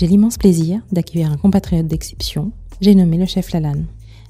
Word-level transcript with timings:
J'ai 0.00 0.06
l'immense 0.06 0.38
plaisir 0.38 0.80
d'accueillir 0.92 1.30
un 1.30 1.36
compatriote 1.36 1.86
d'exception, 1.86 2.52
j'ai 2.80 2.94
nommé 2.94 3.18
le 3.18 3.26
chef 3.26 3.52
Lalanne. 3.52 3.84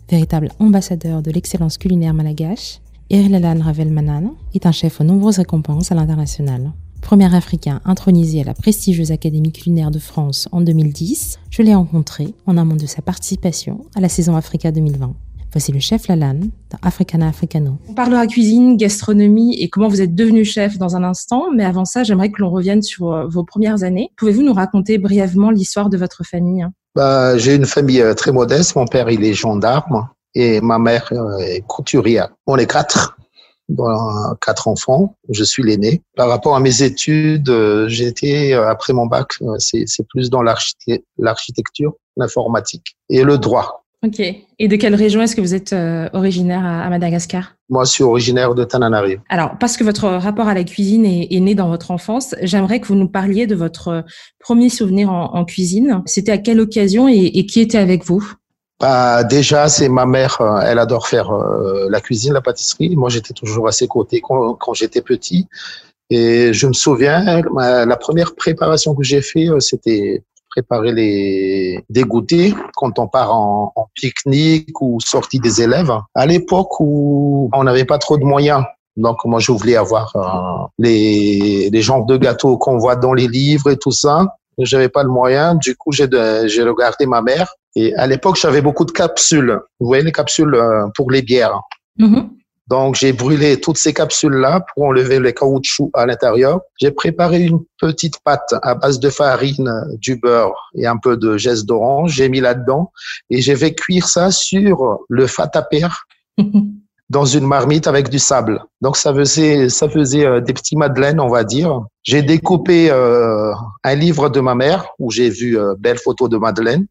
Véritable 0.08 0.50
ambassadeur 0.58 1.22
de 1.22 1.30
l'excellence 1.30 1.78
culinaire 1.78 2.12
malagache, 2.12 2.80
Eri 3.08 3.28
Lalanne 3.28 3.62
Ravel 3.62 3.92
Manan 3.92 4.34
est 4.52 4.66
un 4.66 4.72
chef 4.72 5.00
aux 5.00 5.04
nombreuses 5.04 5.38
récompenses 5.38 5.92
à 5.92 5.94
l'international. 5.94 6.72
Premier 7.02 7.32
africain 7.32 7.80
intronisé 7.84 8.40
à 8.40 8.44
la 8.46 8.54
prestigieuse 8.54 9.12
Académie 9.12 9.52
culinaire 9.52 9.92
de 9.92 10.00
France 10.00 10.48
en 10.50 10.60
2010, 10.60 11.38
je 11.50 11.62
l'ai 11.62 11.76
rencontré 11.76 12.34
en 12.46 12.56
amont 12.56 12.74
de 12.74 12.86
sa 12.86 13.00
participation 13.00 13.86
à 13.94 14.00
la 14.00 14.08
saison 14.08 14.34
Africa 14.34 14.72
2020. 14.72 15.14
Voici 15.52 15.72
le 15.72 15.80
chef 15.80 16.06
Lalanne 16.06 16.50
dans 16.70 16.78
Africana 16.82 17.26
Africano. 17.26 17.78
On 17.88 17.94
parlera 17.94 18.26
cuisine, 18.28 18.76
gastronomie 18.76 19.60
et 19.60 19.68
comment 19.68 19.88
vous 19.88 20.00
êtes 20.00 20.14
devenu 20.14 20.44
chef 20.44 20.78
dans 20.78 20.94
un 20.94 21.02
instant. 21.02 21.46
Mais 21.52 21.64
avant 21.64 21.84
ça, 21.84 22.04
j'aimerais 22.04 22.30
que 22.30 22.40
l'on 22.40 22.50
revienne 22.50 22.82
sur 22.82 23.12
euh, 23.12 23.26
vos 23.26 23.42
premières 23.42 23.82
années. 23.82 24.10
Pouvez-vous 24.16 24.42
nous 24.42 24.52
raconter 24.52 24.98
brièvement 24.98 25.50
l'histoire 25.50 25.88
de 25.88 25.98
votre 25.98 26.24
famille 26.24 26.64
bah, 26.94 27.36
J'ai 27.36 27.56
une 27.56 27.66
famille 27.66 28.00
euh, 28.00 28.14
très 28.14 28.30
modeste. 28.30 28.76
Mon 28.76 28.86
père, 28.86 29.10
il 29.10 29.24
est 29.24 29.34
gendarme 29.34 30.08
et 30.36 30.60
ma 30.60 30.78
mère 30.78 31.08
euh, 31.10 31.38
est 31.38 31.64
couturière. 31.66 32.28
On 32.46 32.56
est 32.56 32.70
quatre 32.70 33.16
quatre 34.40 34.66
enfants. 34.66 35.14
Je 35.28 35.44
suis 35.44 35.62
l'aîné. 35.62 36.02
Par 36.16 36.28
rapport 36.28 36.56
à 36.56 36.60
mes 36.60 36.82
études, 36.82 37.54
j'ai 37.86 38.08
été, 38.08 38.52
après 38.52 38.92
mon 38.92 39.06
bac, 39.06 39.28
c'est 39.58 39.86
plus 40.08 40.28
dans 40.28 40.42
l'architecture, 40.42 41.94
l'informatique 42.16 42.96
et 43.08 43.22
le 43.22 43.38
droit. 43.38 43.79
Ok. 44.06 44.18
Et 44.20 44.68
de 44.68 44.76
quelle 44.76 44.94
région 44.94 45.20
est-ce 45.20 45.36
que 45.36 45.42
vous 45.42 45.54
êtes 45.54 45.74
euh, 45.74 46.08
originaire 46.14 46.64
à, 46.64 46.88
Madagascar? 46.88 47.56
Moi, 47.68 47.84
je 47.84 47.90
suis 47.90 48.02
originaire 48.02 48.54
de 48.54 48.64
Tananarive. 48.64 49.20
Alors, 49.28 49.58
parce 49.60 49.76
que 49.76 49.84
votre 49.84 50.08
rapport 50.08 50.48
à 50.48 50.54
la 50.54 50.64
cuisine 50.64 51.04
est, 51.04 51.40
né 51.40 51.54
dans 51.54 51.68
votre 51.68 51.90
enfance, 51.90 52.34
j'aimerais 52.40 52.80
que 52.80 52.86
vous 52.86 52.94
nous 52.94 53.08
parliez 53.08 53.46
de 53.46 53.54
votre 53.54 54.04
premier 54.38 54.70
souvenir 54.70 55.10
en, 55.12 55.44
cuisine. 55.44 56.02
C'était 56.06 56.32
à 56.32 56.38
quelle 56.38 56.60
occasion 56.60 57.08
et, 57.08 57.44
qui 57.44 57.60
était 57.60 57.76
avec 57.76 58.04
vous? 58.04 58.26
Bah, 58.80 59.22
déjà, 59.22 59.68
c'est 59.68 59.90
ma 59.90 60.06
mère, 60.06 60.40
euh, 60.40 60.60
elle 60.64 60.78
adore 60.78 61.06
faire 61.06 61.30
euh, 61.30 61.88
la 61.90 62.00
cuisine, 62.00 62.32
la 62.32 62.40
pâtisserie. 62.40 62.96
Moi, 62.96 63.10
j'étais 63.10 63.34
toujours 63.34 63.68
à 63.68 63.72
ses 63.72 63.86
côtés 63.86 64.22
quand, 64.22 64.54
quand 64.54 64.72
j'étais 64.72 65.02
petit. 65.02 65.46
Et 66.08 66.54
je 66.54 66.66
me 66.66 66.72
souviens, 66.72 67.42
la 67.54 67.96
première 67.96 68.34
préparation 68.34 68.94
que 68.94 69.04
j'ai 69.04 69.20
fait, 69.20 69.46
c'était 69.60 70.24
préparer 70.50 70.92
les 70.92 71.84
des 71.88 72.04
quand 72.76 72.98
on 72.98 73.08
part 73.08 73.34
en, 73.34 73.72
en 73.74 73.86
pique-nique 73.94 74.80
ou 74.80 74.98
sortie 75.00 75.38
des 75.40 75.62
élèves. 75.62 75.92
À 76.14 76.26
l'époque 76.26 76.80
où 76.80 77.48
on 77.52 77.64
n'avait 77.64 77.84
pas 77.84 77.98
trop 77.98 78.18
de 78.18 78.24
moyens, 78.24 78.64
donc 78.96 79.24
moi 79.24 79.40
je 79.40 79.52
voulais 79.52 79.76
avoir 79.76 80.14
euh, 80.16 80.66
les 80.78 81.70
les 81.70 81.82
genres 81.82 82.04
de 82.04 82.16
gâteaux 82.16 82.58
qu'on 82.58 82.78
voit 82.78 82.96
dans 82.96 83.14
les 83.14 83.28
livres 83.28 83.70
et 83.70 83.76
tout 83.76 83.92
ça. 83.92 84.26
J'avais 84.58 84.88
pas 84.88 85.02
le 85.02 85.10
moyen, 85.10 85.54
du 85.54 85.74
coup 85.76 85.92
j'ai 85.92 86.08
j'ai 86.46 86.62
regardé 86.62 87.06
ma 87.06 87.22
mère 87.22 87.48
et 87.76 87.94
à 87.94 88.06
l'époque 88.06 88.36
j'avais 88.36 88.60
beaucoup 88.60 88.84
de 88.84 88.90
capsules. 88.90 89.58
Vous 89.78 89.86
voyez 89.86 90.02
les 90.02 90.12
capsules 90.12 90.54
euh, 90.54 90.86
pour 90.96 91.10
les 91.10 91.22
bières. 91.22 91.60
Mm-hmm. 91.98 92.28
Donc, 92.70 92.94
j'ai 92.94 93.12
brûlé 93.12 93.60
toutes 93.60 93.78
ces 93.78 93.92
capsules-là 93.92 94.60
pour 94.60 94.84
enlever 94.84 95.18
les 95.18 95.34
caoutchoucs 95.34 95.90
à 95.92 96.06
l'intérieur. 96.06 96.60
J'ai 96.80 96.92
préparé 96.92 97.42
une 97.42 97.58
petite 97.80 98.20
pâte 98.22 98.54
à 98.62 98.76
base 98.76 99.00
de 99.00 99.10
farine, 99.10 99.68
du 99.94 100.14
beurre 100.14 100.70
et 100.76 100.86
un 100.86 100.96
peu 100.96 101.16
de 101.16 101.36
geste 101.36 101.66
d'orange. 101.66 102.12
J'ai 102.12 102.28
mis 102.28 102.38
là-dedans 102.38 102.92
et 103.28 103.40
j'ai 103.40 103.56
fait 103.56 103.74
cuire 103.74 104.06
ça 104.06 104.30
sur 104.30 105.00
le 105.08 105.26
fataper 105.26 105.88
dans 107.10 107.24
une 107.24 107.44
marmite 107.44 107.88
avec 107.88 108.08
du 108.08 108.20
sable. 108.20 108.62
Donc, 108.80 108.96
ça 108.96 109.12
faisait, 109.12 109.68
ça 109.68 109.88
faisait 109.88 110.24
euh, 110.24 110.40
des 110.40 110.52
petits 110.52 110.76
madeleines, 110.76 111.18
on 111.18 111.28
va 111.28 111.42
dire. 111.42 111.82
J'ai 112.04 112.22
découpé 112.22 112.88
euh, 112.88 113.52
un 113.82 113.94
livre 113.96 114.28
de 114.28 114.38
ma 114.38 114.54
mère 114.54 114.86
où 115.00 115.10
j'ai 115.10 115.28
vu 115.28 115.58
euh, 115.58 115.74
belles 115.76 115.98
photos 115.98 116.30
de 116.30 116.36
madeleine. 116.36 116.86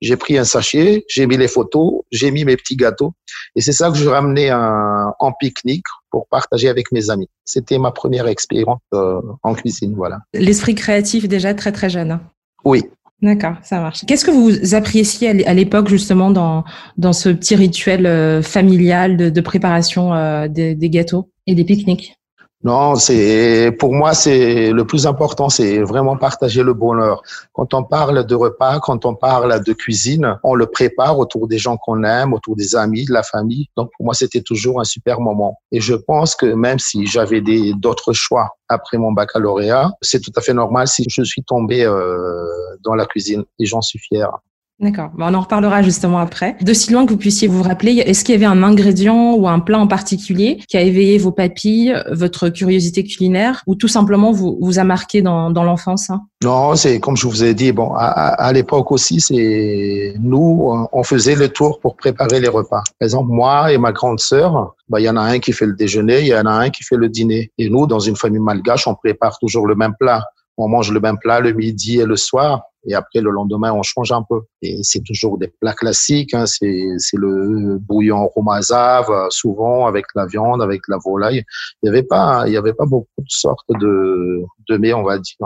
J'ai 0.00 0.16
pris 0.16 0.38
un 0.38 0.44
sachet, 0.44 1.04
j'ai 1.08 1.26
mis 1.26 1.36
les 1.36 1.48
photos, 1.48 2.02
j'ai 2.10 2.30
mis 2.30 2.44
mes 2.44 2.56
petits 2.56 2.76
gâteaux. 2.76 3.12
Et 3.54 3.60
c'est 3.60 3.72
ça 3.72 3.90
que 3.90 3.98
je 3.98 4.08
ramenais 4.08 4.50
en 4.52 5.32
pique-nique 5.38 5.84
pour 6.10 6.26
partager 6.28 6.68
avec 6.68 6.92
mes 6.92 7.10
amis. 7.10 7.28
C'était 7.44 7.78
ma 7.78 7.90
première 7.92 8.26
expérience 8.26 8.80
euh, 8.94 9.20
en 9.42 9.54
cuisine, 9.54 9.94
voilà. 9.94 10.20
L'esprit 10.34 10.74
créatif 10.74 11.28
déjà 11.28 11.54
très 11.54 11.72
très 11.72 11.90
jeune. 11.90 12.20
Oui. 12.64 12.84
D'accord, 13.22 13.56
ça 13.62 13.80
marche. 13.80 14.06
Qu'est-ce 14.06 14.24
que 14.24 14.30
vous 14.30 14.74
appréciez 14.74 15.46
à 15.46 15.52
l'époque 15.52 15.88
justement 15.88 16.30
dans, 16.30 16.64
dans 16.96 17.12
ce 17.12 17.28
petit 17.28 17.54
rituel 17.54 18.06
euh, 18.06 18.42
familial 18.42 19.16
de, 19.30 19.40
préparation 19.42 20.14
euh, 20.14 20.48
des 20.48 20.90
gâteaux 20.90 21.30
et 21.46 21.54
des 21.54 21.64
pique-niques? 21.64 22.14
Non, 22.62 22.94
c'est 22.96 23.74
pour 23.78 23.94
moi 23.94 24.12
c'est 24.12 24.70
le 24.70 24.84
plus 24.84 25.06
important, 25.06 25.48
c'est 25.48 25.78
vraiment 25.82 26.18
partager 26.18 26.62
le 26.62 26.74
bonheur. 26.74 27.22
Quand 27.54 27.72
on 27.72 27.84
parle 27.84 28.26
de 28.26 28.34
repas, 28.34 28.80
quand 28.80 29.06
on 29.06 29.14
parle 29.14 29.64
de 29.64 29.72
cuisine, 29.72 30.38
on 30.44 30.54
le 30.54 30.66
prépare 30.66 31.18
autour 31.18 31.48
des 31.48 31.56
gens 31.56 31.78
qu'on 31.78 32.04
aime, 32.04 32.34
autour 32.34 32.56
des 32.56 32.76
amis, 32.76 33.06
de 33.06 33.14
la 33.14 33.22
famille. 33.22 33.68
Donc 33.78 33.90
pour 33.96 34.04
moi 34.04 34.12
c'était 34.12 34.42
toujours 34.42 34.78
un 34.78 34.84
super 34.84 35.20
moment. 35.20 35.58
Et 35.72 35.80
je 35.80 35.94
pense 35.94 36.34
que 36.34 36.44
même 36.44 36.78
si 36.78 37.06
j'avais 37.06 37.40
des 37.40 37.72
d'autres 37.72 38.12
choix 38.12 38.50
après 38.68 38.98
mon 38.98 39.12
baccalauréat, 39.12 39.92
c'est 40.02 40.20
tout 40.20 40.32
à 40.36 40.42
fait 40.42 40.52
normal 40.52 40.86
si 40.86 41.06
je 41.08 41.22
suis 41.22 41.42
tombé 41.42 41.84
euh, 41.84 42.44
dans 42.84 42.94
la 42.94 43.06
cuisine 43.06 43.42
et 43.58 43.64
j'en 43.64 43.80
suis 43.80 43.98
fier. 43.98 44.30
D'accord. 44.80 45.10
on 45.18 45.34
en 45.34 45.40
reparlera 45.40 45.82
justement 45.82 46.18
après. 46.18 46.56
De 46.62 46.72
si 46.72 46.90
loin 46.90 47.04
que 47.04 47.10
vous 47.10 47.18
puissiez 47.18 47.48
vous 47.48 47.62
rappeler, 47.62 47.98
est-ce 47.98 48.24
qu'il 48.24 48.34
y 48.34 48.36
avait 48.36 48.46
un 48.46 48.62
ingrédient 48.62 49.34
ou 49.34 49.46
un 49.46 49.60
plat 49.60 49.78
en 49.78 49.86
particulier 49.86 50.58
qui 50.68 50.78
a 50.78 50.80
éveillé 50.80 51.18
vos 51.18 51.32
papilles, 51.32 51.94
votre 52.10 52.48
curiosité 52.48 53.04
culinaire, 53.04 53.62
ou 53.66 53.74
tout 53.74 53.88
simplement 53.88 54.32
vous, 54.32 54.56
vous 54.60 54.78
a 54.78 54.84
marqué 54.84 55.20
dans, 55.20 55.50
dans 55.50 55.64
l'enfance 55.64 56.08
hein? 56.08 56.22
Non, 56.42 56.74
c'est 56.76 57.00
comme 57.00 57.18
je 57.18 57.26
vous 57.26 57.44
ai 57.44 57.52
dit. 57.52 57.72
Bon, 57.72 57.92
à, 57.94 58.06
à 58.06 58.52
l'époque 58.54 58.90
aussi, 58.92 59.20
c'est 59.20 60.14
nous, 60.18 60.72
on 60.90 61.02
faisait 61.02 61.34
le 61.34 61.50
tour 61.50 61.80
pour 61.80 61.96
préparer 61.96 62.40
les 62.40 62.48
repas. 62.48 62.82
Par 62.98 63.04
exemple, 63.04 63.30
moi 63.30 63.70
et 63.72 63.76
ma 63.76 63.92
grande 63.92 64.20
sœur, 64.20 64.74
bah, 64.88 65.00
il 65.00 65.04
y 65.04 65.10
en 65.10 65.16
a 65.16 65.20
un 65.20 65.38
qui 65.38 65.52
fait 65.52 65.66
le 65.66 65.74
déjeuner, 65.74 66.20
il 66.20 66.28
y 66.28 66.34
en 66.34 66.46
a 66.46 66.52
un 66.52 66.70
qui 66.70 66.82
fait 66.82 66.96
le 66.96 67.10
dîner. 67.10 67.52
Et 67.58 67.68
nous, 67.68 67.86
dans 67.86 68.00
une 68.00 68.16
famille 68.16 68.40
malgache, 68.40 68.86
on 68.86 68.94
prépare 68.94 69.38
toujours 69.38 69.66
le 69.66 69.74
même 69.74 69.94
plat. 70.00 70.24
On 70.56 70.68
mange 70.68 70.92
le 70.92 71.00
même 71.00 71.18
plat 71.18 71.40
le 71.40 71.52
midi 71.52 72.00
et 72.00 72.04
le 72.04 72.16
soir 72.16 72.62
et 72.86 72.94
après, 72.94 73.20
le 73.20 73.30
lendemain, 73.30 73.72
on 73.72 73.82
change 73.82 74.10
un 74.12 74.22
peu. 74.22 74.40
Et 74.62 74.78
c'est 74.82 75.02
toujours 75.02 75.38
des 75.38 75.48
plats 75.48 75.74
classiques. 75.74 76.32
Hein. 76.34 76.46
C'est, 76.46 76.96
le 77.14 77.78
bouillon 77.78 78.26
romazave, 78.28 79.28
souvent 79.30 79.86
avec 79.86 80.06
la 80.14 80.26
viande, 80.26 80.62
avec 80.62 80.82
la 80.88 80.96
volaille. 81.04 81.44
Il 81.82 81.90
n'y 81.90 81.90
avait 81.90 82.02
pas, 82.02 82.44
il 82.46 82.52
y 82.52 82.56
avait 82.56 82.72
pas 82.72 82.86
beaucoup 82.86 83.08
de 83.18 83.28
sortes 83.28 83.70
de, 83.78 84.42
de 84.68 84.76
mets, 84.78 84.94
on 84.94 85.02
va 85.02 85.18
dire. 85.18 85.36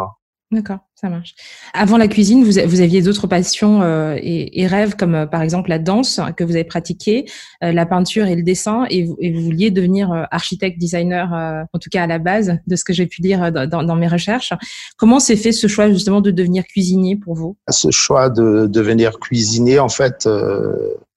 D'accord, 0.55 0.79
ça 0.95 1.09
marche. 1.09 1.35
Avant 1.73 1.97
la 1.97 2.07
cuisine, 2.07 2.45
vous, 2.45 2.59
aviez 2.59 3.03
d'autres 3.03 3.27
passions 3.27 3.83
euh, 3.83 4.17
et, 4.23 4.69
rêves, 4.69 4.95
comme 4.95 5.17
euh, 5.17 5.27
par 5.27 5.43
exemple 5.43 5.69
la 5.69 5.81
danse 5.81 6.21
que 6.37 6.45
vous 6.45 6.53
avez 6.53 6.63
pratiquée, 6.63 7.25
euh, 7.65 7.73
la 7.73 7.87
peinture 7.87 8.27
et 8.27 8.37
le 8.37 8.45
dessin, 8.45 8.85
et 8.89 9.03
vous, 9.03 9.17
vouliez 9.43 9.73
devenir 9.73 10.29
architecte, 10.31 10.79
designer, 10.79 11.67
en 11.73 11.79
tout 11.81 11.91
cas 11.91 12.05
à 12.05 12.07
la 12.07 12.21
base 12.21 12.57
de 12.69 12.77
ce 12.77 12.85
que 12.85 12.93
j'ai 12.93 13.07
pu 13.07 13.21
lire 13.21 13.51
dans, 13.51 13.97
mes 13.97 14.07
recherches. 14.07 14.53
Comment 14.97 15.19
s'est 15.19 15.35
fait 15.35 15.51
ce 15.51 15.67
choix 15.67 15.91
justement 15.91 16.21
de 16.21 16.31
devenir 16.31 16.65
cuisinier 16.65 17.17
pour 17.17 17.35
vous? 17.35 17.57
Ce 17.69 17.91
choix 17.91 18.31
de 18.31 18.69
devenir 18.69 19.19
cuisinier, 19.19 19.81
en 19.81 19.89
fait, 19.89 20.29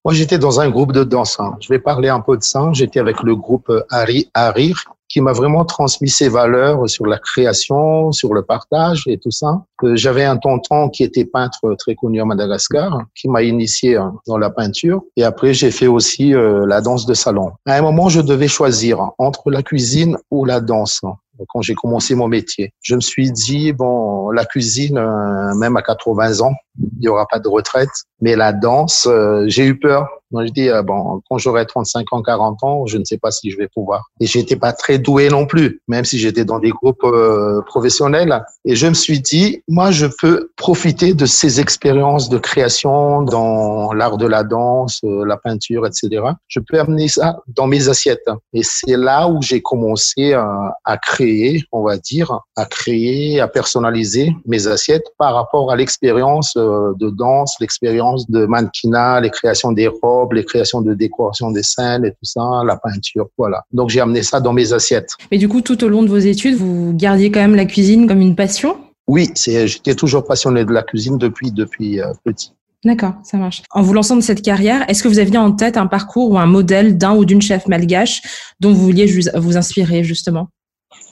moi 0.03 0.15
j'étais 0.15 0.39
dans 0.39 0.59
un 0.59 0.69
groupe 0.71 0.93
de 0.93 1.03
danse. 1.03 1.39
Hein. 1.39 1.57
Je 1.59 1.69
vais 1.69 1.79
parler 1.79 2.09
un 2.09 2.21
peu 2.21 2.37
de 2.37 2.43
ça. 2.43 2.71
J'étais 2.73 2.99
avec 2.99 3.21
le 3.21 3.35
groupe 3.35 3.71
Harry, 3.91 4.31
Harir, 4.33 4.96
qui 5.09 5.21
m'a 5.21 5.31
vraiment 5.31 5.65
transmis 5.65 6.09
ses 6.09 6.29
valeurs 6.29 6.89
sur 6.89 7.05
la 7.05 7.17
création, 7.17 8.11
sur 8.11 8.33
le 8.33 8.43
partage 8.43 9.03
et 9.07 9.17
tout 9.17 9.31
ça. 9.31 9.63
J'avais 9.93 10.25
un 10.25 10.37
tonton 10.37 10.89
qui 10.89 11.03
était 11.03 11.25
peintre 11.25 11.75
très 11.77 11.95
connu 11.95 12.21
à 12.21 12.25
Madagascar, 12.25 13.01
qui 13.15 13.29
m'a 13.29 13.43
initié 13.43 13.95
hein, 13.95 14.15
dans 14.27 14.37
la 14.37 14.49
peinture. 14.49 15.03
Et 15.15 15.23
après, 15.23 15.53
j'ai 15.53 15.71
fait 15.71 15.87
aussi 15.87 16.33
euh, 16.33 16.65
la 16.65 16.81
danse 16.81 17.05
de 17.05 17.13
salon. 17.13 17.51
À 17.65 17.75
un 17.75 17.81
moment, 17.81 18.09
je 18.09 18.21
devais 18.21 18.47
choisir 18.47 19.11
entre 19.17 19.51
la 19.51 19.63
cuisine 19.63 20.17
ou 20.31 20.45
la 20.45 20.59
danse 20.59 21.01
quand 21.49 21.61
j'ai 21.61 21.75
commencé 21.75 22.15
mon 22.15 22.27
métier. 22.27 22.73
Je 22.81 22.95
me 22.95 23.01
suis 23.01 23.31
dit, 23.31 23.73
bon, 23.73 24.31
la 24.31 24.45
cuisine, 24.45 24.97
euh, 24.97 25.53
même 25.55 25.77
à 25.77 25.81
80 25.81 26.41
ans, 26.41 26.53
il 26.79 26.99
n'y 26.99 27.07
aura 27.07 27.25
pas 27.27 27.39
de 27.39 27.47
retraite. 27.47 27.89
Mais 28.21 28.35
la 28.35 28.53
danse, 28.53 29.07
euh, 29.07 29.45
j'ai 29.47 29.65
eu 29.65 29.79
peur 29.79 30.07
moi, 30.31 30.45
je 30.45 30.51
dis, 30.51 30.69
euh, 30.69 30.83
bon, 30.83 31.21
quand 31.29 31.37
j'aurai 31.37 31.65
35 31.65 32.11
ans, 32.11 32.21
40 32.21 32.63
ans, 32.63 32.85
je 32.85 32.97
ne 32.97 33.05
sais 33.05 33.17
pas 33.17 33.31
si 33.31 33.49
je 33.49 33.57
vais 33.57 33.69
pouvoir. 33.73 34.09
Et 34.19 34.25
j'étais 34.25 34.57
pas 34.57 34.73
très 34.73 34.99
doué 34.99 35.29
non 35.29 35.45
plus, 35.45 35.81
même 35.87 36.03
si 36.03 36.19
j'étais 36.19 36.43
dans 36.43 36.59
des 36.59 36.71
groupes 36.71 37.03
euh, 37.05 37.61
professionnels. 37.61 38.43
Et 38.65 38.75
je 38.75 38.87
me 38.87 38.93
suis 38.93 39.21
dit, 39.21 39.63
moi, 39.69 39.91
je 39.91 40.07
peux 40.19 40.51
profiter 40.57 41.13
de 41.13 41.25
ces 41.25 41.61
expériences 41.61 42.27
de 42.27 42.37
création 42.37 43.21
dans 43.21 43.93
l'art 43.93 44.17
de 44.17 44.27
la 44.27 44.43
danse, 44.43 44.99
la 45.03 45.37
peinture, 45.37 45.85
etc. 45.85 46.21
Je 46.47 46.59
peux 46.59 46.79
amener 46.79 47.07
ça 47.07 47.39
dans 47.47 47.67
mes 47.67 47.87
assiettes. 47.87 48.29
Et 48.53 48.63
c'est 48.63 48.97
là 48.97 49.29
où 49.29 49.41
j'ai 49.41 49.61
commencé 49.61 50.33
à, 50.33 50.75
à 50.83 50.97
créer, 51.27 51.63
on 51.71 51.83
va 51.83 51.97
dire, 51.97 52.39
à 52.55 52.65
créer, 52.65 53.39
à 53.39 53.47
personnaliser 53.47 54.33
mes 54.45 54.67
assiettes 54.67 55.05
par 55.17 55.33
rapport 55.35 55.71
à 55.71 55.75
l'expérience 55.75 56.53
de 56.55 57.09
danse, 57.09 57.55
l'expérience 57.59 58.29
de 58.29 58.45
mannequinat, 58.45 59.21
les 59.21 59.29
créations 59.29 59.71
des 59.71 59.87
robes, 59.87 60.33
les 60.33 60.45
créations 60.45 60.81
de 60.81 60.93
décoration 60.93 61.51
des 61.51 61.63
scènes 61.63 62.05
et 62.05 62.11
tout 62.11 62.23
ça, 62.23 62.63
la 62.65 62.77
peinture, 62.77 63.27
voilà. 63.37 63.63
Donc 63.71 63.89
j'ai 63.89 63.99
amené 63.99 64.23
ça 64.23 64.39
dans 64.39 64.53
mes 64.53 64.73
assiettes. 64.73 65.11
Mais 65.31 65.37
du 65.37 65.49
coup, 65.49 65.61
tout 65.61 65.83
au 65.83 65.89
long 65.89 66.03
de 66.03 66.09
vos 66.09 66.17
études, 66.17 66.55
vous 66.55 66.93
gardiez 66.93 67.31
quand 67.31 67.41
même 67.41 67.55
la 67.55 67.65
cuisine 67.65 68.07
comme 68.07 68.21
une 68.21 68.35
passion? 68.35 68.77
Oui, 69.07 69.31
j'étais 69.35 69.95
toujours 69.95 70.25
passionné 70.25 70.65
de 70.65 70.71
la 70.71 70.83
cuisine 70.83 71.17
depuis, 71.17 71.51
depuis 71.51 71.99
petit. 72.23 72.51
D'accord, 72.85 73.15
ça 73.23 73.37
marche. 73.37 73.63
En 73.71 73.81
vous 73.81 73.93
lançant 73.93 74.15
de 74.15 74.21
cette 74.21 74.41
carrière, 74.41 74.87
est-ce 74.89 75.01
que 75.01 75.07
vous 75.07 75.19
aviez 75.19 75.37
en 75.37 75.51
tête 75.51 75.77
un 75.77 75.87
parcours 75.87 76.31
ou 76.31 76.37
un 76.37 76.45
modèle 76.45 76.97
d'un 76.97 77.15
ou 77.15 77.25
d'une 77.25 77.41
chef 77.41 77.67
malgache 77.67 78.21
dont 78.59 78.71
vous 78.71 78.85
vouliez 78.85 79.21
vous 79.35 79.57
inspirer 79.57 80.03
justement? 80.03 80.47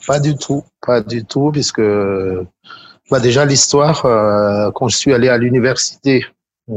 Pas 0.06 0.20
du 0.20 0.36
tout, 0.36 0.62
pas 0.84 1.00
du 1.00 1.24
tout, 1.24 1.50
puisque 1.52 1.82
bah 3.10 3.20
déjà 3.20 3.44
l'histoire, 3.44 4.04
euh, 4.04 4.70
quand 4.72 4.88
je 4.88 4.96
suis 4.96 5.12
allé 5.12 5.28
à 5.28 5.38
l'université, 5.38 6.24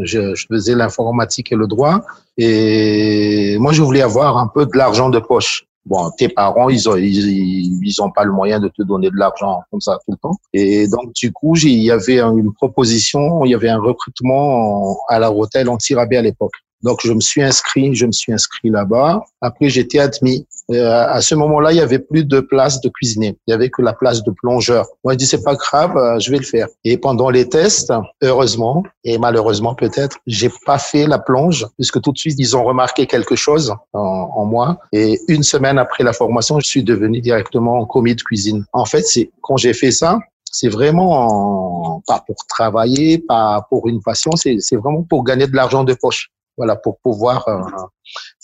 je, 0.02 0.36
faisais 0.48 0.76
l'informatique 0.76 1.52
et 1.52 1.56
le 1.56 1.68
droit, 1.68 2.02
et 2.38 3.58
moi 3.60 3.74
je 3.74 3.82
voulais 3.82 4.02
avoir 4.02 4.38
un 4.38 4.48
peu 4.48 4.66
de 4.66 4.78
l'argent 4.78 5.10
de 5.10 5.20
poche. 5.20 5.66
Bon, 5.86 6.12
tes 6.12 6.30
parents, 6.30 6.70
ils 6.70 6.88
ont, 6.88 6.98
ils, 6.98 8.02
ont 8.02 8.12
pas 8.12 8.24
le 8.24 8.32
moyen 8.32 8.60
de 8.60 8.68
te 8.68 8.84
donner 8.84 9.10
de 9.10 9.16
l'argent 9.16 9.64
comme 9.72 9.82
ça 9.82 9.98
tout 10.06 10.12
le 10.12 10.18
temps. 10.18 10.36
Et 10.54 10.88
donc, 10.88 11.14
du 11.14 11.32
coup, 11.32 11.56
il 11.56 11.80
y 11.80 11.90
avait 11.90 12.20
une 12.20 12.54
proposition, 12.54 13.44
il 13.46 13.52
y 13.52 13.56
avait 13.56 13.70
un 13.70 13.80
recrutement 13.80 14.98
à 15.08 15.18
la 15.18 15.32
hôtel 15.32 15.68
anti-rabais 15.68 16.18
à 16.18 16.22
l'époque. 16.22 16.52
Donc, 16.84 17.00
je 17.04 17.12
me 17.12 17.22
suis 17.22 17.42
inscrit, 17.42 17.96
je 17.96 18.06
me 18.06 18.12
suis 18.12 18.32
inscrit 18.32 18.70
là-bas. 18.70 19.24
Après, 19.42 19.70
j'étais 19.70 20.00
admis. 20.00 20.46
Euh, 20.72 21.06
à 21.08 21.22
ce 21.22 21.36
moment-là, 21.36 21.72
il 21.72 21.78
y 21.78 21.82
avait 21.82 22.00
plus 22.00 22.26
de 22.26 22.40
place 22.40 22.82
de 22.82 22.90
cuisinier. 22.90 23.38
Il 23.48 23.52
y 23.52 23.54
avait 23.54 23.70
que 23.70 23.82
la 23.82 23.94
place 23.94 24.24
de 24.24 24.32
plongeur. 24.32 24.86
Moi, 25.04 25.14
je 25.14 25.18
dis 25.18 25.26
c'est 25.26 25.44
pas 25.44 25.56
grave, 25.56 25.98
euh, 25.98 26.20
je 26.20 26.32
vais 26.32 26.38
le 26.38 26.44
faire. 26.44 26.68
Et 26.84 26.98
pendant 26.98 27.30
les 27.30 27.48
tests, 27.48 27.92
heureusement 28.22 28.84
et 29.04 29.18
malheureusement 29.18 29.76
peut-être, 29.76 30.18
j'ai 30.28 30.52
pas 30.66 30.78
fait 30.78 31.08
la 31.08 31.20
plonge 31.20 31.68
puisque 31.78 32.02
tout 32.02 32.12
de 32.12 32.18
suite 32.18 32.36
ils 32.38 32.56
ont 32.56 32.64
remarqué 32.64 33.08
quelque 33.08 33.36
chose 33.36 33.74
en, 33.94 34.00
en 34.36 34.46
moi. 34.46 34.78
Et 34.92 35.20
une 35.28 35.44
semaine 35.44 35.78
après 35.78 36.04
la 36.04 36.14
formation, 36.14 36.60
je 36.60 36.68
suis 36.68 36.84
devenu 36.84 37.22
directement 37.22 37.86
commis 37.86 38.16
de 38.16 38.22
cuisine. 38.22 38.66
En 38.74 38.86
fait, 38.86 39.04
c'est 39.04 39.32
quand 39.42 39.58
j'ai 39.58 39.74
fait 39.74 39.92
ça, 39.92 40.20
c'est 40.52 40.70
vraiment 40.70 42.02
pas 42.08 42.24
pour 42.26 42.36
travailler, 42.48 43.20
pas 43.20 43.66
pour 43.70 43.88
une 43.88 44.02
passion, 44.02 44.32
c'est 44.36 44.76
vraiment 44.76 45.04
pour 45.04 45.24
gagner 45.24 45.48
de 45.48 45.56
l'argent 45.56 45.84
de 45.84 45.94
poche 45.94 46.30
voilà, 46.60 46.76
pour 46.76 47.00
pouvoir 47.00 47.48
euh, 47.48 47.62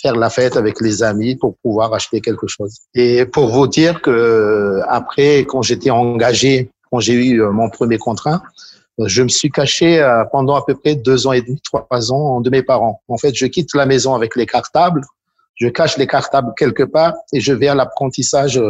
faire 0.01 0.15
la 0.15 0.29
fête 0.29 0.55
avec 0.55 0.79
les 0.79 1.03
amis, 1.03 1.35
pour 1.35 1.57
pouvoir 1.57 1.93
acheter 1.93 2.21
quelque 2.21 2.47
chose. 2.47 2.77
Et 2.93 3.25
pour 3.25 3.47
vous 3.49 3.67
dire 3.67 4.01
que 4.01 4.81
après, 4.87 5.39
quand 5.39 5.61
j'étais 5.61 5.89
engagé, 5.89 6.69
quand 6.89 7.01
j'ai 7.01 7.13
eu 7.13 7.41
euh, 7.41 7.51
mon 7.51 7.69
premier 7.69 7.97
contrat, 7.97 8.41
euh, 9.01 9.07
je 9.07 9.21
me 9.21 9.27
suis 9.27 9.51
caché 9.51 9.89
pendant 10.31 10.55
à 10.55 10.63
peu 10.65 10.75
près 10.75 10.95
deux 10.95 11.27
ans 11.27 11.33
et 11.33 11.41
demi, 11.41 11.59
trois 11.61 12.13
ans 12.13 12.39
de 12.39 12.49
mes 12.49 12.63
parents. 12.63 13.01
En 13.09 13.17
fait, 13.17 13.35
je 13.35 13.47
quitte 13.47 13.75
la 13.75 13.85
maison 13.85 14.15
avec 14.15 14.37
les 14.37 14.45
cartables, 14.45 15.01
je 15.55 15.67
cache 15.67 15.97
les 15.97 16.07
cartables 16.07 16.53
quelque 16.57 16.83
part 16.83 17.13
et 17.33 17.41
je 17.41 17.51
vais 17.51 17.67
à 17.67 17.75
l'apprentissage 17.75 18.61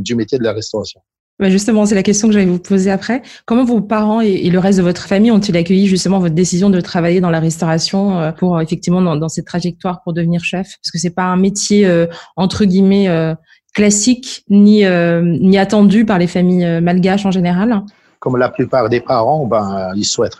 du 0.00 0.14
métier 0.14 0.36
de 0.38 0.44
la 0.44 0.52
restauration. 0.52 1.00
Bah, 1.40 1.50
justement, 1.50 1.84
c'est 1.84 1.96
la 1.96 2.04
question 2.04 2.28
que 2.28 2.34
j'allais 2.34 2.46
vous 2.46 2.60
poser 2.60 2.92
après. 2.92 3.22
Comment 3.44 3.64
vos 3.64 3.80
parents 3.80 4.20
et, 4.20 4.48
le 4.50 4.58
reste 4.60 4.78
de 4.78 4.84
votre 4.84 5.02
famille 5.02 5.32
ont-ils 5.32 5.56
accueilli 5.56 5.88
justement 5.88 6.20
votre 6.20 6.34
décision 6.34 6.70
de 6.70 6.80
travailler 6.80 7.20
dans 7.20 7.30
la 7.30 7.40
restauration 7.40 8.20
euh, 8.20 8.30
pour 8.30 8.60
effectivement 8.60 9.02
dans, 9.16 9.28
cette 9.28 9.46
trajectoire 9.46 10.02
pour 10.02 10.12
devenir 10.12 10.44
chef? 10.44 10.76
Parce 10.80 10.92
que 10.92 10.98
c'est 10.98 11.14
pas 11.14 11.24
un 11.24 11.36
métier 11.36 11.86
euh, 11.86 12.06
entre 12.36 12.64
guillemets 12.64 13.08
euh, 13.08 13.34
classique 13.74 14.44
ni 14.48 14.84
ni 15.22 15.58
attendu 15.58 16.04
par 16.04 16.18
les 16.18 16.28
familles 16.28 16.80
malgaches 16.80 17.26
en 17.26 17.32
général. 17.32 17.82
Comme 18.20 18.36
la 18.36 18.48
plupart 18.48 18.88
des 18.88 19.00
parents, 19.00 19.44
ben 19.46 19.90
ils 19.96 20.04
souhaitent 20.04 20.38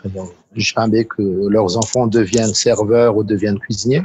jamais 0.55 1.03
que 1.03 1.21
leurs 1.49 1.77
enfants 1.77 2.07
deviennent 2.07 2.53
serveurs 2.53 3.17
ou 3.17 3.23
deviennent 3.25 3.59
cuisiniers. 3.59 4.03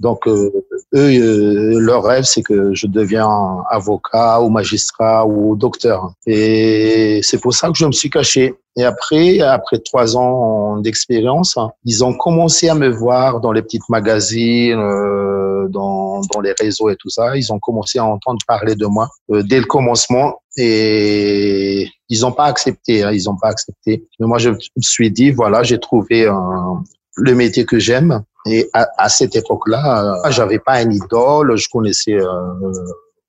Donc, 0.00 0.26
euh, 0.26 0.50
eux, 0.94 1.10
euh, 1.10 1.78
leur 1.80 2.02
rêve, 2.04 2.24
c'est 2.24 2.42
que 2.42 2.74
je 2.74 2.86
deviens 2.86 3.28
avocat 3.70 4.40
ou 4.40 4.48
magistrat 4.48 5.26
ou 5.26 5.56
docteur. 5.56 6.12
Et 6.26 7.20
c'est 7.22 7.40
pour 7.40 7.54
ça 7.54 7.68
que 7.68 7.76
je 7.76 7.84
me 7.84 7.92
suis 7.92 8.10
caché. 8.10 8.54
Et 8.76 8.84
après, 8.84 9.40
après 9.40 9.78
trois 9.78 10.16
ans 10.16 10.78
d'expérience, 10.78 11.56
ils 11.84 12.04
ont 12.04 12.14
commencé 12.14 12.68
à 12.68 12.74
me 12.74 12.88
voir 12.88 13.40
dans 13.40 13.52
les 13.52 13.62
petites 13.62 13.88
magazines, 13.88 14.78
euh, 14.78 15.66
dans, 15.68 16.20
dans 16.32 16.40
les 16.40 16.54
réseaux 16.58 16.88
et 16.88 16.96
tout 16.96 17.10
ça. 17.10 17.36
Ils 17.36 17.52
ont 17.52 17.58
commencé 17.58 17.98
à 17.98 18.04
entendre 18.04 18.38
parler 18.46 18.76
de 18.76 18.86
moi 18.86 19.08
dès 19.28 19.58
le 19.58 19.66
commencement. 19.66 20.40
Et 20.56 21.88
ils 22.08 22.20
n'ont 22.20 22.32
pas 22.32 22.46
accepté, 22.46 23.02
hein, 23.02 23.12
ils 23.12 23.24
n'ont 23.24 23.36
pas 23.36 23.48
accepté. 23.48 24.04
Mais 24.18 24.26
moi, 24.26 24.38
je 24.38 24.50
me 24.50 24.58
suis 24.80 25.10
dit, 25.10 25.30
voilà, 25.30 25.62
j'ai 25.62 25.78
trouvé 25.78 26.26
un, 26.26 26.82
le 27.16 27.34
métier 27.34 27.64
que 27.64 27.78
j'aime. 27.78 28.22
Et 28.48 28.68
à, 28.72 28.88
à 28.96 29.08
cette 29.08 29.36
époque-là, 29.36 30.16
euh, 30.24 30.30
j'avais 30.30 30.58
pas 30.58 30.74
un 30.74 30.90
idole, 30.90 31.56
je 31.56 31.68
connaissais 31.68 32.14
euh, 32.14 32.72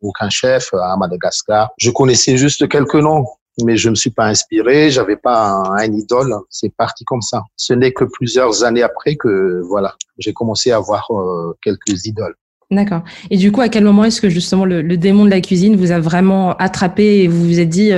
aucun 0.01 0.29
chef 0.29 0.73
à 0.73 0.95
Madagascar. 0.97 1.69
Je 1.77 1.91
connaissais 1.91 2.37
juste 2.37 2.67
quelques 2.69 2.95
noms, 2.95 3.25
mais 3.63 3.75
je 3.75 3.89
me 3.89 3.95
suis 3.95 4.11
pas 4.11 4.27
inspiré, 4.27 4.89
j'avais 4.91 5.17
pas 5.17 5.61
un, 5.77 5.91
idole. 5.91 6.33
C'est 6.49 6.73
parti 6.73 7.03
comme 7.03 7.21
ça. 7.21 7.43
Ce 7.57 7.73
n'est 7.73 7.91
que 7.91 8.05
plusieurs 8.05 8.63
années 8.63 8.83
après 8.83 9.15
que 9.15 9.61
voilà, 9.67 9.95
j'ai 10.17 10.33
commencé 10.33 10.71
à 10.71 10.77
avoir 10.77 11.07
euh, 11.11 11.57
quelques 11.61 12.05
idoles. 12.05 12.35
D'accord. 12.71 13.01
Et 13.29 13.37
du 13.37 13.51
coup, 13.51 13.61
à 13.61 13.69
quel 13.69 13.83
moment 13.83 14.05
est-ce 14.05 14.21
que 14.21 14.29
justement 14.29 14.63
le, 14.63 14.81
le, 14.83 14.95
démon 14.95 15.25
de 15.25 15.31
la 15.31 15.41
cuisine 15.41 15.75
vous 15.75 15.91
a 15.91 15.99
vraiment 15.99 16.55
attrapé 16.57 17.23
et 17.23 17.27
vous 17.27 17.43
vous 17.43 17.59
êtes 17.59 17.69
dit 17.69 17.91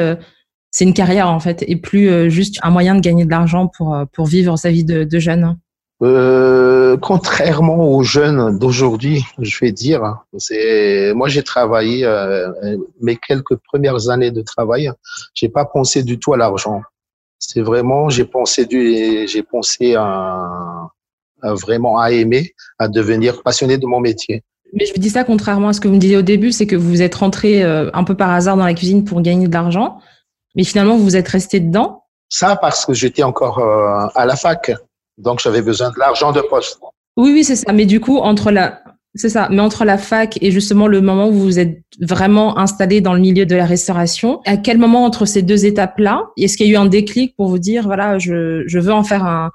c'est 0.71 0.85
une 0.85 0.93
carrière 0.93 1.27
en 1.27 1.41
fait 1.41 1.65
et 1.67 1.75
plus 1.75 2.31
juste 2.31 2.57
un 2.63 2.69
moyen 2.69 2.95
de 2.95 3.01
gagner 3.01 3.25
de 3.25 3.29
l'argent 3.29 3.67
pour 3.67 3.97
pour 4.13 4.27
vivre 4.27 4.55
sa 4.55 4.71
vie 4.71 4.85
de, 4.85 5.03
de 5.03 5.19
jeune? 5.19 5.57
Euh, 6.01 6.80
contrairement 6.97 7.89
aux 7.91 8.03
jeunes 8.03 8.57
d'aujourd'hui, 8.57 9.23
je 9.39 9.59
vais 9.59 9.71
dire, 9.71 10.17
c'est 10.37 11.13
moi 11.13 11.27
j'ai 11.27 11.43
travaillé 11.43 12.05
euh, 12.05 12.77
mes 12.99 13.17
quelques 13.17 13.55
premières 13.57 14.09
années 14.09 14.31
de 14.31 14.41
travail, 14.41 14.91
j'ai 15.33 15.49
pas 15.49 15.65
pensé 15.65 16.03
du 16.03 16.19
tout 16.19 16.33
à 16.33 16.37
l'argent. 16.37 16.81
C'est 17.39 17.61
vraiment 17.61 18.09
j'ai 18.09 18.25
pensé 18.25 18.65
du 18.65 19.27
j'ai 19.27 19.43
pensé 19.43 19.95
à, 19.95 20.87
vraiment 21.43 21.99
à 21.99 22.11
aimer, 22.11 22.53
à 22.79 22.87
devenir 22.87 23.41
passionné 23.43 23.77
de 23.77 23.85
mon 23.85 23.99
métier. 23.99 24.43
Mais 24.73 24.85
je 24.85 24.93
vous 24.93 24.99
dis 24.99 25.09
ça 25.09 25.23
contrairement 25.23 25.69
à 25.69 25.73
ce 25.73 25.81
que 25.81 25.87
vous 25.87 25.95
me 25.95 25.99
disiez 25.99 26.17
au 26.17 26.21
début, 26.21 26.51
c'est 26.51 26.67
que 26.67 26.75
vous 26.75 27.01
êtes 27.01 27.15
rentré 27.15 27.63
euh, 27.63 27.89
un 27.93 28.03
peu 28.03 28.15
par 28.15 28.31
hasard 28.31 28.57
dans 28.57 28.65
la 28.65 28.73
cuisine 28.73 29.03
pour 29.03 29.21
gagner 29.21 29.47
de 29.47 29.53
l'argent, 29.53 29.99
mais 30.55 30.63
finalement 30.63 30.97
vous 30.97 31.15
êtes 31.15 31.27
resté 31.27 31.59
dedans. 31.59 32.03
Ça 32.29 32.55
parce 32.55 32.85
que 32.85 32.93
j'étais 32.93 33.23
encore 33.23 33.59
euh, 33.59 34.07
à 34.15 34.25
la 34.25 34.35
fac. 34.35 34.71
Donc, 35.21 35.39
j'avais 35.39 35.61
besoin 35.61 35.89
de 35.89 35.99
l'argent 35.99 36.31
de 36.31 36.41
poste. 36.41 36.79
Oui, 37.17 37.31
oui, 37.33 37.43
c'est 37.43 37.55
ça. 37.55 37.71
Mais 37.73 37.85
du 37.85 37.99
coup, 37.99 38.17
entre 38.17 38.51
la, 38.51 38.81
c'est 39.15 39.29
ça. 39.29 39.49
Mais 39.51 39.59
entre 39.59 39.83
la 39.83 39.97
fac 39.97 40.37
et 40.41 40.51
justement 40.51 40.87
le 40.87 41.01
moment 41.01 41.27
où 41.27 41.33
vous 41.33 41.59
êtes 41.59 41.81
vraiment 41.99 42.57
installé 42.57 43.01
dans 43.01 43.13
le 43.13 43.19
milieu 43.19 43.45
de 43.45 43.55
la 43.55 43.65
restauration, 43.65 44.39
à 44.45 44.55
quel 44.57 44.77
moment 44.77 45.03
entre 45.03 45.25
ces 45.25 45.41
deux 45.41 45.65
étapes-là, 45.65 46.27
est-ce 46.37 46.55
qu'il 46.55 46.67
y 46.67 46.69
a 46.69 46.73
eu 46.73 46.77
un 46.77 46.85
déclic 46.85 47.35
pour 47.35 47.49
vous 47.49 47.59
dire, 47.59 47.83
voilà, 47.83 48.19
je, 48.19 48.63
je 48.67 48.79
veux 48.79 48.93
en 48.93 49.03
faire 49.03 49.25
un, 49.25 49.51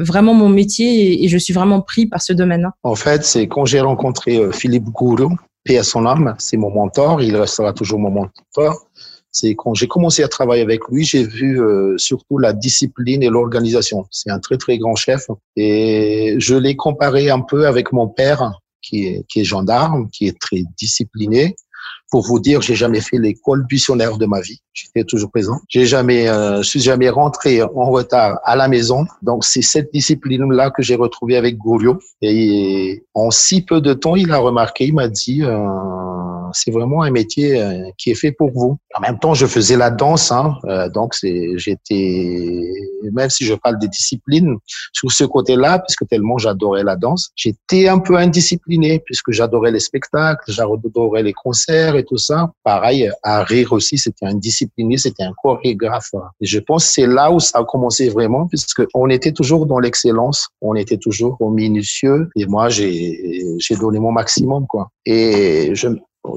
vraiment 0.00 0.32
mon 0.32 0.48
métier 0.48 1.22
et, 1.22 1.28
je 1.28 1.36
suis 1.36 1.52
vraiment 1.52 1.82
pris 1.82 2.06
par 2.06 2.22
ce 2.22 2.32
domaine-là? 2.32 2.70
En 2.82 2.94
fait, 2.94 3.24
c'est 3.24 3.46
quand 3.46 3.66
j'ai 3.66 3.80
rencontré 3.80 4.36
euh, 4.38 4.50
Philippe 4.52 4.84
Gourou, 4.84 5.36
paix 5.64 5.76
à 5.76 5.82
son 5.82 6.06
âme, 6.06 6.34
c'est 6.38 6.56
mon 6.56 6.70
mentor, 6.70 7.20
il 7.20 7.36
restera 7.36 7.72
toujours 7.72 7.98
mon 7.98 8.10
mentor 8.10 8.86
c'est 9.34 9.56
quand 9.56 9.74
j'ai 9.74 9.88
commencé 9.88 10.22
à 10.22 10.28
travailler 10.28 10.62
avec 10.62 10.86
lui, 10.88 11.04
j'ai 11.04 11.24
vu 11.24 11.60
euh, 11.60 11.98
surtout 11.98 12.38
la 12.38 12.52
discipline 12.52 13.20
et 13.24 13.28
l'organisation. 13.28 14.06
C'est 14.12 14.30
un 14.30 14.38
très 14.38 14.56
très 14.58 14.78
grand 14.78 14.94
chef 14.94 15.26
et 15.56 16.36
je 16.38 16.54
l'ai 16.54 16.76
comparé 16.76 17.30
un 17.30 17.40
peu 17.40 17.66
avec 17.66 17.92
mon 17.92 18.06
père 18.06 18.52
qui 18.80 19.06
est, 19.06 19.24
qui 19.28 19.40
est 19.40 19.44
gendarme, 19.44 20.08
qui 20.10 20.28
est 20.28 20.38
très 20.38 20.62
discipliné. 20.78 21.56
Pour 22.12 22.24
vous 22.24 22.38
dire, 22.38 22.62
j'ai 22.62 22.76
jamais 22.76 23.00
fait 23.00 23.18
l'école 23.18 23.66
buissonnaire 23.66 24.18
de 24.18 24.26
ma 24.26 24.40
vie. 24.40 24.60
J'étais 24.72 25.02
toujours 25.02 25.32
présent. 25.32 25.58
J'ai 25.68 25.84
jamais, 25.84 26.28
euh, 26.28 26.58
je 26.58 26.68
suis 26.68 26.80
jamais 26.80 27.10
rentré 27.10 27.60
en 27.60 27.90
retard 27.90 28.38
à 28.44 28.54
la 28.54 28.68
maison. 28.68 29.04
Donc 29.22 29.44
c'est 29.44 29.62
cette 29.62 29.92
discipline-là 29.92 30.70
que 30.70 30.80
j'ai 30.80 30.94
retrouvée 30.94 31.36
avec 31.36 31.56
Gourio. 31.56 31.98
Et 32.22 33.04
en 33.14 33.32
si 33.32 33.62
peu 33.62 33.80
de 33.80 33.94
temps, 33.94 34.14
il 34.14 34.30
a 34.30 34.38
remarqué, 34.38 34.86
il 34.86 34.94
m'a 34.94 35.08
dit. 35.08 35.42
Euh, 35.42 35.66
c'est 36.54 36.70
vraiment 36.70 37.02
un 37.02 37.10
métier 37.10 37.60
euh, 37.60 37.90
qui 37.98 38.10
est 38.10 38.14
fait 38.14 38.32
pour 38.32 38.50
vous. 38.52 38.78
En 38.94 39.00
même 39.00 39.18
temps, 39.18 39.34
je 39.34 39.46
faisais 39.46 39.76
la 39.76 39.90
danse, 39.90 40.32
hein, 40.32 40.56
euh, 40.64 40.88
donc 40.88 41.14
j'étais, 41.56 42.60
même 43.12 43.30
si 43.30 43.44
je 43.44 43.54
parle 43.54 43.78
des 43.78 43.88
disciplines, 43.88 44.56
sur 44.92 45.10
ce 45.12 45.24
côté-là, 45.24 45.80
puisque 45.80 46.06
tellement 46.08 46.38
j'adorais 46.38 46.84
la 46.84 46.96
danse, 46.96 47.30
j'étais 47.36 47.88
un 47.88 47.98
peu 47.98 48.16
indiscipliné 48.16 49.00
puisque 49.04 49.30
j'adorais 49.32 49.72
les 49.72 49.80
spectacles, 49.80 50.50
j'adorais 50.50 51.22
les 51.22 51.32
concerts 51.32 51.96
et 51.96 52.04
tout 52.04 52.16
ça. 52.16 52.50
Pareil, 52.62 53.10
à 53.22 53.42
rire 53.42 53.72
aussi, 53.72 53.98
c'était 53.98 54.26
un 54.26 54.34
discipliné, 54.34 54.96
c'était 54.96 55.24
un 55.24 55.32
chorégraphe. 55.42 56.12
Je 56.40 56.58
pense 56.58 56.86
que 56.86 56.92
c'est 56.92 57.06
là 57.06 57.30
où 57.32 57.40
ça 57.40 57.58
a 57.58 57.64
commencé 57.64 58.08
vraiment, 58.08 58.46
puisque 58.46 58.82
on 58.94 59.08
était 59.10 59.32
toujours 59.32 59.66
dans 59.66 59.78
l'excellence, 59.78 60.48
on 60.60 60.74
était 60.74 60.98
toujours 60.98 61.36
au 61.40 61.50
minutieux, 61.50 62.28
et 62.36 62.46
moi 62.46 62.68
j'ai 62.68 63.44
j'ai 63.58 63.76
donné 63.76 63.98
mon 63.98 64.12
maximum 64.12 64.66
quoi. 64.66 64.88
Et 65.06 65.74
je 65.74 65.88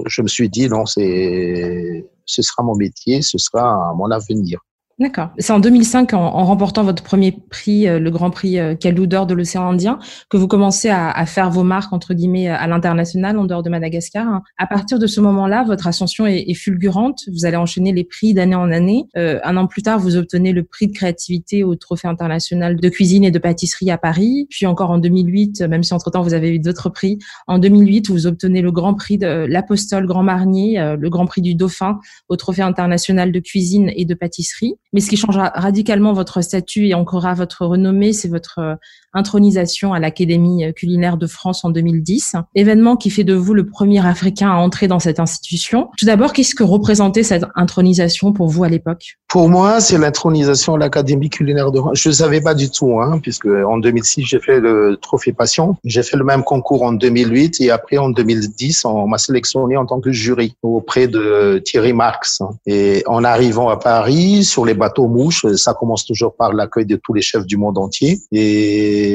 je 0.05 0.21
me 0.21 0.27
suis 0.27 0.49
dit 0.49 0.67
non, 0.67 0.85
c'est 0.85 2.05
ce 2.25 2.41
sera 2.41 2.63
mon 2.63 2.75
métier, 2.75 3.21
ce 3.21 3.37
sera 3.37 3.93
mon 3.93 4.11
avenir. 4.11 4.59
D'accord. 4.99 5.29
C'est 5.37 5.53
en 5.53 5.59
2005, 5.59 6.13
en, 6.15 6.43
remportant 6.43 6.83
votre 6.83 7.03
premier 7.03 7.31
prix, 7.31 7.87
euh, 7.87 7.99
le 7.99 8.09
Grand 8.09 8.31
Prix 8.31 8.57
euh, 8.57 8.73
d'or 9.05 9.27
de 9.27 9.35
l'océan 9.35 9.69
Indien, 9.69 9.99
que 10.27 10.37
vous 10.37 10.47
commencez 10.47 10.89
à, 10.89 11.23
faire 11.27 11.51
vos 11.51 11.61
marques, 11.61 11.93
entre 11.93 12.15
guillemets, 12.15 12.47
à 12.47 12.65
l'international, 12.65 13.37
en 13.37 13.45
dehors 13.45 13.61
de 13.61 13.69
Madagascar. 13.69 14.41
À 14.57 14.65
partir 14.65 14.97
de 14.97 15.05
ce 15.05 15.21
moment-là, 15.21 15.63
votre 15.63 15.85
ascension 15.85 16.25
est, 16.25 16.51
fulgurante. 16.55 17.19
Vous 17.31 17.45
allez 17.45 17.57
enchaîner 17.57 17.93
les 17.93 18.05
prix 18.05 18.33
d'année 18.33 18.55
en 18.55 18.71
année. 18.71 19.05
Euh, 19.17 19.39
un 19.43 19.55
an 19.57 19.67
plus 19.67 19.83
tard, 19.83 19.99
vous 19.99 20.17
obtenez 20.17 20.51
le 20.51 20.63
prix 20.63 20.87
de 20.87 20.93
créativité 20.93 21.63
au 21.63 21.75
Trophée 21.75 22.07
international 22.07 22.77
de 22.77 22.89
cuisine 22.89 23.23
et 23.23 23.29
de 23.29 23.37
pâtisserie 23.37 23.91
à 23.91 23.99
Paris. 23.99 24.47
Puis 24.49 24.65
encore 24.65 24.89
en 24.89 24.97
2008, 24.97 25.61
même 25.61 25.83
si 25.83 25.93
entre-temps 25.93 26.23
vous 26.23 26.33
avez 26.33 26.49
eu 26.49 26.57
d'autres 26.57 26.89
prix, 26.89 27.19
en 27.45 27.59
2008, 27.59 28.09
vous 28.09 28.25
obtenez 28.25 28.63
le 28.63 28.71
Grand 28.71 28.95
Prix 28.95 29.19
de 29.19 29.45
l'Apostole 29.47 30.07
Grand 30.07 30.23
Marnier, 30.23 30.79
euh, 30.79 30.95
le 30.95 31.09
Grand 31.11 31.27
Prix 31.27 31.41
du 31.41 31.53
Dauphin 31.53 31.99
au 32.29 32.35
Trophée 32.35 32.63
international 32.63 33.31
de 33.31 33.39
cuisine 33.39 33.91
et 33.95 34.05
de 34.05 34.15
pâtisserie. 34.15 34.73
Mais 34.93 35.01
ce 35.01 35.09
qui 35.09 35.17
changera 35.17 35.51
radicalement 35.53 36.13
votre 36.13 36.41
statut 36.41 36.87
et 36.87 36.93
ancrera 36.93 37.33
votre 37.33 37.65
renommée, 37.65 38.13
c'est 38.13 38.29
votre 38.29 38.59
euh, 38.59 38.75
intronisation 39.17 39.93
à 39.93 39.99
l'Académie 39.99 40.73
culinaire 40.75 41.17
de 41.17 41.27
France 41.27 41.65
en 41.65 41.69
2010, 41.69 42.35
événement 42.55 42.95
qui 42.95 43.09
fait 43.09 43.23
de 43.23 43.33
vous 43.33 43.53
le 43.53 43.65
premier 43.65 44.05
Africain 44.05 44.49
à 44.51 44.55
entrer 44.55 44.87
dans 44.87 44.99
cette 44.99 45.19
institution. 45.19 45.89
Tout 45.97 46.05
d'abord, 46.05 46.33
qu'est-ce 46.33 46.55
que 46.55 46.63
représentait 46.63 47.23
cette 47.23 47.45
intronisation 47.55 48.31
pour 48.31 48.47
vous 48.47 48.63
à 48.63 48.69
l'époque? 48.69 49.17
Pour 49.27 49.49
moi, 49.49 49.81
c'est 49.81 49.97
l'intronisation 49.97 50.75
à 50.75 50.77
l'Académie 50.77 51.29
culinaire 51.29 51.71
de 51.71 51.79
France. 51.79 51.99
Je 51.99 52.09
ne 52.09 52.13
savais 52.13 52.39
pas 52.39 52.53
du 52.53 52.69
tout, 52.69 52.99
hein, 53.01 53.19
puisque 53.21 53.47
en 53.47 53.77
2006, 53.77 54.23
j'ai 54.23 54.39
fait 54.39 54.59
le 54.59 54.97
Trophée 55.01 55.33
Passion. 55.33 55.75
J'ai 55.83 56.03
fait 56.03 56.15
le 56.15 56.23
même 56.23 56.43
concours 56.43 56.83
en 56.83 56.93
2008 56.93 57.59
et 57.61 57.71
après 57.71 57.97
en 57.97 58.09
2010, 58.09 58.85
on 58.85 59.07
m'a 59.07 59.17
sélectionné 59.17 59.75
en 59.75 59.85
tant 59.85 59.99
que 59.99 60.11
jury 60.11 60.55
auprès 60.63 61.07
de 61.07 61.61
Thierry 61.65 61.93
Marx. 61.93 62.39
Et 62.65 63.03
en 63.05 63.23
arrivant 63.23 63.69
à 63.69 63.77
Paris, 63.77 64.43
sur 64.43 64.65
les 64.65 64.73
bateaux 64.73 65.07
mouches, 65.07 65.45
ça 65.55 65.73
commence 65.73 66.05
toujours 66.05 66.33
par 66.35 66.53
l'accueil 66.53 66.85
de 66.85 66.95
tous 66.95 67.13
les 67.13 67.21
chefs 67.21 67.45
du 67.45 67.57
monde 67.57 67.77
entier. 67.77 68.19
Et 68.31 69.06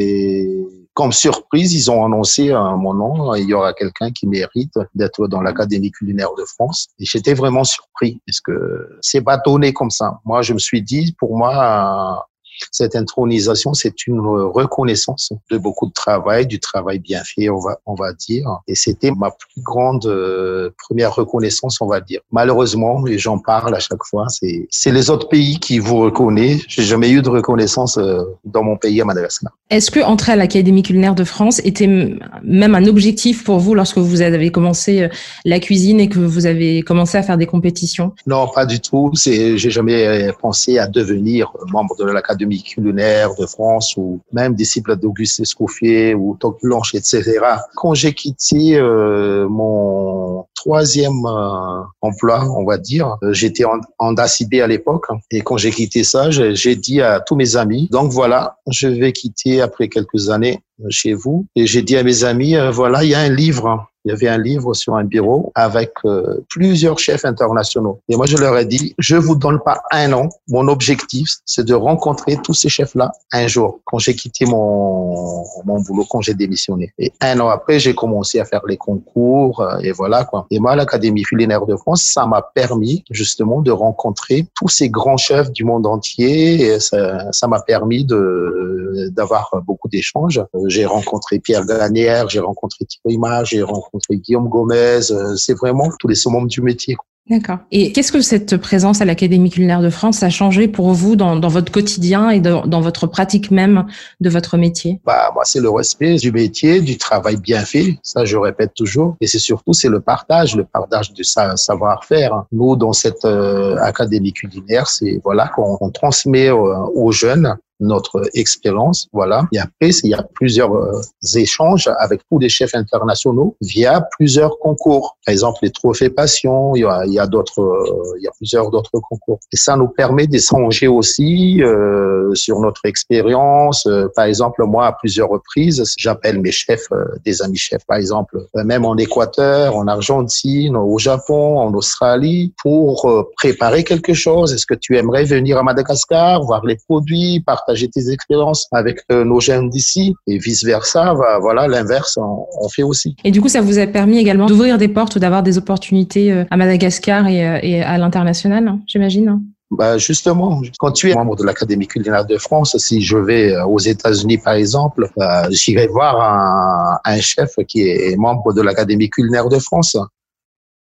comme 0.95 1.13
surprise, 1.13 1.73
ils 1.73 1.91
ont 1.91 2.05
annoncé 2.05 2.51
à 2.51 2.77
mon 2.77 2.93
nom, 2.93 3.35
il 3.35 3.49
y 3.49 3.55
aura 3.55 3.73
quelqu'un 3.73 4.11
qui 4.11 4.27
mérite 4.27 4.75
d'être 4.95 5.27
dans 5.27 5.41
l'Académie 5.41 5.91
culinaire 5.91 6.35
de 6.37 6.45
France. 6.45 6.89
Et 6.99 7.05
j'étais 7.07 7.35
vraiment 7.35 7.65
surpris 7.65 8.21
parce 8.27 8.41
que 8.41 8.99
c'est 9.01 9.21
bâtonné 9.21 9.73
comme 9.73 9.91
ça. 9.91 10.21
Moi, 10.25 10.43
je 10.43 10.53
me 10.53 10.59
suis 10.59 10.83
dit, 10.83 11.15
pour 11.19 11.37
moi, 11.37 12.29
cette 12.71 12.97
intronisation, 12.97 13.75
c'est 13.75 14.07
une 14.07 14.21
reconnaissance 14.21 15.33
de 15.51 15.59
beaucoup 15.59 15.87
de 15.87 15.93
travail, 15.93 16.47
du 16.47 16.61
travail 16.61 16.99
bien 16.99 17.23
fait, 17.25 17.49
on 17.49 17.59
va, 17.59 17.79
on 17.87 17.95
va 17.95 18.13
dire. 18.13 18.47
Et 18.69 18.75
c'était 18.75 19.11
ma 19.11 19.31
plus 19.31 19.63
grande 19.63 20.07
euh, 20.07 20.71
première 20.79 21.15
reconnaissance, 21.15 21.81
on 21.81 21.87
va 21.87 22.01
dire. 22.01 22.21
Malheureusement, 22.31 23.03
les 23.05 23.19
gens 23.19 23.39
parlent 23.39 23.75
à 23.75 23.81
chaque 23.81 24.05
fois, 24.05 24.27
c'est, 24.29 24.67
c'est 24.71 24.93
les 24.93 25.11
autres 25.11 25.29
pays 25.29 25.59
qui 25.59 25.79
vous 25.79 25.99
reconnaissent. 25.99 26.63
J'ai 26.69 26.83
jamais 26.83 27.11
eu 27.11 27.23
de 27.23 27.29
reconnaissance 27.29 27.99
euh, 27.99 28.23
dans 28.45 28.63
mon 28.63 28.77
pays 28.77 29.01
à 29.01 29.05
Madagascar. 29.05 29.53
Est-ce 29.71 29.91
que 29.91 30.01
entrer 30.01 30.33
à 30.33 30.37
l'Académie 30.37 30.83
culinaire 30.83 31.15
de 31.15 31.25
France 31.25 31.61
était 31.65 31.87
même 31.87 32.75
un 32.75 32.85
objectif 32.87 33.45
pour 33.45 33.59
vous 33.59 33.75
lorsque 33.75 33.99
vous 33.99 34.21
avez 34.21 34.51
commencé 34.51 35.03
euh, 35.03 35.09
la 35.45 35.61
cuisine 35.61 36.01
et 36.01 36.09
que 36.09 36.19
vous 36.19 36.47
avez 36.47 36.83
commencé 36.83 37.17
à 37.17 37.23
faire 37.23 37.39
des 37.39 37.47
compétitions? 37.47 38.13
Non, 38.27 38.49
pas 38.49 38.67
du 38.67 38.81
tout. 38.81 39.11
C'est, 39.15 39.57
j'ai 39.57 39.71
jamais 39.71 40.31
pensé 40.41 40.79
à 40.79 40.87
devenir 40.87 41.53
membre 41.71 41.97
de 41.97 42.05
l'Académie 42.05 42.42
culinaire 42.63 43.35
de 43.35 43.47
France 43.47 43.95
ou 43.97 44.21
même 44.33 44.55
disciple 44.55 44.97
d'Auguste 44.97 45.41
Escoffier 45.41 46.15
ou 46.15 46.37
Toc 46.39 46.61
Blanche, 46.63 46.95
etc. 46.95 47.41
Quand 47.77 47.95
j'ai 47.95 48.13
quitté 48.13 48.77
euh, 48.77 49.49
mon 49.49 50.45
troisième 50.55 51.25
euh, 51.27 51.83
emploi, 52.01 52.45
on 52.57 52.65
va 52.65 52.79
dire, 52.79 53.17
euh, 53.23 53.33
j'étais 53.33 53.65
en, 53.65 53.81
en 53.99 54.15
à 54.15 54.67
l'époque 54.67 55.07
et 55.31 55.41
quand 55.41 55.57
j'ai 55.57 55.71
quitté 55.71 56.05
ça, 56.05 56.31
j'ai 56.31 56.77
dit 56.77 57.01
à 57.01 57.21
tous 57.21 57.37
mes 57.37 57.57
amis, 57.57 57.89
donc 57.91 58.13
voilà, 58.13 58.59
je 58.71 58.89
vais 58.89 59.13
quitter 59.13 59.61
après 59.61 59.89
quelques 59.89 60.31
années 60.31 60.61
chez 60.91 61.15
vous 61.15 61.47
et 61.57 61.67
j'ai 61.67 61.83
dit 61.83 61.97
à 61.97 62.03
mes 62.03 62.25
amis, 62.25 62.57
voilà, 62.73 63.05
il 63.05 63.11
y 63.11 63.15
a 63.15 63.21
un 63.21 63.35
livre 63.35 63.92
il 64.05 64.11
y 64.11 64.13
avait 64.13 64.29
un 64.29 64.39
livre 64.39 64.75
sur 64.75 64.95
un 64.97 65.05
bureau 65.05 65.53
avec 65.55 65.93
euh, 66.05 66.45
plusieurs 66.49 66.99
chefs 66.99 67.25
internationaux. 67.25 68.01
Et 68.09 68.17
moi, 68.17 68.27
je 68.27 68.37
leur 68.37 68.57
ai 68.57 68.65
dit, 68.65 68.95
je 68.99 69.17
vous 69.17 69.37
donne 69.37 69.61
pas 69.61 69.83
un 69.93 70.13
an. 70.13 70.29
Mon 70.49 70.69
objectif, 70.69 71.29
c'est 71.47 71.65
de 71.65 71.75
rencontrer 71.75 72.37
tous 72.43 72.55
ces 72.55 72.69
chefs-là 72.69 73.13
un 73.33 73.47
jour, 73.47 73.81
quand 73.85 73.99
j'ai 73.99 74.15
quitté 74.15 74.45
mon, 74.47 75.45
mon 75.65 75.81
boulot, 75.81 76.05
quand 76.09 76.21
j'ai 76.21 76.35
démissionné. 76.35 76.93
Et 76.99 77.13
un 77.21 77.39
an 77.41 77.49
après, 77.49 77.79
j'ai 77.79 77.95
commencé 77.95 78.41
à 78.41 78.45
faire 78.45 78.63
les 78.67 78.77
concours, 78.77 79.61
euh, 79.61 79.79
et 79.79 79.93
voilà, 79.93 80.25
quoi. 80.25 80.47
Et 80.51 80.59
moi, 80.59 80.75
l'Académie 80.75 81.23
culinaire 81.23 81.67
de 81.67 81.77
France, 81.77 82.03
ça 82.03 82.27
m'a 82.27 82.43
permis, 82.43 83.05
justement, 83.11 83.61
de 83.61 83.71
rencontrer 83.71 84.47
tous 84.55 84.69
ces 84.69 84.89
grands 84.89 85.17
chefs 85.17 85.53
du 85.53 85.65
monde 85.65 85.87
entier. 85.87 86.63
Et 86.63 86.81
ça 86.81 87.49
m'a 87.49 87.61
permis 87.61 88.05
de, 88.05 89.09
d'avoir 89.13 89.51
beaucoup 89.65 89.82
d'échanges. 89.93 90.43
Euh, 90.55 90.69
j'ai 90.69 90.87
rencontré 90.87 91.39
Pierre 91.39 91.65
Gagnère, 91.65 92.29
j'ai 92.29 92.41
rencontré 92.41 92.85
Thierry 92.87 93.19
j'ai 93.45 93.63
rencontré 93.63 94.17
Guillaume 94.17 94.49
Gomez. 94.49 95.13
Euh, 95.13 95.37
c'est 95.37 95.57
vraiment 95.57 95.89
tous 96.01 96.09
les 96.09 96.15
summums 96.15 96.49
du 96.49 96.63
métier. 96.63 96.97
D'accord. 97.31 97.59
Et 97.71 97.93
qu'est-ce 97.93 98.11
que 98.11 98.21
cette 98.21 98.57
présence 98.57 99.01
à 99.01 99.05
l'Académie 99.05 99.49
culinaire 99.49 99.81
de 99.81 99.91
France 99.91 100.25
a 100.25 100.29
changé 100.29 100.67
pour 100.67 100.93
vous 100.93 101.15
dans, 101.15 101.39
votre 101.39 101.71
quotidien 101.71 102.31
et 102.31 102.41
dans, 102.41 102.81
votre 102.81 103.07
pratique 103.07 103.53
même 103.53 103.87
de 104.21 104.29
votre 104.29 104.57
métier? 104.57 105.01
Bah 105.07 105.31
moi 105.33 105.45
c'est 105.45 105.61
le 105.61 105.71
respect 105.71 106.17
du 106.17 106.33
métier, 106.33 106.81
du 106.81 106.99
travail 106.99 107.37
bien 107.37 107.61
fait. 107.61 107.97
Ça 108.03 108.25
je 108.25 108.37
répète 108.37 108.75
toujours. 108.75 109.17
Et 109.21 109.29
c'est 109.29 109.39
surtout 109.39 109.73
c'est 109.73 109.89
le 109.89 110.01
partage, 110.01 110.57
le 110.57 110.65
partage 110.65 111.13
de 111.13 111.23
sa 111.23 111.57
savoir-faire. 111.57 112.43
Nous 112.51 112.75
dans 112.75 112.93
cette 112.93 113.25
euh, 113.25 113.77
Académie 113.77 114.33
culinaire, 114.33 114.89
c'est 114.89 115.21
voilà 115.23 115.47
qu'on 115.47 115.91
transmet 115.91 116.51
aux 116.51 117.13
jeunes 117.13 117.57
notre 117.83 118.23
expérience. 118.35 119.09
Voilà. 119.13 119.43
Et 119.53 119.59
après, 119.59 119.91
il 120.05 120.11
y 120.11 120.15
a 120.15 120.25
plusieurs 120.35 120.75
euh, 120.75 121.01
échanges 121.35 121.91
avec 121.99 122.23
tous 122.31 122.39
les 122.39 122.49
chefs 122.49 122.75
internationaux 122.75 123.57
via 123.61 124.07
plusieurs 124.17 124.59
concours. 124.59 125.17
Par 125.27 125.33
exemple, 125.33 125.59
les 125.63 125.71
trophées 125.71 126.11
passion, 126.11 126.75
il 126.75 126.83
y 126.83 126.85
a, 126.85 127.05
il 127.07 127.13
y 127.13 127.19
a 127.19 127.27
d'autres, 127.27 127.61
euh, 127.61 128.19
il 128.19 128.25
y 128.25 128.29
a 128.29 128.33
plusieurs 128.37 128.71
d'autres 128.71 128.99
concours. 129.09 129.39
Et 129.53 129.57
ça 129.57 129.77
nous 129.77 129.89
permet 129.89 130.27
d'échanger 130.27 130.89
aussi 130.89 131.63
euh, 131.63 132.35
sur 132.35 132.61
notre 132.61 132.85
expérience. 132.87 133.87
Euh, 133.87 134.09
par 134.15 134.27
exemple, 134.27 134.65
moi, 134.65 134.87
à 134.87 134.93
plusieurs 134.93 135.29
reprises, 135.29 135.83
j'appelle 135.97 136.41
mes 136.41 136.53
chefs, 136.53 136.89
des 137.25 137.43
amis 137.43 137.57
chefs, 137.57 137.85
par 137.87 137.99
exemple, 137.99 138.39
même 138.55 138.85
en 138.85 138.97
Équateur, 138.97 139.77
en 139.77 139.87
Argentine, 139.87 140.77
au 140.77 140.99
Japon, 140.99 141.59
en 141.59 141.73
Australie, 141.75 142.55
pour 142.63 143.29
préparer 143.37 143.85
quelque 143.85 144.15
chose. 144.15 144.53
Est-ce 144.53 144.67
que 144.67 144.75
tu 144.75 144.97
aimerais 144.97 145.25
venir 145.25 145.59
à 145.59 145.63
Madagascar, 145.63 146.43
voir 146.43 146.65
les 146.65 146.77
produits, 146.89 147.43
partager 147.45 147.72
partager 147.73 147.89
tes 147.89 148.11
expériences 148.11 148.67
avec 148.73 149.01
euh, 149.11 149.25
nos 149.25 149.41
jeunes 149.41 149.71
d'ici 149.71 150.15
et 150.27 150.39
vice 150.39 150.65
versa. 150.65 151.15
Voilà, 151.41 151.67
l'inverse, 151.69 152.19
on, 152.19 152.69
fait 152.69 152.83
aussi. 152.83 153.17
Et 153.25 153.31
du 153.31 153.41
coup, 153.41 153.49
ça 153.49 153.61
vous 153.61 153.79
a 153.79 153.87
permis 153.87 154.19
également 154.19 154.47
d'ouvrir 154.47 154.79
des 154.79 154.89
portes 154.89 155.17
ou 155.17 155.19
d'avoir 155.19 155.43
des 155.43 155.59
opportunités 155.59 156.33
euh, 156.33 156.45
à 156.51 156.57
Madagascar 156.57 157.27
et, 157.27 157.47
euh, 157.47 157.59
et 157.63 157.83
à 157.83 157.99
l'international, 157.99 158.79
j'imagine? 158.87 159.41
Bah 159.71 159.97
justement, 159.97 160.61
quand 160.79 160.93
tu 160.93 161.11
es 161.11 161.15
membre 161.15 161.35
de 161.35 161.45
l'Académie 161.45 161.87
culinaire 161.87 162.27
de 162.27 162.37
France, 162.37 162.77
si 162.77 163.01
je 163.01 163.17
vais 163.17 163.57
aux 163.63 163.79
États-Unis 163.79 164.37
par 164.37 164.53
exemple, 164.53 165.09
bah, 165.17 165.49
j'irai 165.51 165.87
voir 165.87 166.21
un, 166.21 166.99
un, 167.05 167.21
chef 167.21 167.55
qui 167.67 167.81
est 167.89 168.17
membre 168.17 168.53
de 168.53 168.61
l'Académie 168.61 169.09
culinaire 169.09 169.49
de 169.49 169.59
France. 169.59 169.97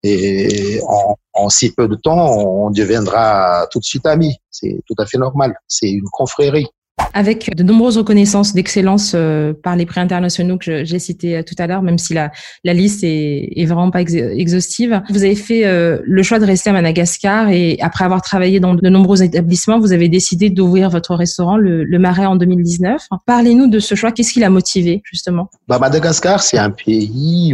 Et 0.03 0.79
en, 0.87 1.15
en, 1.33 1.49
si 1.49 1.71
peu 1.71 1.87
de 1.87 1.95
temps, 1.95 2.37
on 2.37 2.71
deviendra 2.71 3.67
tout 3.71 3.79
de 3.79 3.85
suite 3.85 4.05
amis. 4.05 4.35
C'est 4.49 4.81
tout 4.87 4.95
à 4.97 5.05
fait 5.05 5.17
normal. 5.17 5.55
C'est 5.67 5.89
une 5.89 6.09
confrérie. 6.11 6.67
Avec 7.13 7.55
de 7.55 7.63
nombreuses 7.63 7.97
reconnaissances 7.97 8.53
d'excellence 8.53 9.13
euh, 9.15 9.53
par 9.53 9.75
les 9.75 9.85
prix 9.85 9.99
internationaux 9.99 10.57
que 10.57 10.83
j'ai 10.85 10.99
cités 10.99 11.37
euh, 11.37 11.43
tout 11.43 11.55
à 11.57 11.67
l'heure, 11.67 11.81
même 11.81 11.97
si 11.97 12.13
la, 12.13 12.31
liste 12.63 13.03
est, 13.03 13.65
vraiment 13.65 13.91
pas 13.91 14.01
exhaustive. 14.01 15.01
Vous 15.09 15.23
avez 15.23 15.35
fait 15.35 15.65
euh, 15.65 15.99
le 16.03 16.23
choix 16.23 16.39
de 16.39 16.45
rester 16.45 16.69
à 16.69 16.73
Madagascar 16.73 17.49
et 17.49 17.77
après 17.81 18.05
avoir 18.05 18.21
travaillé 18.21 18.59
dans 18.59 18.75
de 18.75 18.89
nombreux 18.89 19.23
établissements, 19.23 19.79
vous 19.79 19.91
avez 19.91 20.09
décidé 20.09 20.49
d'ouvrir 20.49 20.89
votre 20.89 21.15
restaurant, 21.15 21.57
le, 21.57 21.85
Marais, 21.99 22.25
en 22.25 22.35
2019. 22.35 23.07
Parlez-nous 23.25 23.67
de 23.67 23.79
ce 23.79 23.95
choix. 23.95 24.11
Qu'est-ce 24.11 24.33
qui 24.33 24.39
l'a 24.39 24.49
motivé, 24.49 25.01
justement? 25.03 25.49
Bah, 25.67 25.79
Madagascar, 25.79 26.41
c'est 26.41 26.57
un 26.57 26.71
pays 26.71 27.53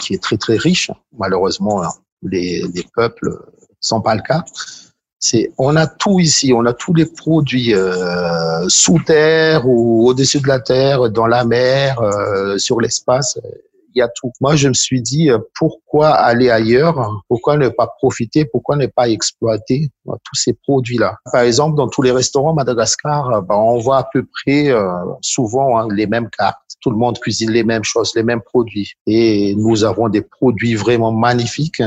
qui 0.00 0.14
est 0.14 0.22
très, 0.22 0.36
très 0.36 0.56
riche. 0.56 0.90
Malheureusement, 1.18 1.82
les, 2.22 2.64
les 2.74 2.84
peuples 2.94 3.28
sont 3.80 4.00
pas 4.00 4.14
le 4.14 4.22
cas 4.22 4.44
on 5.58 5.76
a 5.76 5.86
tout 5.86 6.20
ici, 6.20 6.52
on 6.52 6.64
a 6.66 6.72
tous 6.72 6.94
les 6.94 7.06
produits 7.06 7.74
euh, 7.74 8.68
sous 8.68 8.98
terre 9.00 9.66
ou 9.66 10.08
au-dessus 10.08 10.40
de 10.40 10.48
la 10.48 10.60
terre, 10.60 11.10
dans 11.10 11.26
la 11.26 11.44
mer, 11.44 12.00
euh, 12.00 12.58
sur 12.58 12.80
l'espace. 12.80 13.38
Il 13.94 14.00
y 14.00 14.02
a 14.02 14.08
tout. 14.08 14.32
Moi, 14.40 14.56
je 14.56 14.68
me 14.68 14.74
suis 14.74 15.00
dit 15.00 15.30
euh, 15.30 15.38
pourquoi 15.54 16.10
aller 16.10 16.50
ailleurs? 16.50 17.22
Pourquoi 17.28 17.56
ne 17.56 17.68
pas 17.68 17.86
profiter? 17.98 18.44
Pourquoi 18.44 18.76
ne 18.76 18.86
pas 18.86 19.08
exploiter 19.08 19.90
tous 20.04 20.34
ces 20.34 20.52
produits-là? 20.52 21.16
Par 21.32 21.42
exemple, 21.42 21.76
dans 21.76 21.88
tous 21.88 22.02
les 22.02 22.10
restaurants 22.10 22.54
Madagascar, 22.54 23.42
bah, 23.42 23.56
on 23.56 23.78
voit 23.78 23.98
à 23.98 24.08
peu 24.12 24.24
près 24.24 24.74
souvent 25.20 25.78
hein, 25.78 25.88
les 25.92 26.06
mêmes 26.06 26.28
cartes. 26.36 26.58
Tout 26.80 26.90
le 26.90 26.96
monde 26.96 27.18
cuisine 27.18 27.50
les 27.50 27.64
mêmes 27.64 27.84
choses, 27.84 28.12
les 28.14 28.24
mêmes 28.24 28.42
produits. 28.42 28.92
Et 29.06 29.54
nous 29.54 29.84
avons 29.84 30.08
des 30.08 30.22
produits 30.22 30.74
vraiment 30.74 31.12
magnifiques. 31.12 31.82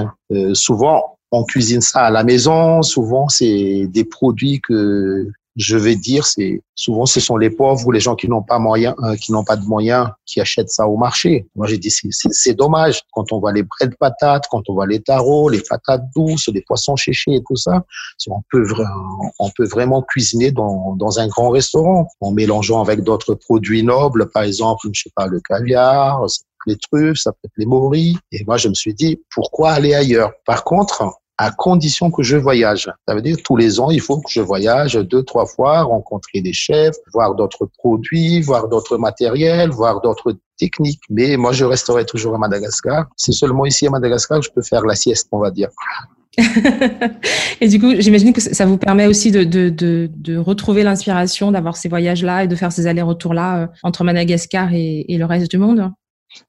souvent, 0.54 1.17
on 1.32 1.44
cuisine 1.44 1.82
ça 1.82 2.02
à 2.02 2.12
la 2.12 2.24
maison. 2.24 2.82
Souvent, 2.82 3.28
c'est 3.28 3.88
des 3.88 4.06
produits 4.06 4.62
que 4.62 5.28
je 5.58 5.76
vais 5.76 5.96
dire, 5.96 6.26
c'est 6.26 6.62
souvent 6.76 7.08
ce 7.08 7.20
sont 7.20 7.36
les 7.36 7.50
pauvres 7.50 7.86
ou 7.88 7.92
les 7.92 8.00
gens 8.00 8.16
qui 8.16 8.30
n'ont 8.30 8.44
pas 8.44 8.60
moyen, 8.60 8.96
euh, 9.04 9.16
qui 9.16 9.32
n'ont 9.32 9.44
pas 9.44 9.56
de 9.56 9.66
moyens, 9.66 10.08
qui 10.28 10.40
achètent 10.40 10.70
ça 10.70 10.88
au 10.88 10.98
marché. 10.98 11.48
Moi, 11.56 11.66
j'ai 11.66 11.80
dit 11.80 11.90
c'est 12.12 12.54
dommage 12.54 13.02
quand 13.12 13.32
on 13.32 13.40
voit 13.40 13.52
les 13.52 13.64
braies 13.64 13.88
de 13.88 13.96
patates, 13.96 14.46
quand 14.52 14.62
on 14.70 14.74
voit 14.74 14.86
les 14.86 15.02
tarots, 15.02 15.50
les 15.50 15.62
patates 15.68 16.04
douces, 16.16 16.48
les 16.50 16.62
poissons 16.62 16.96
séchés 16.96 17.34
et 17.34 17.42
tout 17.48 17.56
ça. 17.56 17.84
On 18.28 18.42
peut 18.52 18.68
on 19.40 19.50
vraiment 19.60 20.04
cuisiner 20.04 20.52
dans, 20.52 20.96
dans 20.96 21.20
un 21.20 21.28
grand 21.28 21.50
restaurant 21.50 22.08
en 22.22 22.32
mélangeant 22.32 22.82
avec 22.82 23.02
d'autres 23.02 23.34
produits 23.34 23.82
nobles, 23.82 24.30
par 24.30 24.44
exemple, 24.44 24.88
je 24.94 25.02
sais 25.02 25.12
pas 25.16 25.26
le 25.26 25.42
caviar, 25.42 26.24
les 26.66 26.78
truffes, 26.78 27.18
ça 27.18 27.32
peut 27.32 27.40
être 27.46 27.58
les 27.58 27.66
moris. 27.66 28.18
Et 28.32 28.44
moi, 28.46 28.58
je 28.58 28.70
me 28.70 28.74
suis 28.74 28.94
dit, 28.94 29.22
pourquoi 29.34 29.72
aller 29.72 29.94
ailleurs? 29.94 30.32
Par 30.46 30.64
contre, 30.64 31.04
à 31.38 31.52
condition 31.52 32.10
que 32.10 32.24
je 32.24 32.36
voyage. 32.36 32.92
Ça 33.08 33.14
veut 33.14 33.22
dire 33.22 33.38
tous 33.44 33.56
les 33.56 33.80
ans, 33.80 33.92
il 33.92 34.02
faut 34.02 34.20
que 34.20 34.30
je 34.30 34.42
voyage 34.42 34.96
deux, 34.96 35.24
trois 35.24 35.46
fois, 35.46 35.84
rencontrer 35.84 36.42
des 36.42 36.54
chefs, 36.54 36.96
voir 37.14 37.36
d'autres 37.36 37.70
produits, 37.78 38.42
voir 38.42 38.68
d'autres 38.68 38.98
matériels, 38.98 39.70
voir 39.70 40.02
d'autres 40.02 40.36
techniques. 40.58 41.02
Mais 41.10 41.38
moi, 41.38 41.52
je 41.52 41.64
resterai 41.64 42.06
toujours 42.06 42.34
à 42.34 42.38
Madagascar. 42.40 43.06
C'est 43.16 43.34
seulement 43.34 43.66
ici 43.66 43.86
à 43.86 43.92
Madagascar 43.92 44.40
que 44.40 44.46
je 44.46 44.52
peux 44.52 44.64
faire 44.64 44.84
la 44.84 44.96
sieste, 44.96 45.28
on 45.32 45.40
va 45.40 45.52
dire. 45.52 45.70
et 47.62 47.68
du 47.68 47.80
coup, 47.80 47.94
j'imagine 48.00 48.32
que 48.34 48.42
ça 48.42 48.66
vous 48.66 48.78
permet 48.78 49.08
aussi 49.08 49.32
de, 49.32 50.38
retrouver 50.38 50.84
l'inspiration, 50.84 51.52
d'avoir 51.52 51.78
ces 51.78 51.90
voyages-là 51.90 52.46
et 52.46 52.48
de 52.48 52.56
faire 52.56 52.72
ces 52.72 52.88
allers-retours-là 52.88 53.62
euh, 53.62 53.68
entre 53.84 54.04
Madagascar 54.04 54.70
et 54.74 55.06
le 55.08 55.26
reste 55.26 55.52
du 55.52 55.58
monde. 55.58 55.92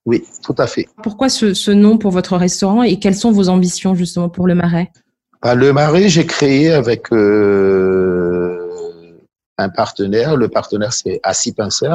Oui, 0.07 0.25
tout 0.43 0.55
à 0.59 0.67
fait. 0.67 0.89
Pourquoi 1.03 1.29
ce, 1.29 1.71
nom 1.71 1.99
pour 1.99 2.11
votre 2.11 2.37
restaurant 2.37 2.83
et 2.83 2.99
quelles 2.99 3.15
sont 3.15 3.33
vos 3.33 3.49
ambitions 3.49 3.95
justement 3.95 4.29
pour 4.29 4.47
le 4.47 4.55
Marais? 4.55 4.91
Bah, 5.43 5.55
Le 5.55 5.73
Marais, 5.73 6.09
j'ai 6.09 6.27
créé 6.27 6.73
avec 6.73 7.13
euh, 7.13 8.69
un 9.57 9.69
partenaire. 9.69 10.37
Le 10.37 10.49
partenaire, 10.49 10.93
c'est 10.93 11.21
Assis 11.23 11.53
Pincer, 11.53 11.95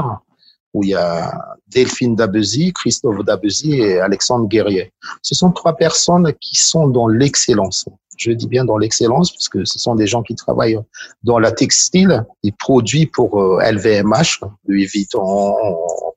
où 0.74 0.84
il 0.84 0.92
y 0.92 0.96
a 0.96 1.56
Delphine 1.68 2.16
Dabezy, 2.16 2.74
Christophe 2.74 3.24
Dabezy 3.25 3.74
et 3.74 4.00
Alexandre 4.00 4.48
Guerrier. 4.48 4.94
Ce 5.22 5.36
sont 5.36 5.52
trois 5.52 5.75
personnes 5.75 6.34
qui 6.40 6.56
sont 6.56 6.88
dans 6.88 7.08
l'excellence. 7.08 7.86
Je 8.17 8.32
dis 8.32 8.48
bien 8.48 8.65
dans 8.65 8.77
l'excellence 8.77 9.32
parce 9.32 9.50
que 9.50 9.65
ce 9.65 9.79
sont 9.79 9.96
des 9.96 10.08
gens 10.08 10.24
qui 10.24 10.36
travaillent 10.36 10.79
dans 11.24 11.39
la 11.39 11.51
textile. 11.51 12.25
Ils 12.43 12.53
produisent 12.53 13.10
pour 13.13 13.39
LVMH, 13.62 14.39
euh, 14.43 14.48
Louis 14.67 14.86
Vuitton, 14.86 15.55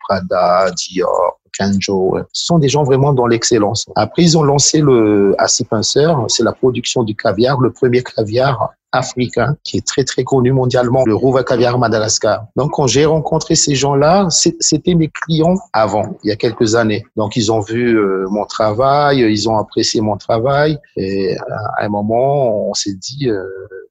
Prada, 0.01 0.71
Dior, 0.73 1.41
Kanjo. 1.59 2.19
Ce 2.33 2.47
sont 2.47 2.59
des 2.59 2.69
gens 2.69 2.85
vraiment 2.85 3.13
dans 3.13 3.27
l'excellence. 3.27 3.87
Après, 3.95 4.23
ils 4.23 4.37
ont 4.37 4.43
lancé 4.43 4.81
le 4.81 5.35
Assis 5.39 5.65
Pinceur. 5.65 6.27
C'est 6.29 6.45
la 6.45 6.53
production 6.53 7.03
du 7.03 7.15
caviar, 7.15 7.61
le 7.61 7.73
premier 7.73 8.03
caviar 8.03 8.71
africain 8.97 9.57
qui 9.63 9.77
est 9.77 9.87
très 9.87 10.05
très 10.05 10.25
connu 10.25 10.53
mondialement, 10.53 11.05
le 11.07 11.15
Rouva 11.15 11.45
Caviar 11.45 11.79
Madagascar. 11.79 12.47
Donc 12.57 12.73
quand 12.73 12.87
j'ai 12.87 13.05
rencontré 13.05 13.55
ces 13.55 13.75
gens-là, 13.75 14.29
c'était 14.31 14.95
mes 14.95 15.09
clients 15.09 15.57
avant, 15.73 16.17
il 16.25 16.29
y 16.29 16.33
a 16.33 16.37
quelques 16.37 16.75
années. 16.75 17.05
Donc 17.17 17.37
ils 17.37 17.53
ont 17.53 17.61
vu 17.61 17.99
euh, 17.99 18.27
mon 18.31 18.45
travail, 18.45 19.19
ils 19.21 19.49
ont 19.49 19.57
apprécié 19.57 20.01
mon 20.01 20.17
travail 20.17 20.79
et 20.97 21.37
à 21.79 21.85
un 21.85 21.89
moment 21.89 22.69
on 22.69 22.75
s'est 22.75 22.95
dit, 22.95 23.29
euh, 23.29 23.45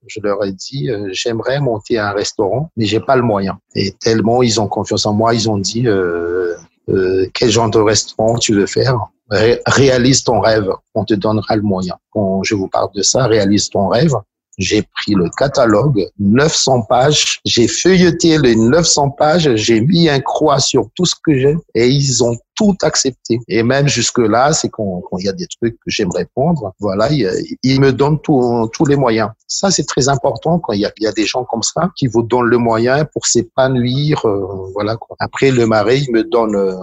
je 0.07 0.19
leur 0.21 0.43
ai 0.43 0.51
dit, 0.51 0.89
euh, 0.89 1.09
j'aimerais 1.12 1.59
monter 1.59 1.97
un 1.97 2.12
restaurant, 2.12 2.69
mais 2.77 2.85
j'ai 2.85 3.00
pas 3.00 3.15
le 3.15 3.24
moyen. 3.24 3.59
Et 3.75 3.91
tellement 3.91 4.43
ils 4.43 4.59
ont 4.59 4.67
confiance 4.67 5.05
en 5.05 5.13
moi, 5.13 5.33
ils 5.33 5.50
ont 5.50 5.57
dit 5.57 5.88
quel 7.33 7.50
genre 7.50 7.69
de 7.69 7.79
restaurant 7.79 8.38
tu 8.38 8.53
veux 8.53 8.67
faire? 8.67 8.97
réalise 9.65 10.24
ton 10.24 10.39
rêve, 10.39 10.69
on 10.93 11.03
te 11.03 11.13
donnera 11.13 11.55
le 11.55 11.62
moyen. 11.62 11.95
Quand 12.12 12.43
je 12.43 12.55
vous 12.55 12.67
parle 12.67 12.89
de 12.93 13.01
ça, 13.01 13.25
réalise 13.25 13.69
ton 13.69 13.88
rêve. 13.88 14.13
J'ai 14.57 14.83
pris 14.83 15.13
le 15.13 15.29
catalogue, 15.38 16.07
900 16.19 16.83
pages, 16.83 17.39
j'ai 17.45 17.67
feuilleté 17.67 18.38
les 18.38 18.55
900 18.55 19.12
pages, 19.12 19.56
j'ai 19.56 19.82
mis 19.82 20.10
un 20.10 20.19
croix 20.19 20.60
sur 20.60 20.89
tout 20.95 21.06
ce 21.06 21.15
que 21.21 21.38
j'ai 21.38 21.56
et 21.73 21.88
ils 21.88 22.23
ont 22.23 22.38
tout 22.56 22.75
accepté. 22.82 23.39
Et 23.47 23.63
même 23.63 23.88
jusque-là, 23.88 24.53
c'est 24.53 24.69
quand 24.69 25.01
il 25.19 25.25
y 25.25 25.30
a 25.30 25.34
des 25.34 25.47
trucs 25.47 25.75
que 25.75 25.88
j'aimerais 25.88 26.25
prendre, 26.34 26.73
voilà, 26.80 27.10
ils, 27.12 27.82
me 27.82 27.91
donnent 27.91 28.19
tous 28.21 28.86
les 28.88 28.95
moyens. 28.95 29.30
Ça, 29.47 29.71
c'est 29.71 29.84
très 29.84 30.10
important 30.10 30.60
quand 30.60 30.73
il 30.73 30.80
y, 30.80 30.86
a, 30.86 30.91
y 30.99 31.08
a 31.08 31.12
des 31.12 31.25
gens 31.25 31.43
comme 31.43 31.63
ça 31.63 31.91
qui 31.95 32.08
vous 32.08 32.23
donnent 32.23 32.47
le 32.47 32.58
moyen 32.58 33.06
pour 33.06 33.25
s'épanouir. 33.25 34.25
Euh, 34.25 34.71
voilà. 34.73 34.95
Quoi. 34.95 35.17
Après, 35.19 35.51
le 35.51 35.67
marais, 35.67 35.99
il 35.99 36.12
me 36.12 36.23
donne 36.23 36.56
euh, 36.56 36.73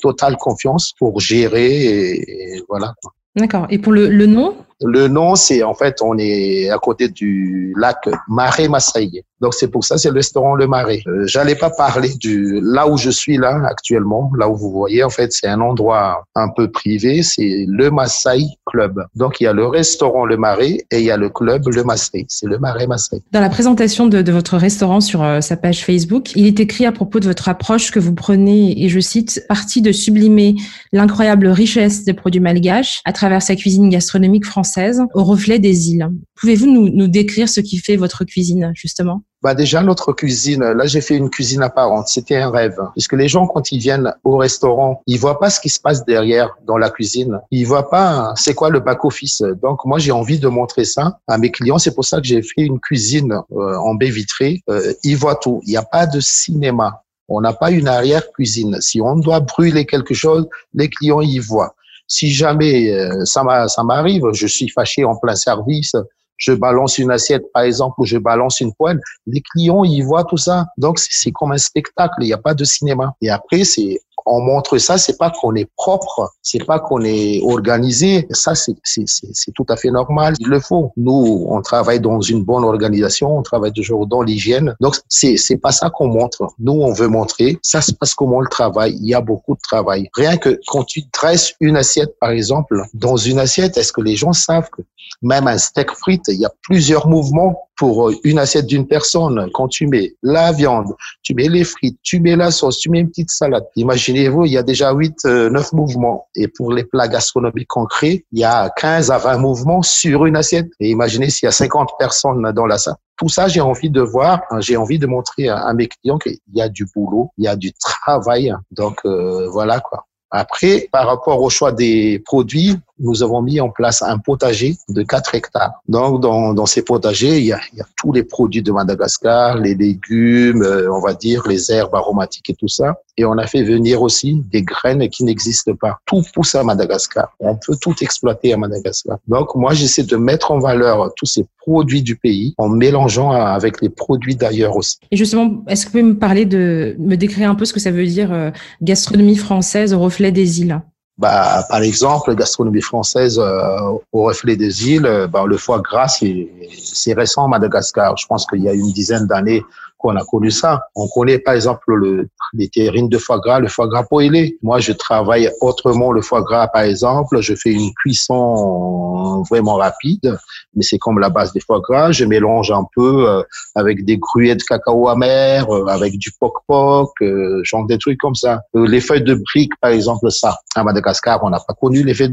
totale 0.00 0.36
confiance 0.36 0.92
pour 0.98 1.20
gérer 1.20 1.84
et, 1.84 2.62
voilà. 2.68 2.94
D'accord. 3.36 3.66
Et 3.70 3.78
pour 3.78 3.92
le, 3.92 4.08
le 4.08 4.26
nom 4.26 4.56
le 4.82 5.08
nom, 5.08 5.34
c'est 5.34 5.62
en 5.62 5.74
fait, 5.74 6.00
on 6.02 6.16
est 6.18 6.70
à 6.70 6.78
côté 6.78 7.08
du 7.08 7.74
lac 7.76 7.98
Marais 8.28 8.68
Massaï. 8.68 9.22
Donc 9.40 9.54
c'est 9.54 9.68
pour 9.68 9.84
ça, 9.84 9.96
c'est 9.96 10.10
le 10.10 10.16
restaurant 10.16 10.54
Le 10.54 10.66
Marais. 10.66 11.02
Euh, 11.06 11.26
J'allais 11.26 11.54
pas 11.54 11.70
parler 11.70 12.10
du 12.20 12.60
là 12.62 12.86
où 12.86 12.98
je 12.98 13.08
suis 13.08 13.38
là 13.38 13.60
actuellement, 13.66 14.30
là 14.38 14.48
où 14.48 14.56
vous 14.56 14.70
voyez. 14.70 15.02
En 15.02 15.08
fait, 15.08 15.32
c'est 15.32 15.46
un 15.46 15.60
endroit 15.60 16.24
un 16.34 16.48
peu 16.54 16.70
privé. 16.70 17.22
C'est 17.22 17.64
le 17.66 17.90
Maasai 17.90 18.44
Club. 18.66 19.02
Donc 19.14 19.40
il 19.40 19.44
y 19.44 19.46
a 19.46 19.52
le 19.52 19.66
restaurant 19.66 20.26
Le 20.26 20.36
Marais 20.36 20.84
et 20.90 20.98
il 20.98 21.04
y 21.04 21.10
a 21.10 21.16
le 21.16 21.30
club 21.30 21.62
Le 21.68 21.84
Maasai. 21.84 22.26
C'est 22.28 22.46
le 22.46 22.58
Marais 22.58 22.86
Maasai. 22.86 23.22
Dans 23.32 23.40
la 23.40 23.48
présentation 23.48 24.06
de, 24.06 24.20
de 24.20 24.32
votre 24.32 24.58
restaurant 24.58 25.00
sur 25.00 25.22
euh, 25.22 25.40
sa 25.40 25.56
page 25.56 25.84
Facebook, 25.84 26.32
il 26.36 26.46
est 26.46 26.60
écrit 26.60 26.84
à 26.84 26.92
propos 26.92 27.18
de 27.18 27.26
votre 27.26 27.48
approche 27.48 27.90
que 27.90 27.98
vous 27.98 28.14
prenez, 28.14 28.84
et 28.84 28.88
je 28.88 29.00
cite, 29.00 29.42
partie 29.48 29.80
de 29.80 29.92
sublimer 29.92 30.54
l'incroyable 30.92 31.48
richesse 31.48 32.04
des 32.04 32.12
produits 32.12 32.40
malgaches 32.40 33.00
à 33.06 33.12
travers 33.12 33.40
sa 33.40 33.56
cuisine 33.56 33.88
gastronomique 33.88 34.44
française 34.44 34.69
au 35.14 35.24
reflet 35.24 35.58
des 35.58 35.90
îles. 35.90 36.08
Pouvez-vous 36.40 36.66
nous, 36.66 37.08
décrire 37.08 37.48
ce 37.48 37.60
qui 37.60 37.78
fait 37.78 37.96
votre 37.96 38.24
cuisine 38.24 38.72
justement? 38.74 39.22
Bah 39.42 39.54
déjà 39.54 39.82
notre 39.82 40.12
cuisine, 40.12 40.60
là 40.60 40.86
j'ai 40.86 41.00
fait 41.00 41.16
une 41.16 41.30
cuisine 41.30 41.62
apparente, 41.62 42.08
c'était 42.08 42.36
un 42.36 42.50
rêve. 42.50 42.76
Puisque 42.92 43.14
les 43.14 43.26
gens 43.26 43.46
quand 43.46 43.72
ils 43.72 43.78
viennent 43.78 44.12
au 44.22 44.36
restaurant, 44.36 45.02
ils 45.06 45.18
voient 45.18 45.38
pas 45.38 45.48
ce 45.48 45.60
qui 45.60 45.70
se 45.70 45.80
passe 45.80 46.04
derrière 46.04 46.50
dans 46.66 46.76
la 46.76 46.90
cuisine. 46.90 47.40
Ils 47.50 47.64
voient 47.64 47.88
pas 47.88 48.32
c'est 48.36 48.54
quoi 48.54 48.68
le 48.68 48.80
back 48.80 49.04
office. 49.04 49.42
Donc 49.62 49.84
moi 49.86 49.98
j'ai 49.98 50.12
envie 50.12 50.38
de 50.38 50.48
montrer 50.48 50.84
ça 50.84 51.18
à 51.26 51.38
mes 51.38 51.50
clients. 51.50 51.78
C'est 51.78 51.94
pour 51.94 52.04
ça 52.04 52.20
que 52.20 52.26
j'ai 52.26 52.42
fait 52.42 52.62
une 52.62 52.80
cuisine 52.80 53.32
euh, 53.52 53.76
en 53.76 53.94
baie 53.94 54.10
vitrée. 54.10 54.62
Euh, 54.68 54.92
ils 55.04 55.16
voient 55.16 55.36
tout. 55.36 55.60
Il 55.66 55.70
n'y 55.70 55.76
a 55.76 55.82
pas 55.82 56.06
de 56.06 56.20
cinéma. 56.20 57.02
On 57.30 57.40
n'a 57.40 57.52
pas 57.52 57.70
une 57.70 57.88
arrière 57.88 58.30
cuisine. 58.32 58.78
Si 58.80 59.00
on 59.00 59.16
doit 59.16 59.40
brûler 59.40 59.86
quelque 59.86 60.14
chose, 60.14 60.48
les 60.74 60.90
clients 60.90 61.20
y 61.20 61.38
voient. 61.38 61.74
Si 62.10 62.28
jamais 62.32 62.92
euh, 62.92 63.24
ça 63.24 63.44
m'arrive, 63.84 64.24
je 64.32 64.48
suis 64.48 64.68
fâché 64.68 65.04
en 65.04 65.16
plein 65.16 65.36
service, 65.36 65.92
je 66.36 66.52
balance 66.52 66.98
une 66.98 67.12
assiette, 67.12 67.44
par 67.52 67.62
exemple, 67.62 68.00
ou 68.00 68.04
je 68.04 68.18
balance 68.18 68.60
une 68.60 68.74
poêle, 68.74 69.00
les 69.26 69.42
clients, 69.42 69.84
ils 69.84 70.02
voient 70.02 70.24
tout 70.24 70.38
ça. 70.38 70.66
Donc, 70.76 70.98
c'est 70.98 71.30
comme 71.30 71.52
un 71.52 71.58
spectacle, 71.58 72.14
il 72.20 72.26
n'y 72.26 72.32
a 72.32 72.38
pas 72.38 72.54
de 72.54 72.64
cinéma. 72.64 73.14
Et 73.20 73.30
après, 73.30 73.62
c'est 73.62 74.00
on 74.26 74.40
montre 74.40 74.78
ça, 74.78 74.98
c'est 74.98 75.18
pas 75.18 75.30
qu'on 75.30 75.54
est 75.54 75.68
propre, 75.76 76.30
c'est 76.42 76.64
pas 76.64 76.78
qu'on 76.78 77.02
est 77.02 77.40
organisé. 77.42 78.26
Ça, 78.30 78.54
c'est 78.54 79.52
tout 79.54 79.66
à 79.68 79.76
fait 79.76 79.90
normal. 79.90 80.34
Il 80.38 80.48
le 80.48 80.60
faut. 80.60 80.92
Nous, 80.96 81.46
on 81.48 81.60
travaille 81.62 82.00
dans 82.00 82.20
une 82.20 82.44
bonne 82.44 82.64
organisation, 82.64 83.36
on 83.36 83.42
travaille 83.42 83.72
toujours 83.72 84.06
dans 84.06 84.22
l'hygiène. 84.22 84.74
Donc, 84.80 84.96
c'est 85.08 85.56
pas 85.56 85.72
ça 85.72 85.90
qu'on 85.90 86.08
montre. 86.08 86.48
Nous, 86.58 86.72
on 86.72 86.92
veut 86.92 87.08
montrer. 87.08 87.58
Ça 87.62 87.80
se 87.80 87.92
passe 87.92 88.14
comment 88.14 88.40
le 88.40 88.48
travail. 88.48 88.96
Il 89.00 89.08
y 89.08 89.14
a 89.14 89.20
beaucoup 89.20 89.54
de 89.54 89.60
travail. 89.62 90.08
Rien 90.14 90.36
que 90.36 90.60
quand 90.66 90.84
tu 90.84 91.02
dresses 91.12 91.54
une 91.60 91.76
assiette, 91.76 92.18
par 92.20 92.30
exemple, 92.30 92.82
dans 92.94 93.16
une 93.16 93.38
assiette, 93.38 93.76
est-ce 93.76 93.92
que 93.92 94.00
les 94.00 94.16
gens 94.16 94.32
savent 94.32 94.70
que 94.70 94.82
même 95.22 95.46
un 95.46 95.58
steak 95.58 95.90
frites, 95.92 96.28
il 96.28 96.40
y 96.40 96.44
a 96.44 96.52
plusieurs 96.62 97.08
mouvements 97.08 97.68
pour 97.80 98.12
une 98.24 98.38
assiette 98.38 98.66
d'une 98.66 98.86
personne. 98.86 99.48
Quand 99.54 99.66
tu 99.66 99.86
mets 99.86 100.12
la 100.22 100.52
viande, 100.52 100.94
tu 101.22 101.32
mets 101.32 101.48
les 101.48 101.64
frites, 101.64 101.98
tu 102.02 102.20
mets 102.20 102.36
la 102.36 102.50
sauce, 102.50 102.76
tu 102.76 102.90
mets 102.90 103.00
une 103.00 103.08
petite 103.08 103.30
salade. 103.30 103.64
Imaginez-vous, 103.74 104.44
il 104.44 104.52
y 104.52 104.58
a 104.58 104.62
déjà 104.62 104.92
8, 104.92 105.24
9 105.24 105.24
euh, 105.24 105.62
mouvements. 105.72 106.28
Et 106.34 106.46
pour 106.46 106.74
les 106.74 106.84
plats 106.84 107.08
gastronomiques 107.08 107.68
concrets, 107.68 108.26
il 108.32 108.38
y 108.38 108.44
a 108.44 108.68
15 108.68 109.10
à 109.10 109.16
20 109.16 109.38
mouvements 109.38 109.80
sur 109.80 110.26
une 110.26 110.36
assiette. 110.36 110.68
Et 110.78 110.90
imaginez 110.90 111.30
s'il 111.30 111.46
y 111.46 111.48
a 111.48 111.52
50 111.52 111.92
personnes 111.98 112.52
dans 112.52 112.66
la 112.66 112.76
salle. 112.76 112.96
Tout 113.16 113.30
ça, 113.30 113.48
j'ai 113.48 113.62
envie 113.62 113.88
de 113.88 114.02
voir, 114.02 114.42
j'ai 114.58 114.76
envie 114.76 114.98
de 114.98 115.06
montrer 115.06 115.48
à, 115.48 115.72
mes 115.72 115.88
clients 115.88 116.18
qu'il 116.18 116.36
y 116.52 116.60
a 116.60 116.68
du 116.68 116.84
boulot, 116.94 117.30
il 117.38 117.46
y 117.46 117.48
a 117.48 117.56
du 117.56 117.72
travail. 117.72 118.52
Donc 118.72 119.00
euh, 119.06 119.48
voilà 119.48 119.80
quoi. 119.80 120.04
Après, 120.30 120.88
par 120.92 121.06
rapport 121.06 121.42
au 121.42 121.50
choix 121.50 121.72
des 121.72 122.22
produits, 122.24 122.76
nous 123.00 123.22
avons 123.22 123.42
mis 123.42 123.60
en 123.60 123.70
place 123.70 124.02
un 124.02 124.18
potager 124.18 124.76
de 124.88 125.02
4 125.02 125.34
hectares. 125.34 125.72
Donc, 125.88 126.20
dans, 126.20 126.54
dans 126.54 126.66
ces 126.66 126.82
potagers, 126.82 127.38
il 127.38 127.46
y, 127.46 127.52
a, 127.52 127.60
il 127.72 127.78
y, 127.78 127.80
a, 127.80 127.86
tous 127.96 128.12
les 128.12 128.22
produits 128.22 128.62
de 128.62 128.72
Madagascar, 128.72 129.56
les 129.58 129.74
légumes, 129.74 130.62
euh, 130.62 130.92
on 130.92 131.00
va 131.00 131.14
dire, 131.14 131.46
les 131.48 131.72
herbes 131.72 131.94
aromatiques 131.94 132.50
et 132.50 132.54
tout 132.54 132.68
ça. 132.68 132.94
Et 133.16 133.24
on 133.24 133.36
a 133.38 133.46
fait 133.46 133.62
venir 133.62 134.02
aussi 134.02 134.42
des 134.50 134.62
graines 134.62 135.08
qui 135.08 135.24
n'existent 135.24 135.74
pas. 135.74 135.98
Tout 136.06 136.22
pousse 136.34 136.54
à 136.54 136.62
Madagascar. 136.62 137.34
On 137.40 137.56
peut 137.56 137.76
tout 137.80 137.94
exploiter 138.00 138.52
à 138.52 138.56
Madagascar. 138.56 139.18
Donc, 139.28 139.54
moi, 139.54 139.74
j'essaie 139.74 140.04
de 140.04 140.16
mettre 140.16 140.50
en 140.50 140.58
valeur 140.58 141.12
tous 141.16 141.26
ces 141.26 141.46
produits 141.58 142.02
du 142.02 142.16
pays 142.16 142.54
en 142.58 142.68
mélangeant 142.68 143.30
avec 143.30 143.80
les 143.82 143.90
produits 143.90 144.36
d'ailleurs 144.36 144.76
aussi. 144.76 144.96
Et 145.10 145.16
justement, 145.16 145.62
est-ce 145.68 145.86
que 145.86 145.90
vous 145.90 145.98
pouvez 145.98 146.02
me 146.02 146.18
parler 146.18 146.46
de, 146.46 146.96
me 146.98 147.16
décrire 147.16 147.50
un 147.50 147.54
peu 147.54 147.64
ce 147.64 147.72
que 147.72 147.80
ça 147.80 147.90
veut 147.90 148.06
dire 148.06 148.32
euh, 148.32 148.50
gastronomie 148.82 149.36
française 149.36 149.92
au 149.92 149.98
reflet 149.98 150.32
des 150.32 150.60
îles? 150.62 150.80
Bah, 151.20 151.66
par 151.68 151.82
exemple, 151.82 152.30
la 152.30 152.34
gastronomie 152.34 152.80
française 152.80 153.38
euh, 153.38 153.78
au 154.10 154.22
reflet 154.24 154.56
des 154.56 154.88
îles, 154.88 155.28
bah, 155.30 155.44
le 155.46 155.58
foie 155.58 155.80
gras, 155.80 156.08
c'est 156.08 157.12
récent 157.12 157.46
Madagascar. 157.46 158.16
Je 158.16 158.26
pense 158.26 158.46
qu'il 158.46 158.62
y 158.62 158.68
a 158.68 158.72
une 158.72 158.90
dizaine 158.90 159.26
d'années, 159.26 159.62
qu'on 160.00 160.16
a 160.16 160.24
connu 160.24 160.50
ça. 160.50 160.82
On 160.94 161.08
connaît 161.08 161.38
par 161.38 161.54
exemple 161.54 161.94
le, 161.94 162.28
les 162.52 162.68
terrines 162.68 163.08
de 163.08 163.18
foie 163.18 163.38
gras, 163.38 163.60
le 163.60 163.68
foie 163.68 163.86
gras 163.86 164.04
poêlé. 164.04 164.58
Moi, 164.62 164.78
je 164.80 164.92
travaille 164.92 165.50
autrement 165.60 166.12
le 166.12 166.22
foie 166.22 166.42
gras, 166.42 166.68
par 166.68 166.82
exemple. 166.82 167.40
Je 167.40 167.54
fais 167.54 167.72
une 167.72 167.92
cuisson 167.94 169.42
vraiment 169.48 169.76
rapide, 169.76 170.36
mais 170.74 170.82
c'est 170.82 170.98
comme 170.98 171.18
la 171.18 171.28
base 171.28 171.52
des 171.52 171.60
foie 171.60 171.80
gras. 171.80 172.12
Je 172.12 172.24
mélange 172.24 172.70
un 172.70 172.86
peu 172.94 173.28
euh, 173.28 173.42
avec 173.74 174.04
des 174.04 174.18
gruyères 174.18 174.56
de 174.56 174.62
cacao 174.62 175.08
amer, 175.08 175.68
euh, 175.70 175.86
avec 175.86 176.16
du 176.18 176.30
poc-poc, 176.40 177.10
euh, 177.22 177.60
genre 177.64 177.86
des 177.86 177.98
trucs 177.98 178.18
comme 178.18 178.34
ça. 178.34 178.60
les 178.74 179.00
feuilles 179.00 179.22
de 179.22 179.34
briques, 179.34 179.72
par 179.80 179.90
exemple, 179.90 180.30
ça. 180.30 180.56
À 180.74 180.84
Madagascar, 180.84 181.40
on 181.42 181.50
n'a 181.50 181.60
pas 181.60 181.74
connu 181.74 182.02
les 182.02 182.14
feuilles, 182.14 182.30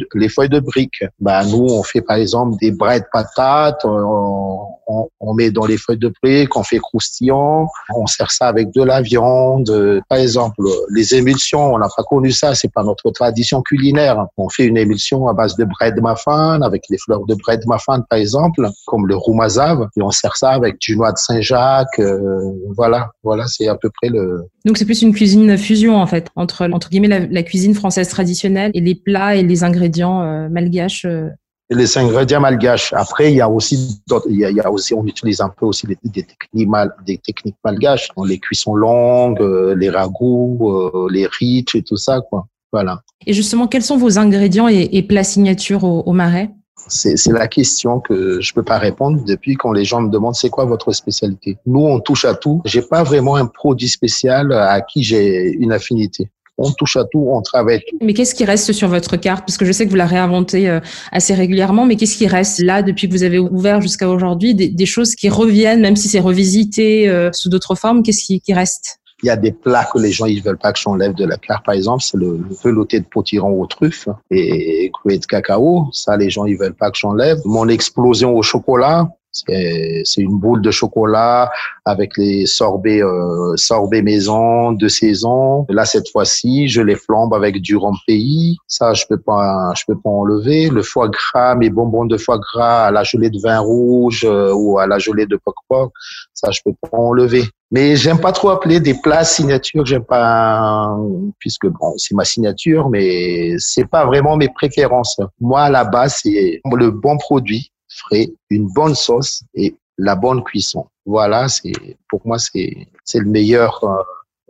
de, 0.50 0.56
les 0.56 0.62
briques. 0.62 1.04
Bah, 1.20 1.44
nous, 1.46 1.66
on 1.70 1.84
fait 1.84 2.02
par 2.02 2.18
exemple 2.18 2.58
des 2.62 2.72
bras 2.72 3.00
de 3.00 3.06
patates, 3.12 3.82
on, 3.84 4.77
on, 4.88 5.10
on 5.20 5.34
met 5.34 5.52
dans 5.52 5.66
les 5.66 5.78
feuilles 5.78 5.98
de 5.98 6.12
briques, 6.22 6.56
on 6.56 6.64
fait 6.64 6.80
croustillant 6.80 7.68
on 7.96 8.08
sert 8.08 8.32
ça 8.32 8.48
avec 8.48 8.72
de 8.74 8.84
la 8.84 9.02
viande. 9.02 10.02
Par 10.10 10.20
exemple, 10.20 10.62
les 10.94 11.16
émulsions, 11.16 11.74
on 11.74 11.80
n'a 11.80 11.88
pas 11.96 12.04
connu 12.04 12.32
ça, 12.32 12.56
c'est 12.56 12.72
pas 12.72 12.84
notre 12.84 13.12
tradition 13.12 13.62
culinaire. 13.62 14.26
On 14.38 14.50
fait 14.50 14.66
une 14.66 14.78
émulsion 14.78 15.28
à 15.28 15.34
base 15.34 15.56
de 15.56 15.66
bread 15.66 16.00
mafan, 16.02 16.62
avec 16.62 16.84
les 16.90 16.98
fleurs 16.98 17.26
de 17.26 17.36
bread 17.36 17.66
mafan, 17.66 18.02
par 18.10 18.20
exemple, 18.20 18.68
comme 18.86 19.08
le 19.08 19.16
roumazav, 19.16 19.88
et 19.98 20.02
on 20.02 20.12
sert 20.12 20.36
ça 20.36 20.52
avec 20.52 20.80
du 20.80 20.96
noix 20.96 21.12
de 21.12 21.18
Saint-Jacques. 21.18 22.00
Euh, 22.00 22.40
voilà, 22.76 23.12
voilà, 23.24 23.46
c'est 23.48 23.68
à 23.68 23.76
peu 23.76 23.90
près 24.02 24.10
le. 24.10 24.46
Donc 24.66 24.78
c'est 24.78 24.86
plus 24.86 25.02
une 25.02 25.14
cuisine 25.14 25.58
fusion 25.58 25.96
en 25.96 26.08
fait 26.08 26.28
entre 26.36 26.68
entre 26.74 26.90
guillemets 26.90 27.28
la, 27.30 27.44
cuisine 27.44 27.74
française 27.74 28.10
traditionnelle 28.10 28.72
et 28.74 28.82
les 28.82 28.96
plats 28.96 29.36
et 29.36 29.44
les 29.44 29.64
ingrédients 29.64 30.22
euh, 30.24 30.50
malgaches. 30.50 31.06
Euh, 31.06 31.30
les 31.70 31.98
ingrédients 31.98 32.40
malgaches. 32.40 32.94
Après, 32.94 33.32
il 33.32 33.38
y 33.38 33.42
a 33.42 33.50
aussi, 33.50 34.02
il 34.30 34.38
y 34.38 34.60
a, 34.60 34.72
aussi, 34.72 34.94
on 34.94 35.06
utilise 35.06 35.42
un 35.42 35.50
peu 35.50 35.66
aussi 35.66 35.86
des, 35.88 36.24
techniques, 36.24 36.68
mal, 36.68 36.94
des 37.06 37.18
techniques 37.18 37.58
malgaches, 37.64 38.10
les 38.26 38.40
cuissons 38.40 38.76
longues, 38.76 39.42
euh, 39.42 39.76
les 39.76 39.90
ragoûts, 39.90 40.72
euh, 40.72 41.08
les 41.12 41.28
riches 41.28 41.76
et 41.76 41.84
tout 41.84 41.98
ça, 41.98 42.22
quoi. 42.30 42.48
Voilà. 42.72 43.02
Et 43.26 43.34
justement, 43.34 43.68
quels 43.68 43.84
sont 43.84 43.98
vos 43.98 44.20
ingrédients 44.20 44.68
et, 44.68 45.02
plats 45.04 45.24
signature 45.24 45.84
au, 45.84 46.12
marais? 46.14 46.52
C'est 46.90 47.28
la 47.28 47.48
question 47.48 48.00
que 48.00 48.40
je 48.40 48.54
peux 48.54 48.64
pas 48.64 48.78
répondre 48.78 49.22
depuis 49.26 49.56
quand 49.56 49.74
les 49.74 49.84
gens 49.84 50.02
me 50.02 50.10
demandent 50.10 50.36
c'est 50.36 50.50
quoi 50.50 50.66
votre 50.66 50.94
spécialité? 50.94 51.58
Nous, 51.66 51.82
on 51.82 52.00
touche 52.00 52.24
à 52.24 52.34
tout. 52.34 52.62
J'ai 52.66 52.82
pas 52.82 53.04
vraiment 53.04 53.36
un 53.36 53.46
produit 53.46 53.90
spécial 53.90 54.54
à 54.54 54.80
qui 54.82 55.04
j'ai 55.04 55.52
une 55.54 55.74
affinité 55.74 56.30
on 56.58 56.72
touche 56.72 56.98
à 56.98 57.06
tout, 57.06 57.28
on 57.30 57.42
travaille 57.42 57.80
tout. 57.88 57.98
Mais 58.02 58.14
qu'est-ce 58.14 58.34
qui 58.34 58.46
reste 58.46 58.74
sur 58.74 58.88
votre 58.88 59.16
carte? 59.18 59.46
Parce 59.46 59.58
que 59.58 59.66
je 59.66 59.72
sais 59.72 59.86
que 59.86 59.92
vous 59.92 59.96
la 59.96 60.08
réinventez 60.08 60.70
euh, 60.70 60.80
assez 61.12 61.34
régulièrement, 61.34 61.86
mais 61.86 61.96
qu'est-ce 61.96 62.18
qui 62.18 62.28
reste 62.28 62.60
là 62.60 62.82
depuis 62.82 63.08
que 63.08 63.14
vous 63.14 63.24
avez 63.24 63.40
ouvert 63.40 63.82
jusqu'à 63.82 64.10
aujourd'hui? 64.10 64.56
Des, 64.56 64.86
choses 64.86 65.16
qui 65.16 65.30
reviennent, 65.30 65.82
même 65.82 65.98
si 65.98 66.08
c'est 66.08 66.20
revisité 66.20 67.10
euh, 67.10 67.30
sous 67.34 67.50
d'autres 67.50 67.76
formes, 67.76 68.04
qu'est-ce 68.04 68.24
qui, 68.24 68.54
reste? 68.54 69.00
Il 69.22 69.28
y 69.28 69.30
a 69.30 69.36
des 69.36 69.52
plats 69.52 69.88
que 69.92 70.00
les 70.00 70.12
gens 70.12 70.26
ils 70.26 70.42
veulent 70.42 70.58
pas 70.58 70.72
que 70.72 70.80
j'enlève 70.80 71.14
de 71.14 71.26
la 71.26 71.38
carte. 71.38 71.66
Par 71.66 71.76
exemple, 71.76 72.04
c'est 72.04 72.18
le, 72.18 72.40
velouté 72.64 73.00
de 73.00 73.06
potiron 73.06 73.62
aux 73.62 73.68
truffes 73.68 74.08
et 74.32 74.90
cruet 74.94 75.18
de 75.18 75.26
cacao. 75.26 75.88
Ça, 75.92 76.16
les 76.16 76.30
gens 76.30 76.46
ils 76.46 76.58
veulent 76.58 76.76
pas 76.76 76.90
que 76.90 76.98
j'enlève. 76.98 77.38
Mon 77.44 77.68
explosion 77.68 78.36
au 78.36 78.44
chocolat, 78.44 79.10
c'est 79.48 80.22
une 80.22 80.38
boule 80.38 80.62
de 80.62 80.72
chocolat 80.72 81.52
avec 81.86 82.18
les 82.18 82.46
sorbets, 82.46 83.02
euh, 83.02 83.56
sorbets 83.56 84.02
maison 84.02 84.72
de 84.74 84.88
saison. 84.88 85.66
Là, 85.70 85.86
cette 85.86 86.10
fois-ci, 86.10 86.68
je 86.68 86.82
les 86.82 86.96
flambe 86.96 87.34
avec 87.34 87.62
du 87.62 87.78
pays. 88.06 88.58
Ça, 88.68 88.94
je 88.94 89.06
peux 89.08 89.20
pas, 89.20 89.72
je 89.76 89.84
peux 89.88 90.00
pas 90.00 90.10
enlever. 90.10 90.70
Le 90.70 90.82
foie 90.82 91.10
gras, 91.10 91.56
mes 91.56 91.70
bonbons 91.70 92.06
de 92.06 92.18
foie 92.18 92.40
gras 92.40 92.88
à 92.88 92.92
la 92.92 93.04
gelée 93.04 93.30
de 93.30 93.40
vin 93.42 93.60
rouge 93.60 94.26
euh, 94.26 94.54
ou 94.54 94.80
à 94.80 94.88
la 94.88 95.00
gelée 95.00 95.26
de 95.26 95.38
poc 95.38 95.56
poc, 95.70 95.92
ça, 96.34 96.52
je 96.52 96.62
peux 96.64 96.74
pas 96.82 96.98
enlever. 96.98 97.44
Mais 97.72 97.98
j'aime 97.98 98.20
pas 98.20 98.32
trop 98.32 98.50
appeler 98.50 98.80
des 98.80 98.94
plats 98.94 99.26
signature. 99.26 99.86
J'aime 99.86 100.06
pas, 100.06 100.98
puisque 101.40 101.68
bon, 101.68 101.94
c'est 101.98 102.16
ma 102.16 102.24
signature, 102.24 102.90
mais 102.90 103.56
c'est 103.60 103.88
pas 103.88 104.06
vraiment 104.06 104.38
mes 104.38 104.48
préférences. 104.50 105.18
Moi, 105.42 105.62
à 105.62 105.70
la 105.70 105.84
base, 105.84 106.20
c'est 106.24 106.62
le 106.66 106.92
bon 106.92 107.18
produit 107.18 107.72
frais, 107.88 108.30
une 108.50 108.68
bonne 108.68 108.96
sauce 108.96 109.44
et 109.54 109.76
la 109.98 110.16
bonne 110.16 110.44
cuisson. 110.44 110.86
Voilà, 111.06 111.48
c'est 111.48 111.72
pour 112.10 112.22
moi 112.26 112.38
c'est 112.40 113.20
le 113.20 113.26
meilleur, 113.26 113.84
euh, 113.84 114.04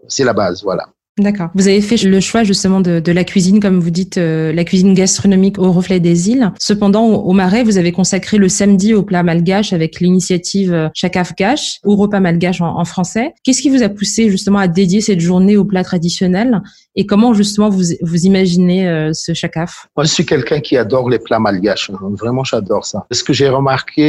c'est 0.07 0.23
la 0.23 0.33
base. 0.33 0.63
Voilà. 0.63 0.87
D'accord. 1.19 1.49
Vous 1.55 1.67
avez 1.67 1.81
fait 1.81 1.97
le 2.03 2.19
choix 2.19 2.43
justement 2.43 2.79
de, 2.79 2.99
de 2.99 3.11
la 3.11 3.23
cuisine, 3.23 3.59
comme 3.59 3.79
vous 3.79 3.89
dites, 3.89 4.19
euh, 4.19 4.53
la 4.53 4.63
cuisine 4.63 4.93
gastronomique 4.93 5.57
au 5.57 5.71
reflet 5.71 5.99
des 5.99 6.29
îles. 6.29 6.51
Cependant, 6.59 7.07
au, 7.07 7.33
Marais, 7.33 7.63
vous 7.63 7.79
avez 7.79 7.91
consacré 7.91 8.37
le 8.37 8.47
samedi 8.49 8.93
au 8.93 9.01
plat 9.01 9.23
malgache 9.23 9.73
avec 9.73 9.99
l'initiative 9.99 10.73
euh, 10.73 10.89
Chakaf 10.93 11.35
Gash 11.35 11.79
ou 11.83 11.95
repas 11.95 12.19
malgache 12.19 12.61
en, 12.61 12.77
en 12.77 12.85
français. 12.85 13.33
Qu'est-ce 13.43 13.63
qui 13.63 13.71
vous 13.71 13.81
a 13.81 13.89
poussé 13.89 14.29
justement 14.29 14.59
à 14.59 14.67
dédier 14.67 15.01
cette 15.01 15.19
journée 15.19 15.57
au 15.57 15.65
plat 15.65 15.83
traditionnel? 15.83 16.61
Et 16.97 17.05
comment 17.05 17.33
justement 17.33 17.69
vous, 17.69 17.83
vous 18.01 18.25
imaginez 18.25 18.89
euh, 18.89 19.11
ce 19.13 19.33
chakaf? 19.33 19.87
Moi, 19.95 20.03
je 20.03 20.11
suis 20.11 20.25
quelqu'un 20.25 20.59
qui 20.59 20.75
adore 20.75 21.09
les 21.09 21.19
plats 21.19 21.39
malgaches. 21.39 21.89
Vraiment, 21.91 22.43
j'adore 22.43 22.85
ça. 22.85 23.05
Ce 23.11 23.23
que 23.23 23.31
j'ai 23.31 23.47
remarqué, 23.47 24.05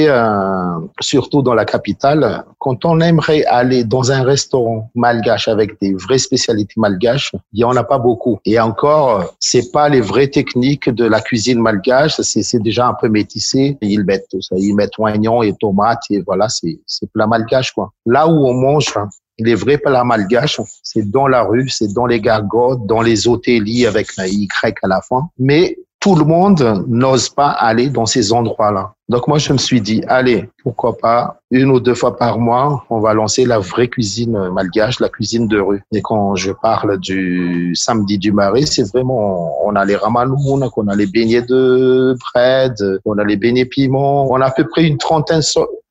surtout 1.01 1.42
dans 1.42 1.55
la 1.55 1.64
capitale, 1.64 2.44
quand 2.59 2.85
on 2.85 3.01
aimerait 3.01 3.44
aller 3.44 3.85
dans 3.85 4.11
un 4.11 4.22
restaurant 4.24 4.90
malgache 4.96 5.46
avec 5.46 5.81
des 5.81 5.94
vraies 5.94 6.18
spécialités 6.18 6.74
malgaches, 6.77 6.88
malgache, 6.88 7.33
il 7.53 7.61
y 7.61 7.64
en 7.64 7.77
a 7.77 7.85
pas 7.85 7.98
beaucoup. 7.98 8.40
Et 8.44 8.59
encore, 8.59 9.35
c'est 9.38 9.70
pas 9.72 9.88
les 9.88 10.01
vraies 10.01 10.29
techniques 10.29 10.88
de 10.88 11.05
la 11.05 11.20
cuisine 11.20 11.61
malgache, 11.61 12.20
c'est 12.20 12.62
déjà 12.62 12.88
un 12.88 12.94
peu 12.94 13.09
métissé. 13.09 13.77
Ils 13.81 14.05
mettent 14.05 14.29
tout 14.31 14.42
ça, 14.42 14.57
ils 14.59 14.74
mettent 14.74 14.98
oignons 14.98 15.42
et 15.42 15.55
tomates 15.55 16.03
et 16.11 16.22
voilà, 16.27 16.48
c'est 16.48 17.12
plat 17.12 17.27
malgache 17.27 17.72
quoi. 17.72 17.92
Là 18.07 18.27
où 18.27 18.46
on 18.46 18.55
mange 18.55 18.92
les 19.38 19.55
vrais 19.55 19.79
plats 19.79 20.05
malgaches, 20.05 20.61
c'est 20.83 21.09
dans 21.11 21.27
la 21.27 21.42
rue, 21.42 21.68
c'est 21.68 21.92
dans 21.92 22.07
les 22.07 22.20
gargotes, 22.20 22.87
dans 22.87 23.03
les 23.03 23.29
hôteliers 23.29 23.87
avec 23.87 24.09
un 24.18 24.27
Y 24.27 24.79
à 24.83 24.88
la 24.88 25.01
fin. 25.01 25.29
Mais 25.38 25.77
tout 26.01 26.14
le 26.14 26.24
monde 26.24 26.85
n'ose 26.87 27.29
pas 27.29 27.51
aller 27.51 27.88
dans 27.88 28.07
ces 28.07 28.33
endroits-là. 28.33 28.92
Donc 29.09 29.27
moi, 29.27 29.38
je 29.38 29.53
me 29.53 29.59
suis 29.59 29.81
dit, 29.81 30.03
allez, 30.07 30.48
pourquoi 30.62 30.96
pas, 30.96 31.40
une 31.51 31.70
ou 31.70 31.81
deux 31.81 31.94
fois 31.94 32.16
par 32.16 32.38
mois, 32.38 32.85
on 32.88 33.01
va 33.01 33.14
lancer 33.14 33.44
la 33.46 33.59
vraie 33.59 33.88
cuisine 33.88 34.51
malgache, 34.51 35.01
la 35.01 35.09
cuisine 35.09 35.48
de 35.48 35.59
rue. 35.59 35.83
Et 35.92 36.03
quand 36.03 36.37
je 36.37 36.53
parle 36.53 36.98
du 36.98 37.74
samedi 37.74 38.18
du 38.18 38.33
marais, 38.33 38.66
c'est 38.66 38.88
vraiment, 38.92 39.66
on 39.66 39.74
a 39.74 39.85
les 39.85 39.96
ramanoun, 39.96 40.68
on 40.77 40.88
a 40.88 40.94
les 40.94 41.07
beignets 41.07 41.42
de 41.42 42.16
bread, 42.33 42.74
on 43.05 43.18
a 43.18 43.24
les 43.24 43.37
beignets 43.37 43.64
piment, 43.64 44.31
on 44.31 44.40
a 44.40 44.46
à 44.46 44.51
peu 44.51 44.66
près 44.68 44.85
une 44.85 44.98
trentaine, 44.98 45.42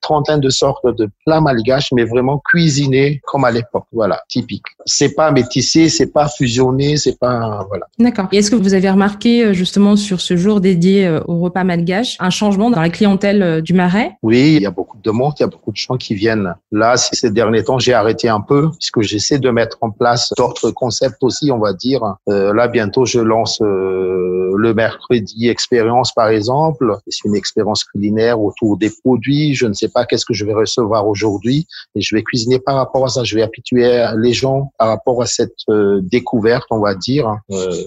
trentaine 0.07 0.39
de 0.39 0.49
sortes 0.49 0.87
de 1.01 1.09
plats 1.25 1.41
malgaches, 1.41 1.91
mais 1.91 2.05
vraiment 2.05 2.41
cuisinés 2.49 3.19
comme 3.25 3.43
à 3.43 3.51
l'époque. 3.51 3.87
Voilà, 3.91 4.21
typique. 4.29 4.67
C'est 4.85 5.13
pas 5.15 5.31
métissé, 5.31 5.89
c'est 5.89 6.11
pas 6.17 6.27
fusionné, 6.29 6.95
c'est 6.95 7.19
pas, 7.19 7.65
voilà. 7.67 7.85
D'accord. 7.99 8.27
Et 8.31 8.37
est-ce 8.37 8.49
que 8.51 8.55
vous 8.55 8.73
avez 8.73 8.89
remarqué, 8.89 9.31
euh, 9.43 9.53
justement, 9.53 9.95
sur 9.95 10.21
ce 10.21 10.37
jour 10.37 10.61
dédié 10.61 11.05
euh, 11.05 11.19
au 11.27 11.39
repas 11.39 11.65
malgache, 11.65 12.15
un 12.19 12.29
changement 12.29 12.69
dans 12.69 12.81
la 12.81 12.89
clientèle 12.89 13.41
euh, 13.43 13.61
du 13.61 13.73
Marais? 13.73 14.11
Oui, 14.23 14.55
il 14.57 14.61
y 14.61 14.65
a 14.65 14.71
beaucoup 14.71 14.97
de 14.97 15.03
demandes, 15.03 15.33
il 15.39 15.41
y 15.41 15.43
a 15.43 15.47
beaucoup 15.47 15.71
de 15.71 15.77
gens 15.77 15.97
qui 15.97 16.13
viennent. 16.15 16.53
Là, 16.71 16.95
ces 16.95 17.31
derniers 17.31 17.63
temps, 17.63 17.79
j'ai 17.79 17.93
arrêté 17.93 18.29
un 18.29 18.41
peu 18.41 18.69
puisque 18.71 19.01
j'essaie 19.01 19.39
de 19.39 19.49
mettre 19.49 19.77
en 19.81 19.91
place 19.91 20.31
d'autres 20.37 20.71
concepts 20.71 21.21
aussi, 21.21 21.51
on 21.51 21.59
va 21.59 21.73
dire. 21.73 22.01
Euh, 22.29 22.53
là, 22.53 22.67
bientôt, 22.67 23.05
je 23.05 23.19
lance 23.19 23.59
euh, 23.61 24.51
le 24.55 24.73
mercredi 24.73 25.49
expérience, 25.49 26.13
par 26.13 26.29
exemple. 26.29 26.95
C'est 27.07 27.25
une 27.25 27.35
expérience 27.35 27.83
culinaire 27.83 28.39
autour 28.41 28.77
des 28.77 28.89
produits. 28.89 29.53
Je 29.53 29.65
ne 29.67 29.73
sais 29.73 29.89
pas 29.89 29.96
qu'est-ce 30.05 30.25
que 30.25 30.33
je 30.33 30.45
vais 30.45 30.53
recevoir 30.53 31.07
aujourd'hui 31.07 31.67
et 31.95 32.01
je 32.01 32.15
vais 32.15 32.23
cuisiner 32.23 32.59
par 32.59 32.75
rapport 32.75 33.05
à 33.05 33.09
ça. 33.09 33.23
Je 33.23 33.35
vais 33.35 33.41
habituer 33.41 34.05
les 34.17 34.33
gens 34.33 34.71
par 34.77 34.89
rapport 34.89 35.21
à 35.21 35.25
cette 35.25 35.55
découverte, 36.01 36.65
on 36.71 36.79
va 36.79 36.95
dire. 36.95 37.37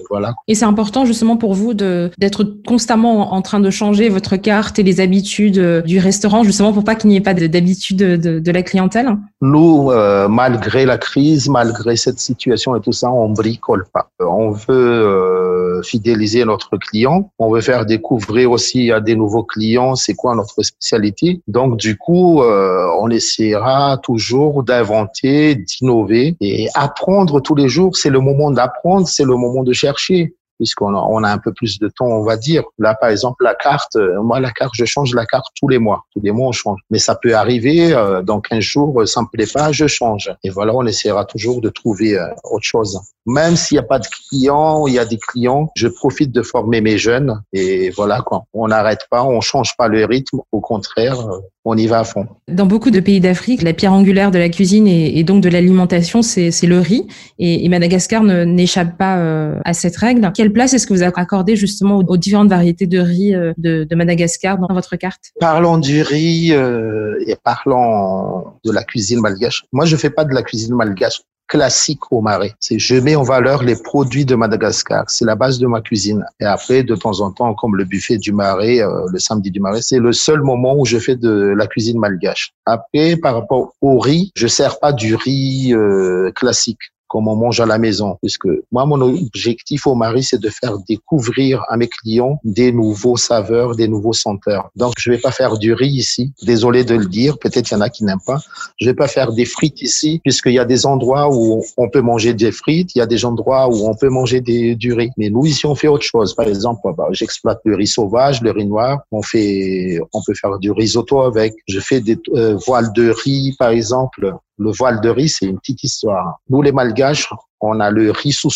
voilà. 0.08 0.34
Et 0.48 0.54
c'est 0.54 0.64
important 0.64 1.04
justement 1.04 1.36
pour 1.36 1.54
vous 1.54 1.74
d'être 1.74 2.44
constamment 2.66 3.32
en 3.32 3.42
train 3.42 3.60
de 3.60 3.70
changer 3.70 4.08
votre 4.08 4.36
carte 4.36 4.78
et 4.78 4.82
les 4.82 5.00
habitudes 5.00 5.58
euh, 5.58 5.82
du 5.82 5.98
restaurant, 5.98 6.42
justement 6.42 6.72
pour 6.72 6.84
pas 6.84 6.94
qu'il 6.94 7.10
n'y 7.10 7.16
ait 7.16 7.20
pas 7.20 7.34
d'habitude 7.34 7.98
de, 7.98 8.38
de, 8.38 8.52
la 8.52 8.62
clientèle? 8.62 9.16
Nous, 9.40 9.90
euh, 9.90 10.28
malgré 10.28 10.84
la 10.84 10.98
crise, 10.98 11.48
malgré 11.48 11.96
cette 11.96 12.18
situation 12.18 12.76
et 12.76 12.80
tout 12.80 12.92
ça, 12.92 13.10
on 13.10 13.30
bricole 13.30 13.86
pas. 13.92 14.10
On 14.20 14.50
veut 14.50 14.70
euh, 14.70 15.82
fidéliser 15.82 16.44
notre 16.44 16.76
client, 16.76 17.30
on 17.38 17.50
veut 17.52 17.60
faire 17.60 17.86
découvrir 17.86 18.50
aussi 18.50 18.90
à 18.92 19.00
des 19.00 19.16
nouveaux 19.16 19.44
clients 19.44 19.94
c'est 19.94 20.14
quoi 20.14 20.34
notre 20.34 20.62
spécialité. 20.62 21.40
Donc 21.48 21.76
du 21.76 21.89
coup, 21.96 22.42
on 22.42 23.10
essaiera 23.10 23.98
toujours 24.02 24.62
d'inventer, 24.62 25.54
d'innover 25.54 26.36
et 26.40 26.68
apprendre 26.74 27.40
tous 27.40 27.54
les 27.54 27.68
jours. 27.68 27.96
C'est 27.96 28.10
le 28.10 28.20
moment 28.20 28.50
d'apprendre, 28.50 29.06
c'est 29.08 29.24
le 29.24 29.36
moment 29.36 29.62
de 29.62 29.72
chercher. 29.72 30.34
Puisqu'on 30.60 31.24
a, 31.24 31.32
un 31.32 31.38
peu 31.38 31.52
plus 31.54 31.78
de 31.78 31.88
temps, 31.88 32.06
on 32.06 32.22
va 32.22 32.36
dire. 32.36 32.64
Là, 32.78 32.94
par 32.94 33.08
exemple, 33.08 33.42
la 33.42 33.54
carte, 33.54 33.96
euh, 33.96 34.20
moi, 34.22 34.40
la 34.40 34.50
carte, 34.50 34.72
je 34.74 34.84
change 34.84 35.14
la 35.14 35.24
carte 35.24 35.46
tous 35.58 35.68
les 35.68 35.78
mois. 35.78 36.04
Tous 36.12 36.20
les 36.22 36.32
mois, 36.32 36.48
on 36.48 36.52
change. 36.52 36.78
Mais 36.90 36.98
ça 36.98 37.14
peut 37.14 37.34
arriver, 37.34 37.94
euh, 37.94 38.20
dans 38.20 38.40
15 38.40 38.60
jours, 38.60 39.08
ça 39.08 39.22
me 39.22 39.26
plaît 39.32 39.50
pas, 39.50 39.72
je 39.72 39.86
change. 39.86 40.30
Et 40.44 40.50
voilà, 40.50 40.74
on 40.74 40.84
essaiera 40.84 41.24
toujours 41.24 41.62
de 41.62 41.70
trouver 41.70 42.18
euh, 42.18 42.26
autre 42.44 42.66
chose. 42.66 43.00
Même 43.24 43.56
s'il 43.56 43.76
n'y 43.76 43.80
a 43.80 43.84
pas 43.86 43.98
de 43.98 44.06
clients, 44.28 44.86
il 44.86 44.94
y 44.94 44.98
a 44.98 45.06
des 45.06 45.18
clients, 45.18 45.70
je 45.76 45.88
profite 45.88 46.30
de 46.30 46.42
former 46.42 46.82
mes 46.82 46.98
jeunes. 46.98 47.42
Et 47.54 47.88
voilà, 47.90 48.20
quoi. 48.20 48.44
On 48.52 48.68
n'arrête 48.68 49.06
pas, 49.10 49.24
on 49.24 49.40
change 49.40 49.74
pas 49.78 49.88
le 49.88 50.04
rythme. 50.04 50.40
Au 50.52 50.60
contraire, 50.60 51.16
on 51.64 51.76
y 51.76 51.86
va 51.86 52.00
à 52.00 52.04
fond. 52.04 52.26
Dans 52.48 52.66
beaucoup 52.66 52.90
de 52.90 53.00
pays 53.00 53.20
d'Afrique, 53.20 53.62
la 53.62 53.74
pierre 53.74 53.92
angulaire 53.92 54.30
de 54.30 54.38
la 54.38 54.48
cuisine 54.48 54.86
et, 54.86 55.22
donc 55.24 55.42
de 55.42 55.48
l'alimentation, 55.48 56.22
c'est 56.22 56.50
le 56.62 56.78
riz. 56.78 57.06
Et, 57.38 57.68
Madagascar 57.68 58.22
n'échappe 58.22 58.96
pas 58.96 59.18
euh, 59.18 59.58
à 59.64 59.74
cette 59.74 59.96
règle. 59.96 60.20
Place 60.50 60.74
est-ce 60.74 60.86
que 60.86 60.94
vous 60.94 61.02
accordez 61.02 61.56
justement 61.56 61.98
aux, 61.98 62.16
différentes 62.16 62.48
variétés 62.48 62.86
de 62.86 62.98
riz 62.98 63.34
euh, 63.34 63.52
de, 63.58 63.94
Madagascar 63.94 64.58
dans 64.58 64.72
votre 64.72 64.96
carte? 64.96 65.32
Parlons 65.38 65.78
du 65.78 66.02
riz 66.02 66.52
euh, 66.52 67.22
et 67.26 67.36
parlons 67.36 68.44
de 68.64 68.72
la 68.72 68.82
cuisine 68.82 69.20
malgache. 69.20 69.64
Moi, 69.72 69.84
je 69.84 69.96
fais 69.96 70.10
pas 70.10 70.24
de 70.24 70.34
la 70.34 70.42
cuisine 70.42 70.74
malgache 70.74 71.22
classique 71.50 72.12
au 72.12 72.20
marais. 72.20 72.54
C'est 72.60 72.78
je 72.78 72.94
mets 72.94 73.16
en 73.16 73.24
valeur 73.24 73.64
les 73.64 73.74
produits 73.74 74.24
de 74.24 74.36
Madagascar. 74.36 75.10
C'est 75.10 75.24
la 75.24 75.34
base 75.34 75.58
de 75.58 75.66
ma 75.66 75.80
cuisine. 75.80 76.24
Et 76.38 76.44
après, 76.44 76.84
de 76.84 76.94
temps 76.94 77.20
en 77.20 77.32
temps, 77.32 77.54
comme 77.54 77.76
le 77.76 77.84
buffet 77.84 78.18
du 78.18 78.32
marais, 78.32 78.80
euh, 78.80 79.06
le 79.12 79.18
samedi 79.18 79.50
du 79.50 79.58
marais, 79.58 79.80
c'est 79.82 79.98
le 79.98 80.12
seul 80.12 80.42
moment 80.42 80.76
où 80.78 80.86
je 80.86 80.98
fais 80.98 81.16
de 81.16 81.52
la 81.58 81.66
cuisine 81.66 81.98
malgache. 81.98 82.52
Après, 82.66 83.16
par 83.16 83.34
rapport 83.34 83.74
au 83.82 83.98
riz, 83.98 84.30
je 84.36 84.46
sers 84.46 84.78
pas 84.78 84.92
du 84.92 85.16
riz 85.16 85.74
euh, 85.74 86.30
classique 86.36 86.92
comme 87.10 87.26
on 87.26 87.36
mange 87.36 87.60
à 87.60 87.66
la 87.66 87.78
maison. 87.78 88.16
Puisque 88.22 88.48
moi, 88.70 88.86
mon 88.86 89.00
objectif 89.00 89.86
au 89.86 89.96
mari, 89.96 90.22
c'est 90.22 90.40
de 90.40 90.48
faire 90.48 90.78
découvrir 90.88 91.62
à 91.68 91.76
mes 91.76 91.88
clients 91.88 92.38
des 92.44 92.70
nouveaux 92.70 93.16
saveurs, 93.16 93.74
des 93.74 93.88
nouveaux 93.88 94.12
senteurs. 94.12 94.70
Donc, 94.76 94.94
je 94.96 95.10
vais 95.10 95.18
pas 95.18 95.32
faire 95.32 95.58
du 95.58 95.74
riz 95.74 95.88
ici. 95.88 96.32
Désolé 96.42 96.84
de 96.84 96.94
le 96.94 97.06
dire. 97.06 97.36
Peut-être 97.38 97.70
y 97.72 97.74
en 97.74 97.80
a 97.80 97.90
qui 97.90 98.04
n'aiment 98.04 98.24
pas. 98.24 98.38
Je 98.80 98.86
vais 98.86 98.94
pas 98.94 99.08
faire 99.08 99.32
des 99.32 99.44
frites 99.44 99.82
ici, 99.82 100.20
puisqu'il 100.22 100.52
y 100.52 100.60
a 100.60 100.64
des 100.64 100.86
endroits 100.86 101.28
où 101.34 101.62
on 101.76 101.88
peut 101.90 102.00
manger 102.00 102.32
des 102.32 102.52
frites. 102.52 102.94
Il 102.94 102.98
y 102.98 103.02
a 103.02 103.06
des 103.06 103.24
endroits 103.24 103.68
où 103.68 103.88
on 103.88 103.94
peut 103.94 104.08
manger 104.08 104.40
des, 104.40 104.76
du 104.76 104.92
riz. 104.92 105.10
Mais 105.18 105.30
nous, 105.30 105.44
ici, 105.46 105.66
on 105.66 105.74
fait 105.74 105.88
autre 105.88 106.04
chose. 106.04 106.34
Par 106.34 106.46
exemple, 106.46 106.80
bah, 106.96 107.08
j'exploite 107.10 107.60
le 107.64 107.74
riz 107.74 107.88
sauvage, 107.88 108.40
le 108.40 108.52
riz 108.52 108.66
noir. 108.66 109.00
On 109.10 109.22
fait, 109.22 109.98
on 110.12 110.22
peut 110.24 110.34
faire 110.40 110.60
du 110.60 110.70
risotto 110.70 111.22
avec. 111.22 111.54
Je 111.66 111.80
fais 111.80 112.00
des 112.00 112.18
euh, 112.36 112.56
voiles 112.66 112.92
de 112.92 113.10
riz, 113.10 113.56
par 113.58 113.70
exemple. 113.70 114.32
Le 114.60 114.72
voile 114.72 115.00
de 115.00 115.08
riz, 115.08 115.30
c'est 115.30 115.46
une 115.46 115.58
petite 115.58 115.82
histoire. 115.84 116.38
Nous, 116.50 116.60
les 116.60 116.70
Malgaches, 116.70 117.32
on 117.62 117.80
a 117.80 117.90
le 117.90 118.10
riz 118.10 118.32
sous 118.32 118.50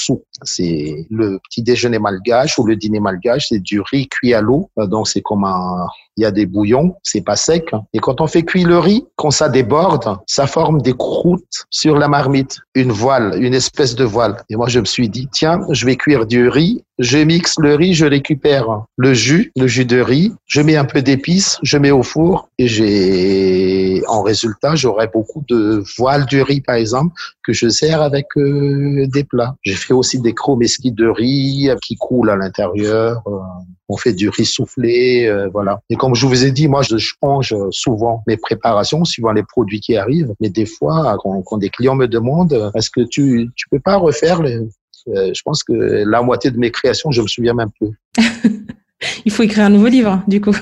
C'est 0.45 1.07
le 1.11 1.39
petit 1.39 1.63
déjeuner 1.63 1.99
malgache 1.99 2.59
ou 2.59 2.65
le 2.65 2.77
dîner 2.77 3.01
malgache. 3.01 3.49
C'est 3.49 3.61
du 3.61 3.81
riz 3.81 4.09
cuit 4.09 4.35
à 4.35 4.41
l'eau. 4.41 4.71
Euh, 4.79 4.87
donc, 4.87 5.09
c'est 5.09 5.23
comme 5.23 5.45
un, 5.45 5.87
il 6.17 6.23
y 6.23 6.27
a 6.27 6.31
des 6.31 6.47
bouillons, 6.47 6.95
c'est 7.03 7.23
pas 7.23 7.37
sec. 7.37 7.71
Et 7.93 7.99
quand 7.99 8.21
on 8.21 8.27
fait 8.27 8.43
cuire 8.43 8.69
le 8.69 8.79
riz, 8.79 9.05
quand 9.17 9.31
ça 9.31 9.49
déborde, 9.49 10.19
ça 10.27 10.47
forme 10.47 10.81
des 10.81 10.93
croûtes 10.93 11.67
sur 11.71 11.99
la 11.99 12.09
marmite, 12.09 12.59
une 12.75 12.93
voile, 12.93 13.43
une 13.43 13.55
espèce 13.55 13.95
de 13.95 14.05
voile. 14.05 14.37
Et 14.49 14.57
moi, 14.57 14.69
je 14.69 14.81
me 14.81 14.85
suis 14.85 15.09
dit, 15.09 15.29
tiens, 15.33 15.61
je 15.71 15.87
vais 15.87 15.97
cuire 15.97 16.27
du 16.27 16.49
riz, 16.49 16.85
je 16.99 17.19
mixe 17.19 17.59
le 17.59 17.75
riz, 17.75 17.95
je 17.95 18.07
récupère 18.07 18.85
le 18.97 19.15
jus, 19.15 19.51
le 19.57 19.67
jus 19.67 19.85
de 19.85 20.01
riz, 20.01 20.33
je 20.47 20.61
mets 20.61 20.77
un 20.77 20.85
peu 20.85 21.03
d'épices, 21.03 21.59
je 21.63 21.77
mets 21.79 21.91
au 21.91 22.05
four 22.05 22.49
et 22.59 22.69
j'ai, 22.69 24.03
en 24.07 24.23
résultat, 24.23 24.77
j'aurai 24.77 25.09
beaucoup 25.09 25.43
de 25.49 25.83
voiles 25.99 26.27
du 26.27 26.41
riz, 26.43 26.61
par 26.61 26.77
exemple, 26.77 27.15
que 27.45 27.53
je 27.53 27.69
sers 27.69 28.01
avec 28.01 28.27
euh, 28.37 29.07
des 29.09 29.25
plats. 29.25 29.57
J'ai 29.63 29.75
fait 29.75 29.93
aussi 29.95 30.21
des 30.21 30.34
chromeski 30.35 30.93
de 30.93 31.07
riz 31.07 31.71
qui 31.83 31.97
coulent 31.97 32.31
à 32.31 32.37
l'intérieur. 32.37 33.23
Euh, 33.27 33.39
on 33.89 33.97
fait 33.97 34.13
du 34.13 34.29
riz 34.29 34.47
soufflé, 34.47 35.27
euh, 35.27 35.49
voilà. 35.53 35.81
Et 35.91 35.97
comme 35.97 36.15
je 36.15 36.27
vous 36.27 36.45
ai 36.45 36.51
dit, 36.51 36.69
moi, 36.69 36.83
je 36.83 36.97
change 36.97 37.55
souvent 37.71 38.23
mes 38.27 38.37
préparations 38.37 39.05
suivant 39.05 39.33
les 39.33 39.43
produits 39.43 39.81
qui 39.81 39.97
arrivent. 39.97 40.35
Mais 40.41 40.49
des 40.49 40.67
fois, 40.67 41.17
quand, 41.21 41.59
des 41.59 41.69
clients 41.69 41.95
me 41.95 42.09
demandent, 42.09 42.71
est-ce 42.75 42.91
que 42.91 43.03
tu 43.03 43.51
tu 43.57 43.69
peux 43.69 43.81
pas 43.81 43.97
refaire 43.97 44.43
les 44.43 44.59
euh, 45.09 45.33
Je 45.35 45.43
pense 45.45 45.63
que 45.63 45.73
la 45.73 46.23
moitié 46.23 46.51
de 46.51 46.59
mes 46.59 46.71
créations, 46.71 47.11
je 47.11 47.23
me 47.23 47.27
souviens 47.27 47.55
même 47.55 47.71
plus. 47.79 47.99
Il 49.25 49.33
faut 49.33 49.43
écrire 49.43 49.65
un 49.65 49.71
nouveau 49.71 49.89
livre, 49.89 50.23
du 50.27 50.41
coup. 50.41 50.57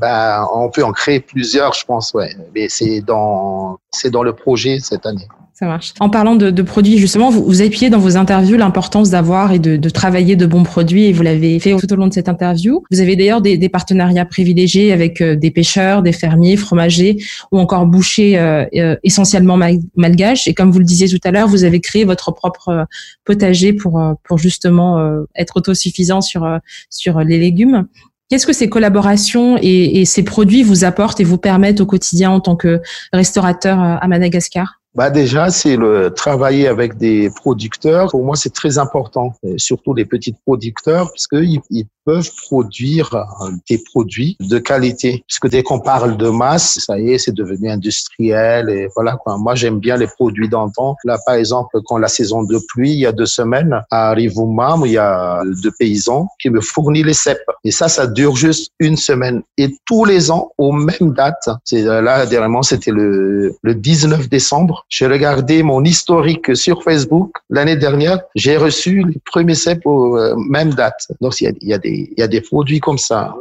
Ben, 0.00 0.46
on 0.52 0.70
peut 0.70 0.84
en 0.84 0.92
créer 0.92 1.20
plusieurs, 1.20 1.72
je 1.74 1.84
pense, 1.84 2.12
ouais. 2.14 2.34
Mais 2.54 2.68
c'est 2.68 3.00
dans 3.00 3.78
c'est 3.90 4.10
dans 4.10 4.22
le 4.22 4.32
projet 4.32 4.80
cette 4.80 5.06
année. 5.06 5.28
Ça 5.58 5.66
marche. 5.66 5.92
En 5.98 6.08
parlant 6.08 6.36
de, 6.36 6.62
produits, 6.62 6.98
justement, 6.98 7.30
vous, 7.30 7.42
vous, 7.44 7.62
appuyez 7.62 7.90
dans 7.90 7.98
vos 7.98 8.16
interviews 8.16 8.56
l'importance 8.56 9.10
d'avoir 9.10 9.50
et 9.50 9.58
de, 9.58 9.88
travailler 9.88 10.36
de 10.36 10.46
bons 10.46 10.62
produits 10.62 11.06
et 11.06 11.12
vous 11.12 11.24
l'avez 11.24 11.58
fait 11.58 11.74
tout 11.74 11.92
au 11.92 11.96
long 11.96 12.06
de 12.06 12.12
cette 12.12 12.28
interview. 12.28 12.84
Vous 12.92 13.00
avez 13.00 13.16
d'ailleurs 13.16 13.40
des, 13.40 13.68
partenariats 13.68 14.24
privilégiés 14.24 14.92
avec 14.92 15.20
euh, 15.20 15.34
des 15.34 15.50
pêcheurs, 15.50 16.02
des 16.02 16.12
fermiers, 16.12 16.56
fromagers 16.56 17.16
ou 17.50 17.58
encore 17.58 17.86
bouchers 17.86 18.38
euh, 18.38 18.66
euh, 18.76 18.94
essentiellement 19.02 19.58
malgaches. 19.96 20.46
Et 20.46 20.54
comme 20.54 20.70
vous 20.70 20.78
le 20.78 20.84
disiez 20.84 21.08
tout 21.08 21.18
à 21.24 21.32
l'heure, 21.32 21.48
vous 21.48 21.64
avez 21.64 21.80
créé 21.80 22.04
votre 22.04 22.30
propre 22.30 22.86
potager 23.24 23.72
pour, 23.72 24.00
pour 24.22 24.38
justement 24.38 25.24
être 25.34 25.56
autosuffisant 25.56 26.20
sur, 26.20 26.46
sur 26.88 27.18
les 27.20 27.38
légumes. 27.38 27.88
Qu'est-ce 28.28 28.46
que 28.46 28.52
ces 28.52 28.68
collaborations 28.68 29.58
et, 29.60 30.04
ces 30.04 30.22
produits 30.22 30.62
vous 30.62 30.84
apportent 30.84 31.20
et 31.20 31.24
vous 31.24 31.38
permettent 31.38 31.80
au 31.80 31.86
quotidien 31.86 32.30
en 32.30 32.40
tant 32.40 32.56
que 32.56 32.80
restaurateur 33.12 33.78
à 33.78 34.06
Madagascar? 34.06 34.80
Bah 34.94 35.10
déjà, 35.10 35.50
c'est 35.50 35.76
le 35.76 36.10
travailler 36.10 36.66
avec 36.66 36.96
des 36.96 37.30
producteurs. 37.30 38.10
Pour 38.10 38.24
moi, 38.24 38.36
c'est 38.36 38.52
très 38.52 38.78
important, 38.78 39.32
surtout 39.56 39.94
les 39.94 40.04
petits 40.04 40.34
producteurs, 40.44 41.10
puisqu'ils 41.12 41.60
ils 41.70 41.86
peuvent 42.08 42.32
produire 42.46 43.14
euh, 43.14 43.50
des 43.68 43.76
produits 43.76 44.38
de 44.40 44.58
qualité. 44.58 45.22
Puisque 45.26 45.48
dès 45.50 45.62
qu'on 45.62 45.78
parle 45.78 46.16
de 46.16 46.30
masse, 46.30 46.78
ça 46.86 46.98
y 46.98 47.12
est, 47.12 47.18
c'est 47.18 47.34
devenu 47.34 47.68
industriel 47.68 48.70
et 48.70 48.88
voilà 48.96 49.16
quoi. 49.22 49.36
Moi, 49.36 49.54
j'aime 49.54 49.78
bien 49.78 49.98
les 49.98 50.06
produits 50.06 50.48
d'antan. 50.48 50.96
Là, 51.04 51.18
par 51.26 51.34
exemple, 51.34 51.76
quand 51.84 51.98
la 51.98 52.08
saison 52.08 52.44
de 52.44 52.58
pluie, 52.68 52.92
il 52.92 53.00
y 53.00 53.04
a 53.06 53.12
deux 53.12 53.26
semaines, 53.26 53.82
à 53.90 54.12
Rivoumam, 54.12 54.84
il 54.86 54.92
y 54.92 54.96
a 54.96 55.42
deux 55.62 55.74
paysans 55.78 56.28
qui 56.40 56.48
me 56.48 56.62
fournissent 56.62 57.04
les 57.04 57.12
cèpes. 57.12 57.50
Et 57.62 57.70
ça, 57.70 57.88
ça 57.88 58.06
dure 58.06 58.34
juste 58.36 58.72
une 58.78 58.96
semaine. 58.96 59.42
Et 59.58 59.76
tous 59.84 60.06
les 60.06 60.30
ans, 60.30 60.52
aux 60.56 60.72
mêmes 60.72 61.12
dates, 61.12 61.50
c'est 61.64 61.82
là, 61.82 62.24
dernièrement, 62.24 62.62
c'était 62.62 62.90
le, 62.90 63.54
le 63.62 63.74
19 63.74 64.30
décembre, 64.30 64.86
j'ai 64.88 65.06
regardé 65.06 65.62
mon 65.62 65.84
historique 65.84 66.56
sur 66.56 66.82
Facebook. 66.82 67.32
L'année 67.50 67.76
dernière, 67.76 68.20
j'ai 68.34 68.56
reçu 68.56 69.04
les 69.06 69.20
premiers 69.26 69.54
cèpes 69.54 69.84
aux 69.84 70.16
euh, 70.16 70.34
mêmes 70.48 70.72
dates. 70.72 71.06
Donc, 71.20 71.38
il 71.40 71.44
y 71.44 71.46
a, 71.48 71.52
il 71.60 71.68
y 71.68 71.74
a 71.74 71.78
des 71.78 71.97
il 71.98 72.18
y 72.18 72.22
a 72.22 72.28
des 72.28 72.40
produits 72.40 72.80
comme 72.80 72.98
ça. 72.98 73.34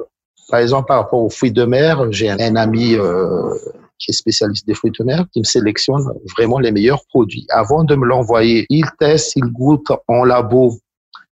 Par 0.49 0.59
exemple, 0.59 0.87
par 0.87 0.97
rapport 0.97 1.23
aux 1.23 1.29
fruits 1.29 1.51
de 1.51 1.65
mer, 1.65 2.11
j'ai 2.11 2.29
un, 2.29 2.55
ami 2.55 2.95
euh, 2.95 3.53
qui 3.99 4.11
est 4.11 4.13
spécialiste 4.13 4.65
des 4.65 4.73
fruits 4.73 4.91
de 4.97 5.03
mer 5.03 5.25
qui 5.33 5.39
me 5.39 5.43
sélectionne 5.43 6.03
vraiment 6.37 6.59
les 6.59 6.71
meilleurs 6.71 7.05
produits. 7.09 7.45
Avant 7.49 7.83
de 7.83 7.95
me 7.95 8.05
l'envoyer, 8.05 8.65
il 8.69 8.85
teste, 8.99 9.33
il 9.35 9.45
goûte 9.45 9.87
en 10.07 10.23
labo 10.23 10.77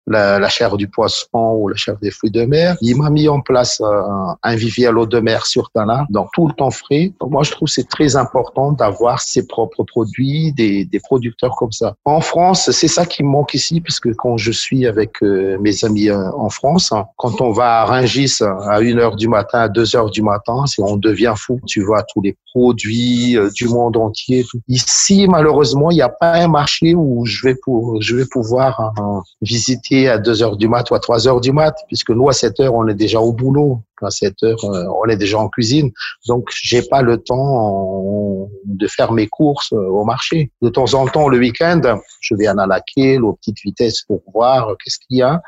la, 0.07 0.39
la, 0.39 0.49
chair 0.49 0.77
du 0.77 0.87
poisson 0.87 1.55
ou 1.57 1.67
la 1.67 1.75
chair 1.75 1.97
des 2.01 2.11
fruits 2.11 2.31
de 2.31 2.45
mer. 2.45 2.75
Il 2.81 2.97
m'a 2.97 3.09
mis 3.09 3.27
en 3.27 3.41
place 3.41 3.81
euh, 3.81 4.01
un 4.43 4.55
vivier 4.55 4.87
à 4.87 4.91
l'eau 4.91 5.05
de 5.05 5.19
mer 5.19 5.45
sur 5.45 5.69
Tana, 5.71 6.05
donc 6.09 6.29
tout 6.33 6.47
le 6.47 6.53
temps 6.53 6.71
frais. 6.71 7.11
moi, 7.21 7.43
je 7.43 7.51
trouve 7.51 7.67
c'est 7.67 7.87
très 7.87 8.15
important 8.15 8.71
d'avoir 8.71 9.21
ses 9.21 9.47
propres 9.47 9.83
produits, 9.83 10.51
des, 10.53 10.85
des, 10.85 10.99
producteurs 10.99 11.55
comme 11.55 11.71
ça. 11.71 11.95
En 12.05 12.21
France, 12.21 12.71
c'est 12.71 12.87
ça 12.87 13.05
qui 13.05 13.23
me 13.23 13.29
manque 13.29 13.53
ici, 13.53 13.81
puisque 13.81 14.13
quand 14.15 14.37
je 14.37 14.51
suis 14.51 14.85
avec 14.87 15.21
euh, 15.23 15.57
mes 15.59 15.83
amis 15.83 16.09
euh, 16.09 16.31
en 16.31 16.49
France, 16.49 16.91
hein, 16.91 17.05
quand 17.17 17.41
on 17.41 17.51
va 17.51 17.81
à 17.81 17.85
Rungis 17.85 18.37
à 18.41 18.79
1 18.79 18.97
heure 18.97 19.15
du 19.15 19.27
matin, 19.27 19.59
à 19.61 19.69
2 19.69 19.95
heures 19.95 20.09
du 20.09 20.21
matin, 20.21 20.63
on 20.79 20.97
devient 20.97 21.33
fou. 21.37 21.59
Tu 21.67 21.81
vois 21.83 22.03
tous 22.03 22.21
les 22.21 22.35
produits 22.53 23.37
du 23.55 23.67
monde 23.67 23.97
entier. 23.97 24.45
Ici, 24.67 25.27
malheureusement, 25.27 25.91
il 25.91 25.95
n'y 25.95 26.01
a 26.01 26.09
pas 26.09 26.33
un 26.33 26.47
marché 26.47 26.95
où 26.95 27.25
je 27.25 27.47
vais, 27.47 27.55
pour, 27.55 28.01
je 28.01 28.15
vais 28.15 28.25
pouvoir 28.25 28.93
visiter 29.41 29.90
à 29.91 30.17
2 30.17 30.43
heures 30.43 30.57
du 30.57 30.67
mat 30.67 30.89
ou 30.89 30.95
à 30.95 30.99
3 30.99 31.27
heures 31.27 31.41
du 31.41 31.51
mat, 31.51 31.75
puisque 31.87 32.11
nous, 32.11 32.29
à 32.29 32.33
7 32.33 32.59
heures, 32.61 32.73
on 32.73 32.87
est 32.87 32.95
déjà 32.95 33.19
au 33.19 33.33
boulot. 33.33 33.79
À 34.01 34.09
7 34.09 34.33
heures, 34.43 34.65
euh, 34.65 34.85
on 35.03 35.07
est 35.09 35.17
déjà 35.17 35.37
en 35.37 35.47
cuisine. 35.47 35.91
Donc, 36.27 36.49
j'ai 36.51 36.81
pas 36.81 37.03
le 37.03 37.17
temps 37.17 38.49
de 38.65 38.87
faire 38.87 39.11
mes 39.11 39.27
courses 39.27 39.73
euh, 39.73 39.77
au 39.77 40.05
marché. 40.05 40.51
De 40.61 40.69
temps 40.69 40.93
en 40.95 41.07
temps, 41.07 41.27
le 41.29 41.37
week-end, 41.37 41.81
je 42.19 42.33
vais 42.35 42.47
à 42.47 42.55
Nalaké, 42.55 43.19
aux 43.19 43.33
petites 43.33 43.59
vitesses 43.63 44.01
pour 44.01 44.23
voir 44.33 44.75
qu'est-ce 44.83 44.97
qu'il 44.97 45.17
y 45.17 45.21
a 45.21 45.41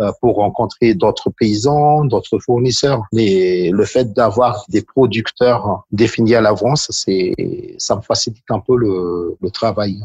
euh, 0.00 0.10
pour 0.20 0.36
rencontrer 0.36 0.94
d'autres 0.94 1.30
paysans, 1.30 2.04
d'autres 2.04 2.40
fournisseurs. 2.40 3.02
Mais 3.12 3.70
le 3.70 3.84
fait 3.84 4.12
d'avoir 4.12 4.64
des 4.68 4.82
producteurs 4.82 5.84
définis 5.92 6.34
à 6.34 6.40
l'avance, 6.40 6.88
c'est, 6.90 7.32
ça 7.78 7.94
me 7.94 8.00
facilite 8.00 8.50
un 8.50 8.60
peu 8.60 8.76
le 8.76 9.50
travail. 9.50 10.00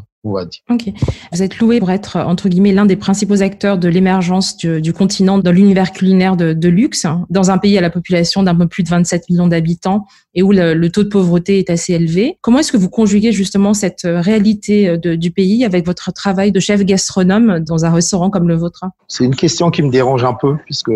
Dire. 0.46 0.62
Ok. 0.70 0.90
Vous 1.32 1.44
êtes 1.44 1.58
loué 1.60 1.80
pour 1.80 1.92
être, 1.92 2.18
entre 2.18 2.50
guillemets, 2.50 2.74
l'un 2.74 2.86
des 2.86 2.96
principaux 2.96 3.42
acteurs 3.42 3.78
de 3.78 3.88
l'émergence 3.88 4.58
du, 4.58 4.94
continent 4.94 5.38
dans 5.38 5.52
l'univers 5.52 5.92
culinaire 5.92 6.36
de, 6.36 6.54
de, 6.54 6.70
luxe, 6.70 7.06
hein, 7.06 7.26
dans 7.30 7.52
un 7.52 7.58
pays 7.58 7.78
à 7.78 7.82
la 7.82 7.90
population 7.90 8.44
d'un 8.44 8.56
peu 8.56 8.68
plus 8.68 8.84
de 8.84 8.90
27 8.90 9.30
millions 9.30 9.48
d'habitants 9.48 10.06
et 10.36 10.44
où 10.44 10.52
le, 10.52 10.88
taux 10.90 11.04
de 11.04 11.10
pauvreté 11.10 11.60
est 11.60 11.70
assez 11.70 11.94
élevé. 11.94 12.38
Comment 12.42 12.60
est-ce 12.60 12.72
que 12.72 12.78
vous 12.78 12.90
conjuguez 12.90 13.32
justement 13.32 13.74
cette 13.74 14.02
réalité 14.04 14.90
euh, 14.90 14.98
de, 14.98 15.16
du 15.16 15.32
pays 15.32 15.66
avec 15.66 15.86
votre 15.86 16.12
travail 16.14 16.52
de 16.52 16.60
chef 16.60 16.84
gastronome 16.84 17.60
dans 17.60 17.86
un 17.86 17.92
restaurant 17.92 18.30
comme 18.30 18.48
le 18.48 18.56
vôtre? 18.56 18.86
C'est 19.08 19.24
une 19.24 19.36
question 19.36 19.72
qui 19.72 19.82
me 19.82 19.90
dérange 19.90 20.24
un 20.24 20.34
peu 20.34 20.58
puisque 20.66 20.92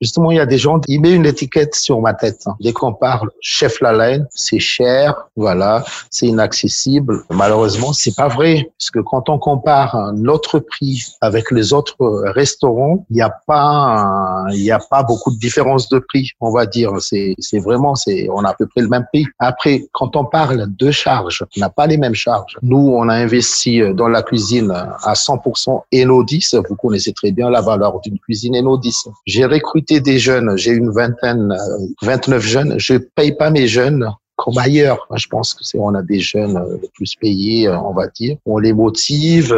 justement 0.00 0.30
il 0.30 0.36
y 0.36 0.40
a 0.40 0.46
des 0.46 0.58
gens 0.58 0.80
qui 0.80 0.98
mettent 0.98 1.14
une 1.14 1.26
étiquette 1.26 1.74
sur 1.74 2.00
ma 2.00 2.14
tête. 2.14 2.42
Hein. 2.46 2.56
Dès 2.60 2.72
qu'on 2.72 2.92
parle 2.92 3.30
chef 3.40 3.80
la 3.80 3.92
laine, 3.92 4.26
c'est 4.30 4.58
cher, 4.58 5.28
voilà, 5.36 5.84
c'est 6.10 6.26
inaccessible. 6.26 7.22
Malheureusement, 7.30 7.92
c'est 7.92 8.16
pas 8.16 8.28
vrai 8.28 8.61
parce 8.78 8.90
que 8.90 9.00
quand 9.00 9.28
on 9.28 9.38
compare 9.38 10.12
notre 10.14 10.58
prix 10.58 11.02
avec 11.20 11.50
les 11.50 11.72
autres 11.72 11.96
restaurants, 12.34 13.06
il 13.10 13.16
n'y 13.16 13.22
a 13.22 13.34
pas 13.46 14.44
il 14.52 14.62
y 14.62 14.70
a 14.70 14.78
pas 14.78 15.02
beaucoup 15.02 15.32
de 15.32 15.38
différence 15.38 15.88
de 15.88 15.98
prix, 15.98 16.30
on 16.40 16.50
va 16.50 16.66
dire. 16.66 16.92
C'est 17.00 17.34
c'est 17.38 17.58
vraiment 17.58 17.94
c'est 17.94 18.28
on 18.30 18.44
a 18.44 18.50
à 18.50 18.54
peu 18.54 18.66
le 18.76 18.88
même 18.88 19.06
prix. 19.12 19.26
Après, 19.38 19.84
quand 19.92 20.16
on 20.16 20.24
parle 20.24 20.66
de 20.68 20.90
charges, 20.90 21.44
on 21.56 21.60
n'a 21.60 21.70
pas 21.70 21.86
les 21.86 21.96
mêmes 21.96 22.14
charges. 22.14 22.58
Nous, 22.62 22.76
on 22.76 23.08
a 23.08 23.14
investi 23.14 23.80
euh, 23.80 23.92
dans 23.92 24.08
la 24.08 24.22
cuisine 24.22 24.70
à 24.70 25.14
100% 25.14 25.82
Enodis. 25.94 26.50
Vous 26.68 26.76
connaissez 26.76 27.12
très 27.12 27.32
bien 27.32 27.50
la 27.50 27.60
valeur 27.60 28.00
d'une 28.00 28.18
cuisine 28.18 28.56
Enodis. 28.56 28.96
J'ai 29.26 29.44
recruté 29.44 30.00
des 30.00 30.18
jeunes, 30.18 30.56
j'ai 30.56 30.72
une 30.72 30.90
vingtaine, 30.90 31.54
29 32.02 32.36
euh, 32.36 32.40
jeunes. 32.40 32.74
Je 32.78 32.94
paye 32.96 33.32
pas 33.32 33.50
mes 33.50 33.66
jeunes 33.66 34.10
comme 34.42 34.58
ailleurs. 34.58 35.06
Je 35.14 35.26
pense 35.28 35.54
que 35.54 35.64
c'est 35.64 35.78
on 35.78 35.94
a 35.94 36.02
des 36.02 36.20
jeunes 36.20 36.56
euh, 36.56 36.78
les 36.82 36.88
plus 36.88 37.14
payés, 37.14 37.68
on 37.68 37.92
va 37.92 38.08
dire. 38.08 38.36
On 38.44 38.58
les 38.58 38.72
motive, 38.72 39.54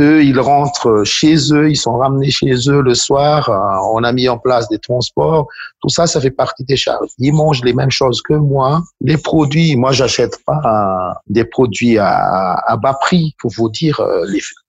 eux, 0.00 0.24
ils 0.24 0.38
rentrent 0.38 1.02
chez 1.04 1.36
eux, 1.52 1.70
ils 1.70 1.76
sont 1.76 1.96
ramenés 1.96 2.30
chez 2.30 2.54
eux 2.68 2.82
le 2.82 2.94
soir. 2.94 3.48
Euh, 3.48 3.92
on 3.94 4.04
a 4.04 4.12
mis 4.12 4.28
en 4.28 4.38
place 4.38 4.68
des 4.68 4.78
transports. 4.78 5.46
Tout 5.80 5.88
ça, 5.88 6.06
ça 6.06 6.20
fait 6.20 6.30
partie 6.30 6.64
des 6.64 6.76
charges. 6.76 7.08
Ils 7.18 7.32
mangent 7.32 7.62
les 7.64 7.72
mêmes 7.72 7.90
choses 7.90 8.22
que 8.22 8.34
moi. 8.34 8.82
Les 9.00 9.16
produits, 9.16 9.76
moi, 9.76 9.92
j'achète 9.92 10.38
pas 10.44 11.20
des 11.28 11.44
produits 11.44 11.98
à, 11.98 12.76
bas 12.82 12.96
prix. 13.00 13.34
Pour 13.40 13.52
vous 13.56 13.68
dire, 13.68 14.00
euh, 14.00 14.24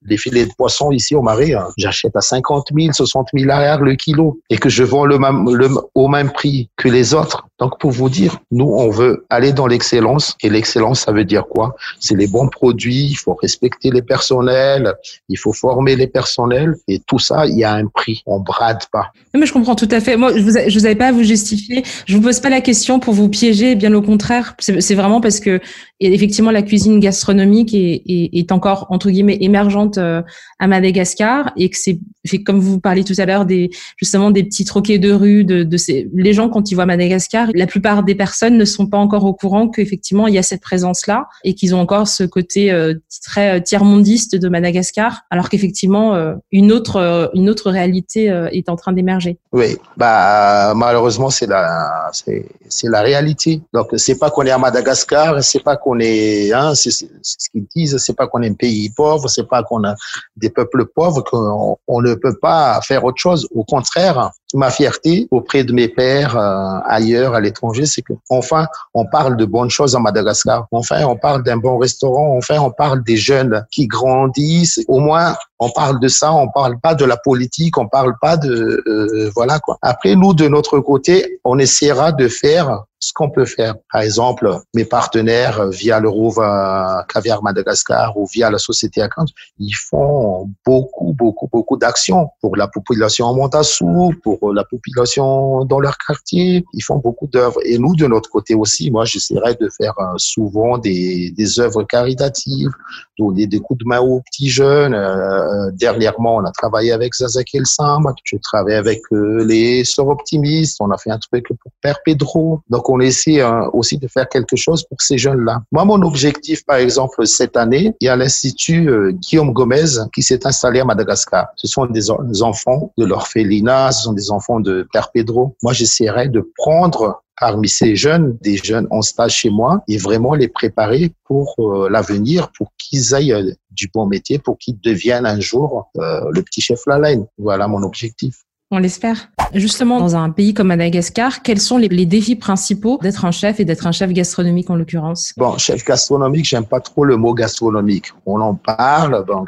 les, 0.08 0.18
filets 0.18 0.46
de 0.46 0.52
poisson 0.58 0.92
ici 0.92 1.16
au 1.16 1.22
Marais, 1.22 1.54
hein, 1.54 1.68
j'achète 1.78 2.16
à 2.16 2.22
50 2.22 2.68
000, 2.76 2.94
60 2.94 3.30
000 3.34 3.50
arrière 3.50 3.82
le 3.82 3.96
kilo 3.96 4.40
et 4.50 4.58
que 4.58 4.70
je 4.70 4.84
vends 4.84 5.06
le 5.06 5.20
même, 5.20 5.46
le, 5.54 5.70
au 5.94 6.08
même 6.08 6.32
prix 6.32 6.70
que 6.78 6.88
les 6.88 7.14
autres. 7.14 7.49
Donc, 7.60 7.80
pour 7.80 7.92
vous 7.92 8.10
dire, 8.10 8.40
nous, 8.52 8.72
on 8.72 8.90
veut 8.90 9.26
aller 9.30 9.54
dans 9.54 9.68
l'excellence. 9.68 10.36
Et 10.42 10.50
l'excellence, 10.50 11.02
ça 11.02 11.12
veut 11.12 11.26
dire 11.26 11.46
quoi? 11.48 11.76
C'est 12.00 12.16
les 12.16 12.28
bons 12.28 12.48
produits. 12.48 13.06
Il 13.06 13.16
faut 13.16 13.34
respecter 13.34 13.92
les 13.92 14.02
personnels 14.02 14.96
il 15.30 15.38
faut 15.38 15.54
former 15.54 15.96
les 15.96 16.08
personnels 16.08 16.76
et 16.88 17.00
tout 17.00 17.20
ça, 17.20 17.46
il 17.46 17.58
y 17.58 17.64
a 17.64 17.74
un 17.74 17.88
prix. 17.88 18.24
On 18.26 18.40
brade 18.40 18.84
pas. 18.92 19.12
Mais 19.34 19.46
je 19.46 19.54
comprends 19.54 19.76
tout 19.76 19.88
à 19.92 20.00
fait. 20.00 20.18
Moi, 20.18 20.34
je 20.36 20.42
vous, 20.42 20.52
je 20.52 20.80
vous 20.80 20.86
avais 20.86 20.96
pas 20.96 21.08
à 21.08 21.12
vous 21.12 21.24
justifier. 21.24 21.84
Je 22.06 22.16
vous 22.16 22.22
pose 22.22 22.40
pas 22.40 22.50
la 22.50 22.62
question 22.62 23.00
pour 23.00 23.14
vous 23.14 23.30
piéger, 23.30 23.76
bien 23.76 23.94
au 23.94 24.02
contraire. 24.02 24.56
C'est 24.60 24.96
vraiment 24.96 25.22
parce 25.22 25.40
que 25.40 25.60
effectivement 26.00 26.52
la 26.52 26.62
cuisine 26.62 27.00
gastronomique 27.00 27.74
est, 27.74 28.04
est, 28.08 28.30
est 28.34 28.52
encore 28.52 28.88
entre 28.90 29.10
guillemets 29.10 29.38
émergente 29.42 29.98
euh, 29.98 30.22
à 30.60 30.68
Madagascar 30.68 31.52
et 31.58 31.70
que 31.70 31.78
c'est 31.78 32.00
comme 32.46 32.60
vous 32.60 32.80
parliez 32.80 33.04
tout 33.04 33.14
à 33.18 33.26
l'heure 33.26 33.46
des 33.46 33.70
justement 33.98 34.32
des 34.32 34.44
petits 34.44 34.66
troquets 34.66 35.00
de 35.00 35.12
rue 35.12 35.44
de, 35.44 35.64
de 35.64 35.78
ces 35.78 36.10
les 36.14 36.34
gens 36.34 36.50
quand 36.50 36.72
ils 36.72 36.76
voient 36.76 36.86
Madagascar, 36.86 37.48
la 37.54 37.66
plupart 37.66 38.04
des 38.04 38.16
personnes 38.16 38.58
ne 38.58 38.66
sont 38.66 38.88
pas 38.88 38.98
encore 38.98 39.26
au 39.26 39.34
courant 39.34 39.68
qu'effectivement 39.68 40.28
il 40.28 40.34
y 40.34 40.38
a 40.38 40.44
cette 40.44 40.62
présence 40.62 41.08
là 41.08 41.28
et 41.44 41.54
qu'ils 41.54 41.76
ont 41.76 41.80
encore 41.80 42.08
ce 42.08 42.24
côté 42.24 42.72
euh, 42.72 42.96
très 43.24 43.58
euh, 43.58 43.60
tiers 43.62 43.84
mondiste 43.84 44.36
de 44.36 44.50
Madagascar 44.50 45.22
alors 45.30 45.50
qu'effectivement 45.50 46.16
euh, 46.16 46.36
une 46.52 46.72
autre 46.72 47.32
une 47.34 47.50
autre 47.50 47.72
réalité 47.72 48.26
est 48.52 48.70
en 48.70 48.76
train 48.76 48.94
d'émerger. 48.94 49.38
Oui, 49.52 49.78
bah 49.98 50.74
malheureusement 50.76 51.30
c'est 51.30 51.48
la 51.48 52.10
c'est 52.12 52.88
la 52.88 53.02
réalité. 53.02 53.62
Donc 53.74 53.88
c'est 53.96 54.18
pas 54.18 54.30
qu'on 54.30 54.44
est 54.44 54.52
à 54.52 54.58
Madagascar, 54.58 55.44
c'est 55.44 55.64
pas 55.64 55.78
qu'on 55.78 55.89
est 55.98 56.52
hein, 56.54 56.76
c'est 56.76 56.92
ce 56.92 57.06
qu'ils 57.52 57.66
disent, 57.76 57.98
c'est 57.98 58.16
pas 58.16 58.28
qu'on 58.28 58.44
est 58.44 58.50
un 58.50 58.54
pays 58.54 58.90
pauvre, 58.92 59.28
c'est 59.28 59.48
pas 59.48 59.64
qu'on 59.64 59.84
a 59.84 59.96
des 60.36 60.50
peuples 60.50 60.86
pauvres 60.86 61.22
qu'on 61.22 61.78
on 61.88 62.02
ne 62.02 62.14
peut 62.14 62.38
pas 62.40 62.80
faire 62.82 63.04
autre 63.04 63.18
chose. 63.18 63.48
Au 63.56 63.64
contraire, 63.64 64.32
ma 64.54 64.70
fierté 64.70 65.28
auprès 65.32 65.64
de 65.64 65.74
mes 65.74 65.88
pères 65.88 66.38
ailleurs 66.86 67.34
à 67.34 67.42
l'étranger, 67.42 67.86
c'est 67.86 68.02
que 68.02 68.14
enfin 68.30 68.68
on 68.94 69.06
parle 69.06 69.38
de 69.38 69.46
bonnes 69.46 69.70
choses 69.70 69.96
à 69.96 70.00
Madagascar. 70.00 70.68
Enfin 70.72 71.06
on 71.06 71.16
parle 71.16 71.44
d'un 71.44 71.58
bon 71.58 71.78
restaurant. 71.78 72.38
Enfin 72.38 72.60
on 72.60 72.72
parle 72.72 73.04
des 73.04 73.18
jeunes 73.18 73.66
qui 73.72 73.88
grandissent. 73.88 74.84
Au 74.88 75.00
moins 75.00 75.36
on 75.60 75.70
parle 75.70 76.00
de 76.00 76.08
ça, 76.08 76.34
on 76.34 76.50
parle 76.50 76.80
pas 76.80 76.96
de 76.96 77.06
la 77.06 77.18
politique, 77.18 77.78
on 77.78 77.88
parle 77.88 78.14
pas 78.22 78.38
de 78.38 78.84
euh, 78.88 79.32
voilà 79.36 79.60
quoi. 79.60 79.78
Après 79.82 80.16
nous 80.16 80.34
de 80.34 80.48
notre 80.48 80.80
côté, 80.80 81.40
on 81.44 81.60
essaiera 81.60 82.12
de 82.12 82.28
faire 82.28 82.84
ce 83.00 83.14
qu'on 83.14 83.30
peut 83.30 83.46
faire. 83.46 83.76
Par 83.92 84.02
exemple, 84.02 84.52
mes 84.76 84.86
partenaires 84.86 85.62
euh, 85.62 85.70
via 85.70 86.00
le 86.00 86.10
Rouva 86.10 87.06
Caviar 87.08 87.42
Madagascar 87.42 88.18
ou 88.18 88.28
via 88.28 88.52
la 88.52 88.58
société 88.58 89.02
Akant, 89.02 89.26
ils 89.58 89.74
font 89.74 90.50
beaucoup, 90.66 91.14
beaucoup, 91.14 91.48
beaucoup 91.52 91.78
d'actions 91.78 92.30
pour 92.42 92.56
la 92.58 92.68
population 92.68 93.28
en 93.28 93.36
Montassou, 93.36 94.14
pour 94.24 94.54
la 94.54 94.66
population 94.66 95.64
dans 95.66 95.80
leur 95.80 95.98
quartier. 95.98 96.66
Ils 96.74 96.84
font 96.84 96.98
beaucoup 96.98 97.28
d'œuvres. 97.28 97.60
Et 97.64 97.78
nous, 97.78 97.96
de 97.96 98.06
notre 98.06 98.30
côté 98.30 98.54
aussi, 98.54 98.92
moi, 98.92 99.06
j'essaierai 99.06 99.56
de 99.56 99.70
faire 99.70 99.94
euh, 100.00 100.14
souvent 100.18 100.78
des, 100.78 101.32
des 101.32 101.60
œuvres 101.60 101.84
caritatives, 101.84 102.72
donner 103.18 103.48
des 103.48 103.60
coups 103.60 103.80
de 103.80 103.86
main 103.88 104.00
aux 104.00 104.22
petits 104.22 104.50
jeunes. 104.50 104.94
Euh, 104.94 105.72
dernièrement, 105.72 106.36
on 106.38 106.44
a 106.44 106.52
travaillé 106.52 106.92
avec 106.92 107.14
Zazak 107.14 107.56
El 107.56 107.66
Sam. 107.66 108.04
Je 108.26 108.36
travaille 108.38 108.76
avec 108.76 109.02
les 109.12 109.86
Sœurs 109.86 110.10
Optimistes. 110.10 110.78
On 110.82 110.92
a 110.92 110.98
fait 110.98 111.12
un 111.12 111.18
truc 111.18 111.48
pour 111.48 111.72
Père 111.82 112.00
Pedro. 112.04 112.60
Donc, 112.70 112.89
on 112.90 113.00
essaie 113.00 113.42
hein, 113.42 113.70
aussi 113.74 113.98
de 113.98 114.08
faire 114.08 114.28
quelque 114.28 114.56
chose 114.56 114.84
pour 114.84 115.00
ces 115.02 115.18
jeunes-là. 115.18 115.62
Moi, 115.72 115.86
mon 115.86 116.02
objectif, 116.02 116.66
par 116.66 116.78
exemple, 116.78 117.26
cette 117.28 117.56
année, 117.56 117.94
il 118.02 118.06
y 118.06 118.10
a 118.10 118.16
l'Institut 118.16 118.90
euh, 118.90 119.12
Guillaume 119.12 119.54
Gomez 119.54 120.08
qui 120.14 120.24
s'est 120.24 120.46
installé 120.46 120.80
à 120.80 120.86
Madagascar. 120.86 121.48
Ce 121.56 121.68
sont 121.68 121.86
des, 121.86 122.10
enfants 122.42 122.92
de 122.98 123.06
l'orphelinat, 123.06 123.92
ce 123.92 124.04
sont 124.04 124.14
des 124.14 124.32
enfants 124.32 124.60
de 124.60 124.88
Père 124.92 125.12
Pedro. 125.12 125.56
Moi, 125.64 125.74
j'essaierai 125.74 126.30
de 126.30 126.52
prendre 126.58 127.22
parmi 127.40 127.70
ces 127.70 127.96
jeunes, 127.96 128.38
des 128.42 128.58
jeunes 128.58 128.88
en 128.92 129.02
stage 129.02 129.34
chez 129.34 129.50
moi, 129.50 129.82
et 129.88 129.98
vraiment 129.98 130.34
les 130.34 130.50
préparer 130.50 131.14
pour 131.26 131.56
euh, 131.60 131.90
l'avenir, 131.90 132.52
pour 132.58 132.74
qu'ils 132.78 133.16
aillent 133.16 133.34
euh, 133.34 133.52
du 133.72 133.90
bon 133.94 134.08
métier, 134.08 134.40
pour 134.40 134.58
qu'ils 134.58 134.80
deviennent 134.82 135.26
un 135.26 135.40
jour 135.40 135.90
le 135.96 136.42
petit 136.42 136.60
chef 136.60 136.82
Lalaine. 136.86 137.26
Voilà 137.38 137.68
mon 137.70 137.82
objectif. 137.84 138.44
On 138.72 138.78
l'espère. 138.78 139.32
Justement, 139.54 140.00
dans 140.00 140.16
un 140.16 140.30
pays 140.30 140.54
comme 140.54 140.68
Madagascar, 140.68 141.42
quels 141.42 141.60
sont 141.60 141.78
les, 141.78 142.06
défis 142.06 142.36
principaux 142.36 143.00
d'être 143.02 143.26
un 143.26 143.32
chef 143.32 143.60
et 143.60 143.66
d'être 143.66 143.88
un 143.88 143.92
chef 143.92 144.12
gastronomique 144.12 144.70
en 144.70 144.76
l'occurrence? 144.76 145.34
Bon, 145.38 145.58
chef 145.58 145.84
gastronomique, 145.84 146.46
j'aime 146.46 146.66
pas 146.66 146.80
trop 146.80 147.04
le 147.04 147.18
mot 147.18 147.34
gastronomique. 147.34 148.12
On 148.28 148.40
en 148.42 148.54
parle, 148.54 149.26
bon, 149.26 149.46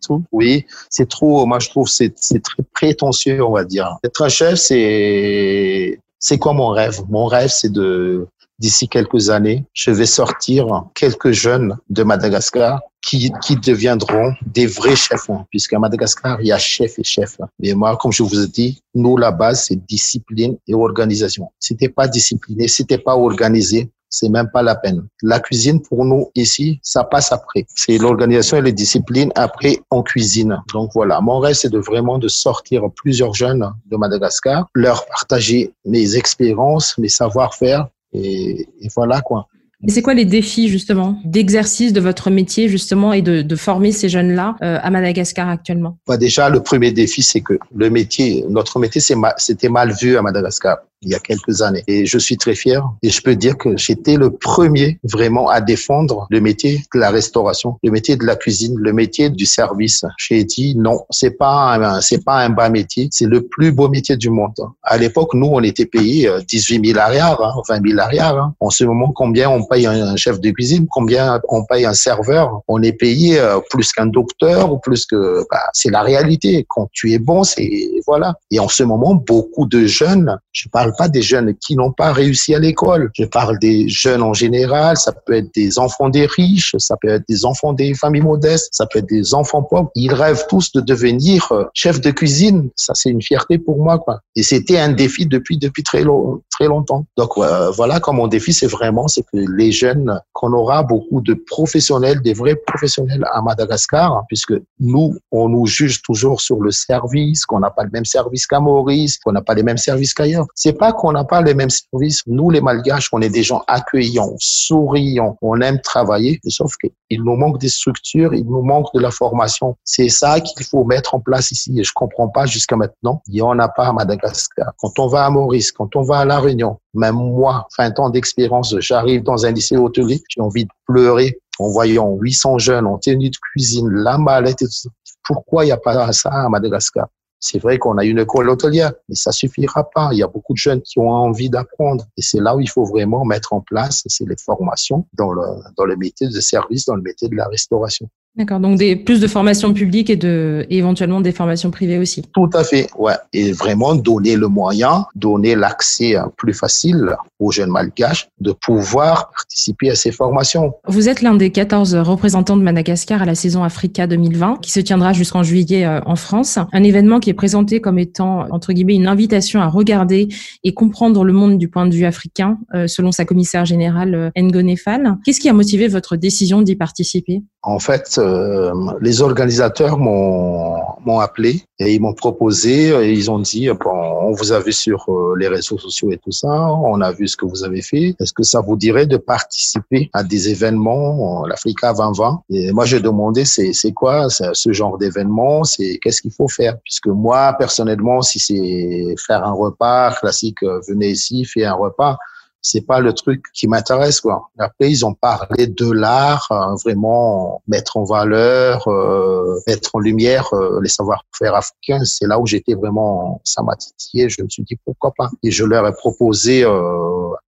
tout, 0.00 0.24
oui, 0.32 0.64
c'est 0.88 1.08
trop. 1.08 1.44
Moi, 1.46 1.58
je 1.58 1.68
trouve 1.68 1.88
c'est 1.88 2.14
c'est 2.16 2.42
très 2.42 2.62
prétentieux, 2.72 3.44
on 3.44 3.52
va 3.52 3.64
dire. 3.64 3.98
Être 4.02 4.22
un 4.22 4.28
chef, 4.28 4.54
c'est 4.54 6.00
c'est 6.18 6.38
quoi 6.38 6.52
mon 6.54 6.68
rêve? 6.68 7.02
Mon 7.08 7.26
rêve, 7.26 7.50
c'est 7.50 7.72
de 7.72 8.26
d'ici 8.58 8.88
quelques 8.88 9.30
années, 9.30 9.64
je 9.72 9.90
vais 9.90 10.06
sortir 10.06 10.66
quelques 10.94 11.32
jeunes 11.32 11.76
de 11.90 12.02
Madagascar 12.02 12.80
qui, 13.02 13.32
qui 13.42 13.56
deviendront 13.56 14.34
des 14.44 14.66
vrais 14.66 14.96
chefs, 14.96 15.30
hein, 15.30 15.46
puisqu'à 15.50 15.78
Madagascar, 15.78 16.40
il 16.40 16.48
y 16.48 16.52
a 16.52 16.58
chef 16.58 16.98
et 16.98 17.04
chef. 17.04 17.38
Mais 17.58 17.72
moi, 17.74 17.96
comme 17.96 18.12
je 18.12 18.22
vous 18.22 18.42
ai 18.42 18.48
dit, 18.48 18.82
nous, 18.94 19.16
la 19.16 19.30
base, 19.30 19.64
c'est 19.64 19.76
discipline 19.76 20.56
et 20.66 20.74
organisation. 20.74 21.50
Si 21.58 21.76
t'es 21.76 21.88
pas 21.88 22.08
discipliné, 22.08 22.68
si 22.68 22.84
t'es 22.84 22.98
pas 22.98 23.16
organisé, 23.16 23.90
c'est 24.10 24.28
même 24.28 24.48
pas 24.50 24.62
la 24.62 24.74
peine. 24.74 25.06
La 25.22 25.40
cuisine, 25.40 25.80
pour 25.82 26.04
nous, 26.04 26.30
ici, 26.34 26.80
ça 26.82 27.04
passe 27.04 27.32
après. 27.32 27.66
C'est 27.74 27.98
l'organisation 27.98 28.56
et 28.56 28.62
les 28.62 28.72
disciplines. 28.72 29.30
Après, 29.34 29.78
on 29.90 30.02
cuisine. 30.02 30.62
Donc 30.72 30.90
voilà. 30.94 31.20
Mon 31.20 31.38
rêve, 31.38 31.54
c'est 31.54 31.68
de 31.68 31.78
vraiment 31.78 32.18
de 32.18 32.28
sortir 32.28 32.82
plusieurs 32.96 33.34
jeunes 33.34 33.70
de 33.86 33.96
Madagascar, 33.96 34.66
leur 34.74 35.06
partager 35.06 35.72
mes 35.84 36.16
expériences, 36.16 36.96
mes 36.98 37.08
savoir-faire. 37.08 37.88
Et, 38.12 38.66
et 38.80 38.88
voilà, 38.94 39.20
quoi. 39.20 39.48
Et 39.86 39.92
c'est 39.92 40.02
quoi 40.02 40.14
les 40.14 40.24
défis 40.24 40.68
justement 40.68 41.20
d'exercice 41.24 41.92
de 41.92 42.00
votre 42.00 42.30
métier 42.30 42.68
justement 42.68 43.12
et 43.12 43.22
de, 43.22 43.42
de 43.42 43.56
former 43.56 43.92
ces 43.92 44.08
jeunes-là 44.08 44.56
euh, 44.60 44.78
à 44.82 44.90
Madagascar 44.90 45.48
actuellement? 45.48 45.98
Bah 46.06 46.16
Déjà, 46.16 46.50
le 46.50 46.60
premier 46.60 46.90
défi, 46.90 47.22
c'est 47.22 47.42
que 47.42 47.58
le 47.72 47.88
métier, 47.88 48.44
notre 48.48 48.80
métier, 48.80 49.00
c'était 49.36 49.68
mal 49.68 49.92
vu 49.92 50.16
à 50.16 50.22
Madagascar. 50.22 50.78
Il 51.02 51.10
y 51.10 51.14
a 51.14 51.18
quelques 51.18 51.62
années. 51.62 51.84
Et 51.86 52.06
je 52.06 52.18
suis 52.18 52.36
très 52.36 52.54
fier. 52.54 52.82
Et 53.02 53.10
je 53.10 53.22
peux 53.22 53.36
dire 53.36 53.56
que 53.56 53.76
j'étais 53.76 54.16
le 54.16 54.30
premier 54.30 54.98
vraiment 55.04 55.48
à 55.48 55.60
défendre 55.60 56.26
le 56.30 56.40
métier 56.40 56.82
de 56.94 57.00
la 57.00 57.10
restauration, 57.10 57.76
le 57.82 57.90
métier 57.90 58.16
de 58.16 58.24
la 58.24 58.36
cuisine, 58.36 58.74
le 58.76 58.92
métier 58.92 59.30
du 59.30 59.46
service. 59.46 60.04
J'ai 60.18 60.44
dit 60.44 60.74
non, 60.76 61.04
c'est 61.10 61.36
pas 61.36 62.00
c'est 62.00 62.24
pas 62.24 62.38
un 62.38 62.50
bas 62.50 62.68
métier, 62.68 63.08
c'est 63.12 63.26
le 63.26 63.46
plus 63.46 63.72
beau 63.72 63.88
métier 63.88 64.16
du 64.16 64.30
monde. 64.30 64.54
À 64.82 64.98
l'époque, 64.98 65.34
nous, 65.34 65.46
on 65.46 65.62
était 65.62 65.86
payé 65.86 66.30
18 66.48 66.86
000 66.86 66.98
arrières, 66.98 67.38
20 67.68 67.86
000 67.86 68.00
arrières. 68.00 68.50
En 68.60 68.70
ce 68.70 68.84
moment, 68.84 69.12
combien 69.14 69.50
on 69.50 69.64
paye 69.64 69.86
un 69.86 70.16
chef 70.16 70.40
de 70.40 70.50
cuisine, 70.50 70.86
combien 70.90 71.40
on 71.48 71.64
paye 71.64 71.84
un 71.84 71.94
serveur? 71.94 72.60
On 72.68 72.82
est 72.82 72.92
payé 72.92 73.38
euh, 73.38 73.60
plus 73.70 73.92
qu'un 73.92 74.06
docteur 74.06 74.72
ou 74.72 74.78
plus 74.78 75.06
que. 75.06 75.44
Bah, 75.50 75.60
c'est 75.72 75.90
la 75.90 76.02
réalité. 76.02 76.66
Quand 76.68 76.88
tu 76.92 77.12
es 77.12 77.18
bon, 77.18 77.44
c'est 77.44 77.70
voilà. 78.06 78.34
Et 78.50 78.58
en 78.58 78.68
ce 78.68 78.82
moment, 78.82 79.14
beaucoup 79.14 79.66
de 79.66 79.86
jeunes. 79.86 80.38
Je 80.52 80.68
parle 80.68 80.87
pas 80.96 81.08
des 81.08 81.22
jeunes 81.22 81.54
qui 81.54 81.76
n'ont 81.76 81.92
pas 81.92 82.12
réussi 82.12 82.54
à 82.54 82.58
l'école. 82.58 83.10
Je 83.14 83.24
parle 83.24 83.58
des 83.58 83.88
jeunes 83.88 84.22
en 84.22 84.32
général. 84.32 84.96
Ça 84.96 85.12
peut 85.12 85.34
être 85.34 85.52
des 85.54 85.78
enfants 85.78 86.08
des 86.08 86.26
riches, 86.26 86.74
ça 86.78 86.96
peut 87.00 87.08
être 87.08 87.24
des 87.28 87.44
enfants 87.44 87.72
des 87.72 87.94
familles 87.94 88.22
modestes, 88.22 88.68
ça 88.72 88.86
peut 88.86 89.00
être 89.00 89.08
des 89.08 89.34
enfants 89.34 89.62
pauvres. 89.62 89.90
Ils 89.94 90.14
rêvent 90.14 90.46
tous 90.48 90.72
de 90.72 90.80
devenir 90.80 91.50
euh, 91.52 91.64
chef 91.74 92.00
de 92.00 92.10
cuisine. 92.10 92.70
Ça, 92.76 92.92
c'est 92.94 93.10
une 93.10 93.22
fierté 93.22 93.58
pour 93.58 93.82
moi, 93.82 93.98
quoi. 93.98 94.20
Et 94.36 94.42
c'était 94.42 94.78
un 94.78 94.90
défi 94.90 95.26
depuis 95.26 95.58
depuis 95.58 95.82
très 95.82 96.02
long, 96.02 96.40
très 96.50 96.66
longtemps. 96.66 97.04
Donc 97.16 97.36
voilà, 97.36 98.00
comme 98.00 98.16
mon 98.16 98.28
défi, 98.28 98.52
c'est 98.52 98.66
vraiment 98.66 99.08
c'est 99.08 99.22
que 99.22 99.38
les 99.56 99.72
jeunes, 99.72 100.20
qu'on 100.32 100.52
aura 100.52 100.82
beaucoup 100.82 101.20
de 101.20 101.34
professionnels, 101.34 102.20
des 102.22 102.34
vrais 102.34 102.56
professionnels 102.56 103.24
à 103.32 103.42
Madagascar, 103.42 104.24
puisque 104.28 104.54
nous, 104.80 105.16
on 105.30 105.48
nous 105.48 105.66
juge 105.66 106.02
toujours 106.02 106.40
sur 106.40 106.60
le 106.60 106.70
service, 106.70 107.46
qu'on 107.46 107.60
n'a 107.60 107.70
pas 107.70 107.84
le 107.84 107.90
même 107.92 108.04
service 108.04 108.46
qu'à 108.46 108.60
Maurice, 108.60 109.18
qu'on 109.18 109.32
n'a 109.32 109.42
pas 109.42 109.54
les 109.54 109.62
mêmes 109.62 109.78
services 109.78 110.14
qu'ailleurs. 110.14 110.46
Pas 110.78 110.92
qu'on 110.92 111.12
n'a 111.12 111.24
pas 111.24 111.42
les 111.42 111.54
mêmes 111.54 111.70
services. 111.70 112.22
Nous, 112.26 112.50
les 112.50 112.60
Malgaches, 112.60 113.10
on 113.12 113.20
est 113.20 113.28
des 113.28 113.42
gens 113.42 113.62
accueillants, 113.66 114.34
souriants, 114.38 115.36
on 115.42 115.60
aime 115.60 115.80
travailler, 115.80 116.40
sauf 116.48 116.74
qu'il 116.76 117.22
nous 117.22 117.36
manque 117.36 117.58
des 117.58 117.68
structures, 117.68 118.32
il 118.32 118.44
nous 118.44 118.62
manque 118.62 118.86
de 118.94 119.00
la 119.00 119.10
formation. 119.10 119.76
C'est 119.84 120.08
ça 120.08 120.40
qu'il 120.40 120.64
faut 120.64 120.84
mettre 120.84 121.14
en 121.14 121.20
place 121.20 121.50
ici 121.50 121.78
et 121.78 121.84
je 121.84 121.92
comprends 121.92 122.28
pas 122.28 122.46
jusqu'à 122.46 122.76
maintenant. 122.76 123.20
Il 123.26 123.36
y 123.36 123.42
en 123.42 123.58
a 123.58 123.68
pas 123.68 123.88
à 123.88 123.92
Madagascar. 123.92 124.72
Quand 124.78 124.98
on 124.98 125.08
va 125.08 125.26
à 125.26 125.30
Maurice, 125.30 125.72
quand 125.72 125.94
on 125.96 126.02
va 126.02 126.20
à 126.20 126.24
La 126.24 126.40
Réunion, 126.40 126.78
même 126.94 127.16
moi, 127.16 127.66
20 127.76 127.98
ans 127.98 128.10
d'expérience, 128.10 128.74
j'arrive 128.78 129.22
dans 129.22 129.44
un 129.44 129.50
lycée 129.50 129.76
hôtelier, 129.76 130.22
j'ai 130.28 130.40
envie 130.40 130.64
de 130.64 130.70
pleurer 130.86 131.38
en 131.58 131.68
voyant 131.68 132.16
800 132.20 132.58
jeunes 132.58 132.86
en 132.86 132.98
tenue 132.98 133.30
de 133.30 133.36
cuisine, 133.36 133.88
la 133.90 134.16
mallette 134.16 134.62
et 134.62 134.66
tout 134.66 134.70
ça. 134.70 134.88
Pourquoi 135.26 135.64
il 135.64 135.66
n'y 135.66 135.72
a 135.72 135.76
pas 135.76 136.12
ça 136.12 136.30
à 136.30 136.48
Madagascar? 136.48 137.08
C'est 137.40 137.58
vrai 137.58 137.78
qu'on 137.78 137.98
a 137.98 138.04
une 138.04 138.18
école 138.18 138.50
hôtelière, 138.50 138.92
mais 139.08 139.14
ça 139.14 139.32
suffira 139.32 139.88
pas. 139.90 140.10
Il 140.12 140.18
y 140.18 140.22
a 140.22 140.26
beaucoup 140.26 140.54
de 140.54 140.58
jeunes 140.58 140.82
qui 140.82 140.98
ont 140.98 141.10
envie 141.10 141.50
d'apprendre. 141.50 142.04
Et 142.16 142.22
c'est 142.22 142.40
là 142.40 142.56
où 142.56 142.60
il 142.60 142.68
faut 142.68 142.84
vraiment 142.84 143.24
mettre 143.24 143.52
en 143.52 143.60
place, 143.60 144.02
c'est 144.06 144.28
les 144.28 144.36
formations 144.36 145.06
dans 145.12 145.32
le, 145.32 145.42
dans 145.76 145.84
le 145.84 145.96
métier 145.96 146.28
de 146.28 146.40
service, 146.40 146.86
dans 146.86 146.96
le 146.96 147.02
métier 147.02 147.28
de 147.28 147.36
la 147.36 147.46
restauration. 147.46 148.08
D'accord, 148.38 148.60
donc 148.60 148.78
des, 148.78 148.96
plus 148.96 149.20
de 149.20 149.26
formations 149.26 149.74
publiques 149.74 150.10
et, 150.10 150.16
de, 150.16 150.64
éventuellement 150.70 151.20
des 151.20 151.32
formations 151.32 151.70
privées 151.70 151.98
aussi. 151.98 152.22
Tout 152.32 152.48
à 152.54 152.62
fait, 152.62 152.88
ouais. 152.96 153.14
Et 153.32 153.50
vraiment 153.50 153.94
donner 153.96 154.36
le 154.36 154.46
moyen, 154.46 155.06
donner 155.16 155.56
l'accès 155.56 156.14
plus 156.36 156.54
facile 156.54 157.16
aux 157.40 157.50
jeunes 157.50 157.70
malgaches 157.70 158.28
de 158.40 158.52
pouvoir 158.52 159.30
participer 159.30 159.90
à 159.90 159.94
ces 159.94 160.12
formations. 160.12 160.72
Vous 160.86 161.08
êtes 161.08 161.22
l'un 161.22 161.34
des 161.34 161.50
14 161.50 161.96
représentants 161.96 162.56
de 162.56 162.62
Madagascar 162.62 163.22
à 163.22 163.24
la 163.24 163.34
saison 163.34 163.64
Africa 163.64 164.06
2020 164.06 164.58
qui 164.62 164.70
se 164.70 164.80
tiendra 164.80 165.12
jusqu'en 165.12 165.42
juillet 165.42 165.84
euh, 165.84 166.00
en 166.06 166.16
France. 166.16 166.58
Un 166.72 166.84
événement 166.84 167.20
qui 167.20 167.30
est 167.30 167.34
présenté 167.34 167.80
comme 167.80 167.98
étant, 167.98 168.46
entre 168.50 168.72
guillemets, 168.72 168.94
une 168.94 169.08
invitation 169.08 169.60
à 169.60 169.68
regarder 169.68 170.28
et 170.64 170.74
comprendre 170.74 171.24
le 171.24 171.32
monde 171.32 171.58
du 171.58 171.68
point 171.68 171.86
de 171.86 171.94
vue 171.94 172.04
africain, 172.04 172.58
euh, 172.74 172.86
selon 172.86 173.12
sa 173.12 173.24
commissaire 173.24 173.64
générale 173.64 174.14
euh, 174.14 174.30
Ngonefal. 174.40 175.16
Qu'est-ce 175.24 175.40
qui 175.40 175.48
a 175.48 175.52
motivé 175.52 175.88
votre 175.88 176.16
décision 176.16 176.62
d'y 176.62 176.76
participer? 176.76 177.42
En 177.68 177.80
fait, 177.80 178.16
euh, 178.16 178.72
les 179.02 179.20
organisateurs 179.20 179.98
m'ont 179.98 181.18
appelé 181.20 181.64
et 181.78 181.92
ils 181.92 182.00
m'ont 182.00 182.14
proposé, 182.14 182.88
et 182.88 183.12
ils 183.12 183.30
ont 183.30 183.40
dit, 183.40 183.68
bon, 183.68 183.90
on 184.22 184.32
vous 184.32 184.52
a 184.52 184.60
vu 184.60 184.72
sur 184.72 185.04
euh, 185.10 185.34
les 185.38 185.48
réseaux 185.48 185.76
sociaux 185.76 186.10
et 186.10 186.16
tout 186.16 186.32
ça, 186.32 186.48
on 186.48 187.02
a 187.02 187.12
vu 187.12 187.28
ce 187.28 187.36
que 187.36 187.44
vous 187.44 187.64
avez 187.64 187.82
fait. 187.82 188.16
Est-ce 188.18 188.32
que 188.32 188.42
ça 188.42 188.62
vous 188.62 188.74
dirait 188.74 189.04
de 189.04 189.18
participer 189.18 190.08
à 190.14 190.24
des 190.24 190.48
événements, 190.48 191.44
l'Africa 191.44 191.92
2020 191.92 192.40
Et 192.48 192.72
moi, 192.72 192.86
j'ai 192.86 193.00
demandé, 193.00 193.44
c'est 193.44 193.92
quoi 193.92 194.30
ce 194.30 194.72
genre 194.72 194.96
d'événement? 194.96 195.62
C'est 195.62 195.98
qu'est-ce 196.02 196.22
qu'il 196.22 196.32
faut 196.32 196.48
faire? 196.48 196.78
Puisque 196.82 197.08
moi, 197.08 197.54
personnellement, 197.58 198.22
si 198.22 198.38
c'est 198.38 199.14
faire 199.26 199.44
un 199.44 199.52
repas 199.52 200.14
classique, 200.14 200.62
euh, 200.62 200.80
venez 200.88 201.10
ici, 201.10 201.44
faites 201.44 201.66
un 201.66 201.74
repas 201.74 202.16
c'est 202.60 202.80
pas 202.80 203.00
le 203.00 203.12
truc 203.12 203.42
qui 203.54 203.68
m'intéresse 203.68 204.20
quoi. 204.20 204.50
Après 204.58 204.90
ils 204.90 205.04
ont 205.06 205.14
parlé 205.14 205.66
de 205.66 205.90
l'art, 205.90 206.46
euh, 206.50 206.74
vraiment 206.84 207.62
mettre 207.68 207.96
en 207.96 208.04
valeur, 208.04 208.86
euh, 208.88 209.60
mettre 209.66 209.90
en 209.94 210.00
lumière 210.00 210.48
euh, 210.52 210.80
les 210.82 210.88
savoir-faire 210.88 211.54
africains. 211.54 212.04
C'est 212.04 212.26
là 212.26 212.38
où 212.38 212.46
j'étais 212.46 212.74
vraiment, 212.74 213.40
ça 213.44 213.62
m'a 213.62 213.76
titillé. 213.76 214.28
Je 214.28 214.42
me 214.42 214.48
suis 214.48 214.64
dit 214.64 214.76
pourquoi 214.84 215.12
pas? 215.16 215.28
Et 215.42 215.50
je 215.50 215.64
leur 215.64 215.86
ai 215.86 215.92
proposé 215.92 216.64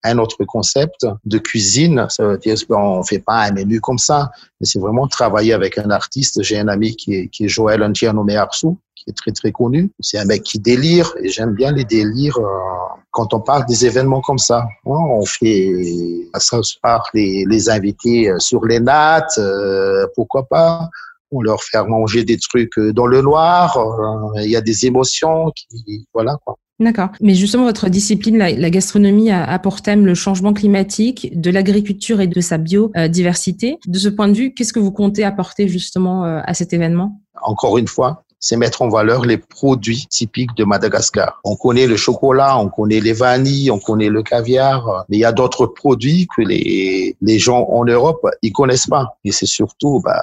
un 0.05 0.19
autre 0.19 0.45
concept 0.45 1.07
de 1.25 1.39
cuisine. 1.39 2.07
Ça 2.09 2.25
veut 2.25 2.39
dire 2.39 2.57
qu'on 2.69 3.03
fait 3.03 3.19
pas 3.19 3.43
un 3.43 3.53
menu 3.53 3.81
comme 3.81 3.99
ça, 3.99 4.31
mais 4.61 4.67
c'est 4.67 4.79
vraiment 4.79 5.07
travailler 5.07 5.53
avec 5.53 5.79
un 5.79 5.91
artiste. 5.91 6.43
J'ai 6.43 6.59
un 6.59 6.69
ami 6.69 6.97
qui 6.97 7.15
est, 7.15 7.29
qui 7.29 7.45
est 7.45 7.49
Joël 7.49 7.83
Antiano 7.83 8.25
Mearsou, 8.25 8.79
qui 8.99 9.11
est 9.11 9.17
très 9.17 9.33
très 9.33 9.53
connu. 9.53 9.91
C'est 10.01 10.19
un 10.19 10.25
mec 10.25 10.43
qui 10.43 10.59
délire 10.59 11.15
et 11.23 11.29
j'aime 11.29 11.55
bien 11.55 11.73
les 11.73 11.85
délires 11.85 12.39
quand 13.11 13.35
on 13.35 13.41
parle 13.41 13.67
des 13.67 13.87
événements 13.87 14.21
comme 14.21 14.39
ça. 14.39 14.59
Hein, 14.59 14.69
on 14.87 15.25
fait 15.25 15.73
ça 16.39 16.61
par 16.83 17.09
les, 17.15 17.45
les 17.49 17.71
invités 17.71 18.31
euh, 18.31 18.39
sur 18.39 18.65
les 18.65 18.81
nattes, 18.81 19.39
euh, 19.39 20.07
pourquoi 20.15 20.47
pas. 20.47 20.89
On 21.31 21.43
leur 21.43 21.63
fait 21.63 21.83
manger 21.85 22.25
des 22.25 22.39
trucs 22.39 22.79
euh, 22.79 22.93
dans 22.93 23.07
le 23.07 23.21
noir. 23.21 23.77
Il 24.37 24.51
y 24.51 24.57
a 24.57 24.61
des 24.61 24.87
émotions 24.87 25.51
qui, 25.55 26.07
voilà 26.15 26.37
quoi. 26.45 26.57
D'accord. 26.81 27.09
Mais 27.21 27.35
justement, 27.35 27.65
votre 27.65 27.89
discipline, 27.89 28.39
la, 28.39 28.71
gastronomie, 28.71 29.33
a, 29.33 29.59
pour 29.59 29.83
thème 29.83 30.07
le 30.07 30.15
changement 30.15 30.53
climatique, 30.53 31.33
de 31.35 31.51
l'agriculture 31.51 32.21
et 32.21 32.29
de 32.29 32.41
sa 32.41 32.57
biodiversité. 32.57 33.79
De 33.89 33.99
ce 33.99 34.09
point 34.09 34.29
de 34.29 34.35
vue, 34.35 34.55
qu'est-ce 34.55 34.73
que 34.73 34.79
vous 34.79 34.93
comptez 34.93 35.25
apporter 35.25 35.67
justement 35.67 36.23
à 36.23 36.55
cet 36.55 36.73
événement? 36.73 37.21
Encore 37.43 37.79
une 37.79 37.89
fois, 37.89 38.23
c'est 38.41 38.57
mettre 38.57 38.82
en 38.82 38.89
valeur 38.89 39.24
les 39.24 39.39
produits 39.39 40.07
typiques 40.09 40.55
de 40.57 40.64
Madagascar. 40.64 41.41
On 41.45 41.57
connaît 41.57 41.86
le 41.86 41.97
chocolat, 41.97 42.59
on 42.59 42.68
connaît 42.68 43.01
les 43.01 43.12
vanilles, 43.12 43.70
on 43.70 43.78
connaît 43.78 44.09
le 44.09 44.22
caviar, 44.22 45.05
mais 45.09 45.16
il 45.16 45.20
y 45.20 45.24
a 45.24 45.32
d'autres 45.32 45.66
produits 45.66 46.28
que 46.36 46.43
les, 46.43 47.16
les 47.20 47.39
gens 47.39 47.66
en 47.68 47.84
Europe, 47.84 48.24
ils 48.43 48.53
connaissent 48.53 48.86
pas. 48.86 49.16
Et 49.24 49.32
c'est 49.32 49.47
surtout, 49.47 50.01
bah, 50.05 50.22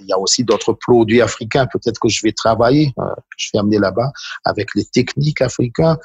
il 0.00 0.06
y 0.06 0.12
a 0.12 0.18
aussi 0.18 0.44
d'autres 0.44 0.72
produits 0.72 1.20
africains. 1.20 1.66
Peut-être 1.66 1.98
que 1.98 2.08
je 2.08 2.20
vais 2.22 2.32
travailler, 2.32 2.92
euh, 2.98 3.04
je 3.36 3.48
vais 3.52 3.58
amener 3.58 3.78
là-bas 3.78 4.12
avec 4.44 4.68
les 4.74 4.84
techniques 4.84 5.42
africaines 5.42 5.96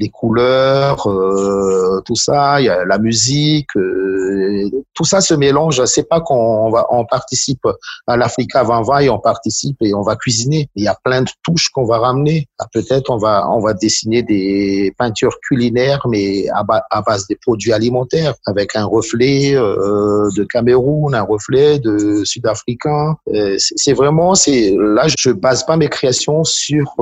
les 0.00 0.08
couleurs, 0.08 1.06
euh, 1.06 2.00
tout 2.06 2.16
ça, 2.16 2.60
il 2.60 2.64
y 2.64 2.68
a 2.70 2.84
la 2.86 2.98
musique, 2.98 3.68
euh, 3.76 4.70
tout 4.94 5.04
ça 5.04 5.20
se 5.20 5.34
mélange. 5.34 5.84
C'est 5.84 6.08
pas 6.08 6.20
qu'on 6.22 6.70
va, 6.70 6.86
on 6.90 7.04
participe 7.04 7.66
à 8.06 8.16
l'Africa 8.16 8.64
2020 8.64 8.98
et 9.00 9.10
on 9.10 9.18
participe 9.18 9.76
et 9.82 9.94
on 9.94 10.00
va 10.00 10.16
cuisiner. 10.16 10.68
Il 10.74 10.84
y 10.84 10.88
a 10.88 10.96
plein 11.04 11.22
de 11.22 11.30
touches 11.44 11.68
qu'on 11.68 11.84
va 11.84 11.98
ramener. 11.98 12.48
Ah, 12.58 12.66
peut-être 12.72 13.10
on 13.10 13.18
va, 13.18 13.46
on 13.50 13.60
va 13.60 13.74
dessiner 13.74 14.22
des 14.22 14.92
peintures 14.98 15.38
culinaires, 15.46 16.00
mais 16.08 16.46
à, 16.48 17.02
base 17.02 17.26
des 17.28 17.36
produits 17.36 17.72
alimentaires, 17.72 18.34
avec 18.46 18.74
un 18.76 18.86
reflet 18.86 19.54
euh, 19.54 20.30
de 20.34 20.44
Cameroun, 20.44 21.14
un 21.14 21.22
reflet 21.22 21.78
de 21.78 22.24
Sud-Africain. 22.24 23.16
C'est 23.58 23.92
vraiment, 23.92 24.34
c'est 24.34 24.74
là, 24.78 25.06
je 25.18 25.30
base 25.30 25.64
pas 25.66 25.76
mes 25.76 25.88
créations 25.88 26.42
sur 26.44 26.94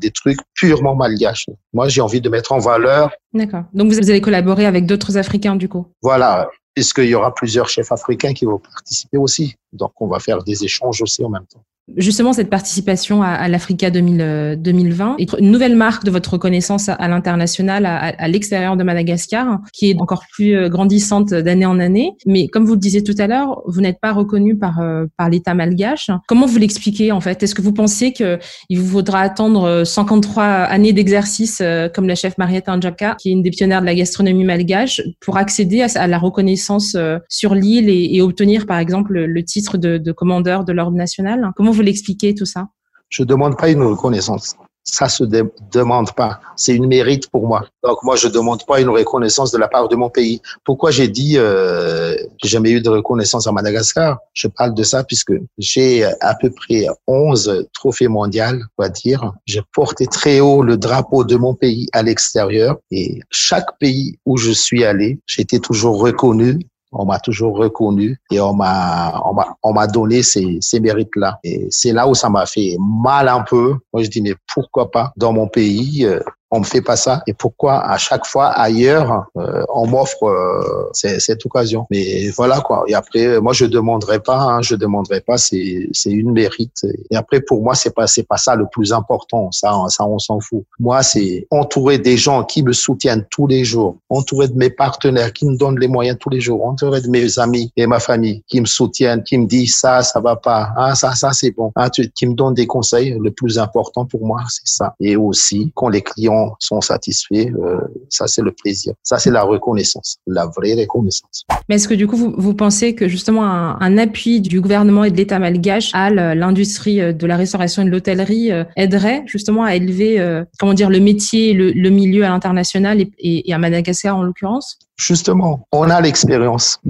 des 0.00 0.10
trucs 0.10 0.38
purement 0.54 0.94
malgaches. 0.94 1.46
Moi, 1.74 1.88
j'ai 1.88 2.00
envie 2.00 2.22
de 2.22 2.28
mettre 2.28 2.37
en 2.50 2.58
valeur. 2.58 3.10
D'accord. 3.32 3.64
Donc 3.72 3.92
vous 3.92 4.10
allez 4.10 4.20
collaborer 4.20 4.66
avec 4.66 4.86
d'autres 4.86 5.16
Africains 5.16 5.56
du 5.56 5.68
coup? 5.68 5.86
Voilà, 6.02 6.48
puisqu'il 6.74 7.08
y 7.08 7.14
aura 7.14 7.34
plusieurs 7.34 7.68
chefs 7.68 7.92
africains 7.92 8.32
qui 8.32 8.44
vont 8.44 8.58
participer 8.58 9.16
aussi. 9.16 9.56
Donc 9.72 9.92
on 10.00 10.06
va 10.08 10.18
faire 10.18 10.42
des 10.42 10.64
échanges 10.64 11.02
aussi 11.02 11.24
en 11.24 11.28
même 11.28 11.46
temps. 11.46 11.62
Justement, 11.96 12.32
cette 12.32 12.50
participation 12.50 13.22
à, 13.22 13.28
à 13.28 13.48
l'Africa 13.48 13.90
2020 13.90 14.20
euh, 14.20 15.14
est 15.18 15.32
une 15.38 15.50
nouvelle 15.50 15.74
marque 15.74 16.04
de 16.04 16.10
votre 16.10 16.34
reconnaissance 16.34 16.88
à, 16.88 17.08
l'international, 17.08 17.86
à, 17.86 18.28
l'extérieur 18.28 18.76
de 18.76 18.84
Madagascar, 18.84 19.60
qui 19.72 19.90
est 19.90 19.96
encore 19.98 20.24
plus 20.30 20.54
euh, 20.54 20.68
grandissante 20.68 21.30
d'année 21.30 21.64
en 21.66 21.80
année. 21.80 22.12
Mais 22.26 22.48
comme 22.48 22.66
vous 22.66 22.74
le 22.74 22.80
disiez 22.80 23.02
tout 23.02 23.14
à 23.18 23.26
l'heure, 23.26 23.62
vous 23.66 23.80
n'êtes 23.80 24.00
pas 24.00 24.12
reconnu 24.12 24.56
par, 24.56 24.80
euh, 24.80 25.06
par 25.16 25.30
l'État 25.30 25.54
malgache. 25.54 26.10
Comment 26.26 26.46
vous 26.46 26.58
l'expliquez 26.58 27.10
en 27.10 27.20
fait? 27.20 27.42
Est-ce 27.42 27.54
que 27.54 27.62
vous 27.62 27.72
pensez 27.72 28.12
qu'il 28.12 28.38
vous 28.78 28.86
faudra 28.86 29.20
attendre 29.20 29.84
53 29.84 30.44
années 30.44 30.92
d'exercice, 30.92 31.62
comme 31.94 32.06
la 32.06 32.14
chef 32.14 32.36
Mariette 32.38 32.68
Anjaka, 32.68 33.16
qui 33.18 33.30
est 33.30 33.32
une 33.32 33.42
des 33.42 33.50
pionnières 33.50 33.80
de 33.80 33.86
la 33.86 33.94
gastronomie 33.94 34.44
malgache, 34.44 35.00
pour 35.20 35.36
accéder 35.36 35.82
à, 35.82 36.06
la 36.06 36.18
reconnaissance 36.18 36.96
sur 37.28 37.54
l'île 37.54 37.88
et, 37.88 38.20
obtenir 38.20 38.66
par 38.66 38.78
exemple 38.78 39.18
le 39.18 39.44
titre 39.44 39.78
de, 39.78 39.96
de 39.96 40.12
commandeur 40.12 40.64
de 40.64 40.72
l'ordre 40.72 40.96
national? 40.96 41.52
L'expliquez 41.82 42.34
tout 42.34 42.46
ça? 42.46 42.68
Je 43.08 43.22
demande 43.22 43.56
pas 43.56 43.70
une 43.70 43.82
reconnaissance. 43.82 44.54
ça 44.90 45.08
se 45.08 45.24
demande 45.70 46.12
pas. 46.12 46.40
C'est 46.56 46.74
une 46.74 46.86
mérite 46.86 47.28
pour 47.30 47.46
moi. 47.46 47.66
Donc 47.84 48.02
moi, 48.02 48.16
je 48.16 48.26
demande 48.28 48.64
pas 48.64 48.80
une 48.80 48.88
reconnaissance 48.88 49.50
de 49.50 49.58
la 49.58 49.68
part 49.68 49.88
de 49.88 49.96
mon 49.96 50.08
pays. 50.08 50.40
Pourquoi 50.64 50.90
j'ai 50.90 51.08
dit 51.08 51.34
euh, 51.36 52.16
j'ai 52.42 52.48
jamais 52.48 52.70
eu 52.70 52.80
de 52.80 52.88
reconnaissance 52.88 53.46
à 53.46 53.52
Madagascar? 53.52 54.18
Je 54.32 54.48
parle 54.48 54.74
de 54.74 54.82
ça 54.82 55.04
puisque 55.04 55.34
j'ai 55.58 56.04
à 56.04 56.34
peu 56.40 56.50
près 56.50 56.86
11 57.06 57.66
trophées 57.74 58.08
mondiaux, 58.08 58.62
on 58.78 58.82
va 58.82 58.88
dire. 58.88 59.32
J'ai 59.46 59.62
porté 59.74 60.06
très 60.06 60.40
haut 60.40 60.62
le 60.62 60.76
drapeau 60.76 61.24
de 61.24 61.36
mon 61.36 61.54
pays 61.54 61.88
à 61.92 62.02
l'extérieur 62.02 62.78
et 62.90 63.20
chaque 63.30 63.78
pays 63.78 64.18
où 64.24 64.36
je 64.36 64.52
suis 64.52 64.84
allé, 64.84 65.18
été 65.38 65.60
toujours 65.60 66.00
reconnu 66.00 66.58
on 66.92 67.04
m'a 67.04 67.18
toujours 67.18 67.56
reconnu 67.56 68.18
et 68.30 68.40
on 68.40 68.54
m'a 68.54 69.20
on 69.24 69.34
m'a 69.34 69.56
on 69.62 69.72
m'a 69.72 69.86
donné 69.86 70.22
ces 70.22 70.58
ces 70.60 70.80
mérites 70.80 71.14
là 71.16 71.38
et 71.44 71.66
c'est 71.70 71.92
là 71.92 72.08
où 72.08 72.14
ça 72.14 72.30
m'a 72.30 72.46
fait 72.46 72.76
mal 72.78 73.28
un 73.28 73.42
peu. 73.42 73.76
Moi 73.92 74.02
je 74.02 74.08
dis 74.08 74.22
mais 74.22 74.34
pourquoi 74.54 74.90
pas? 74.90 75.12
Dans 75.16 75.32
mon 75.32 75.48
pays 75.48 76.04
euh, 76.04 76.20
on 76.50 76.60
me 76.60 76.64
fait 76.64 76.80
pas 76.80 76.96
ça. 76.96 77.22
Et 77.26 77.34
pourquoi 77.34 77.80
à 77.84 77.98
chaque 77.98 78.26
fois 78.26 78.46
ailleurs 78.46 79.26
euh, 79.36 79.62
on 79.74 79.86
m'offre 79.86 80.24
euh, 80.24 80.90
cette 80.92 81.44
occasion. 81.44 81.86
Mais 81.90 82.28
voilà 82.30 82.60
quoi. 82.60 82.84
Et 82.86 82.94
après 82.94 83.40
moi 83.40 83.52
je 83.52 83.66
demanderai 83.66 84.20
pas 84.20 84.40
hein, 84.40 84.62
je 84.62 84.74
demanderai 84.74 85.20
pas. 85.20 85.36
C'est 85.36 85.88
c'est 85.92 86.10
une 86.10 86.32
mérite. 86.32 86.86
Et 87.10 87.16
après 87.16 87.40
pour 87.40 87.62
moi 87.62 87.74
c'est 87.74 87.94
pas 87.94 88.06
c'est 88.06 88.22
pas 88.22 88.36
ça 88.36 88.54
le 88.54 88.66
plus 88.70 88.92
important. 88.92 89.50
Ça 89.52 89.72
ça 89.88 90.06
on 90.06 90.18
s'en 90.18 90.40
fout. 90.40 90.64
Moi 90.80 91.02
c'est 91.02 91.46
entourer 91.50 91.98
des 91.98 92.16
gens 92.16 92.44
qui 92.44 92.62
me 92.62 92.72
soutiennent 92.72 93.26
tous 93.30 93.46
les 93.46 93.64
jours. 93.64 93.96
Entourer 94.08 94.48
de 94.48 94.56
mes 94.56 94.70
partenaires 94.70 95.32
qui 95.32 95.46
me 95.46 95.56
donnent 95.56 95.78
les 95.78 95.88
moyens 95.88 96.16
tous 96.18 96.30
les 96.30 96.40
jours. 96.40 96.64
Entourer 96.66 97.00
de 97.00 97.08
mes 97.08 97.38
amis 97.38 97.72
et 97.76 97.86
ma 97.86 98.00
famille 98.00 98.42
qui 98.46 98.60
me 98.60 98.66
soutiennent 98.66 99.22
qui 99.22 99.36
me 99.36 99.46
disent 99.46 99.76
ça 99.78 100.02
ça 100.02 100.20
va 100.20 100.36
pas. 100.36 100.70
Ah 100.76 100.94
ça 100.94 101.14
ça 101.14 101.32
c'est 101.32 101.50
bon. 101.50 101.72
Ah, 101.76 101.90
tu, 101.90 102.10
qui 102.10 102.26
me 102.26 102.34
donnent 102.34 102.54
des 102.54 102.66
conseils. 102.66 103.16
Le 103.20 103.30
plus 103.30 103.58
important 103.58 104.06
pour 104.06 104.24
moi 104.24 104.40
c'est 104.48 104.66
ça. 104.66 104.94
Et 105.00 105.16
aussi 105.16 105.72
quand 105.74 105.88
les 105.88 106.02
clients 106.02 106.37
sont 106.58 106.80
satisfaits, 106.80 107.52
euh, 107.62 107.78
ça 108.08 108.26
c'est 108.26 108.42
le 108.42 108.52
plaisir. 108.52 108.94
Ça 109.02 109.18
c'est 109.18 109.30
la 109.30 109.42
reconnaissance, 109.42 110.18
la 110.26 110.46
vraie 110.46 110.74
reconnaissance. 110.74 111.44
Mais 111.68 111.76
est-ce 111.76 111.88
que 111.88 111.94
du 111.94 112.06
coup 112.06 112.16
vous, 112.16 112.54
pensez 112.54 112.94
que 112.94 113.08
justement 113.08 113.44
un, 113.44 113.98
appui 113.98 114.40
du 114.40 114.60
gouvernement 114.60 115.04
et 115.04 115.10
de 115.10 115.16
l'État 115.16 115.38
malgache 115.38 115.90
à 115.94 116.10
l'industrie 116.10 117.00
euh, 117.00 117.12
de 117.12 117.26
la 117.26 117.36
restauration 117.36 117.82
et 117.82 117.84
de 117.86 117.90
l'hôtellerie 117.90 118.52
euh, 118.52 118.64
aiderait 118.76 119.22
justement 119.26 119.64
à 119.64 119.74
élever, 119.74 120.18
comment 120.58 120.74
dire, 120.74 120.90
le 120.90 121.00
métier, 121.00 121.52
le, 121.52 121.90
milieu 121.90 122.24
à 122.24 122.28
l'international 122.28 123.04
et 123.18 123.52
à 123.52 123.58
Madagascar 123.58 124.16
en 124.16 124.22
l'occurrence? 124.22 124.78
Justement, 124.98 125.66
on 125.72 125.88
a 125.90 126.00
l'expérience 126.00 126.80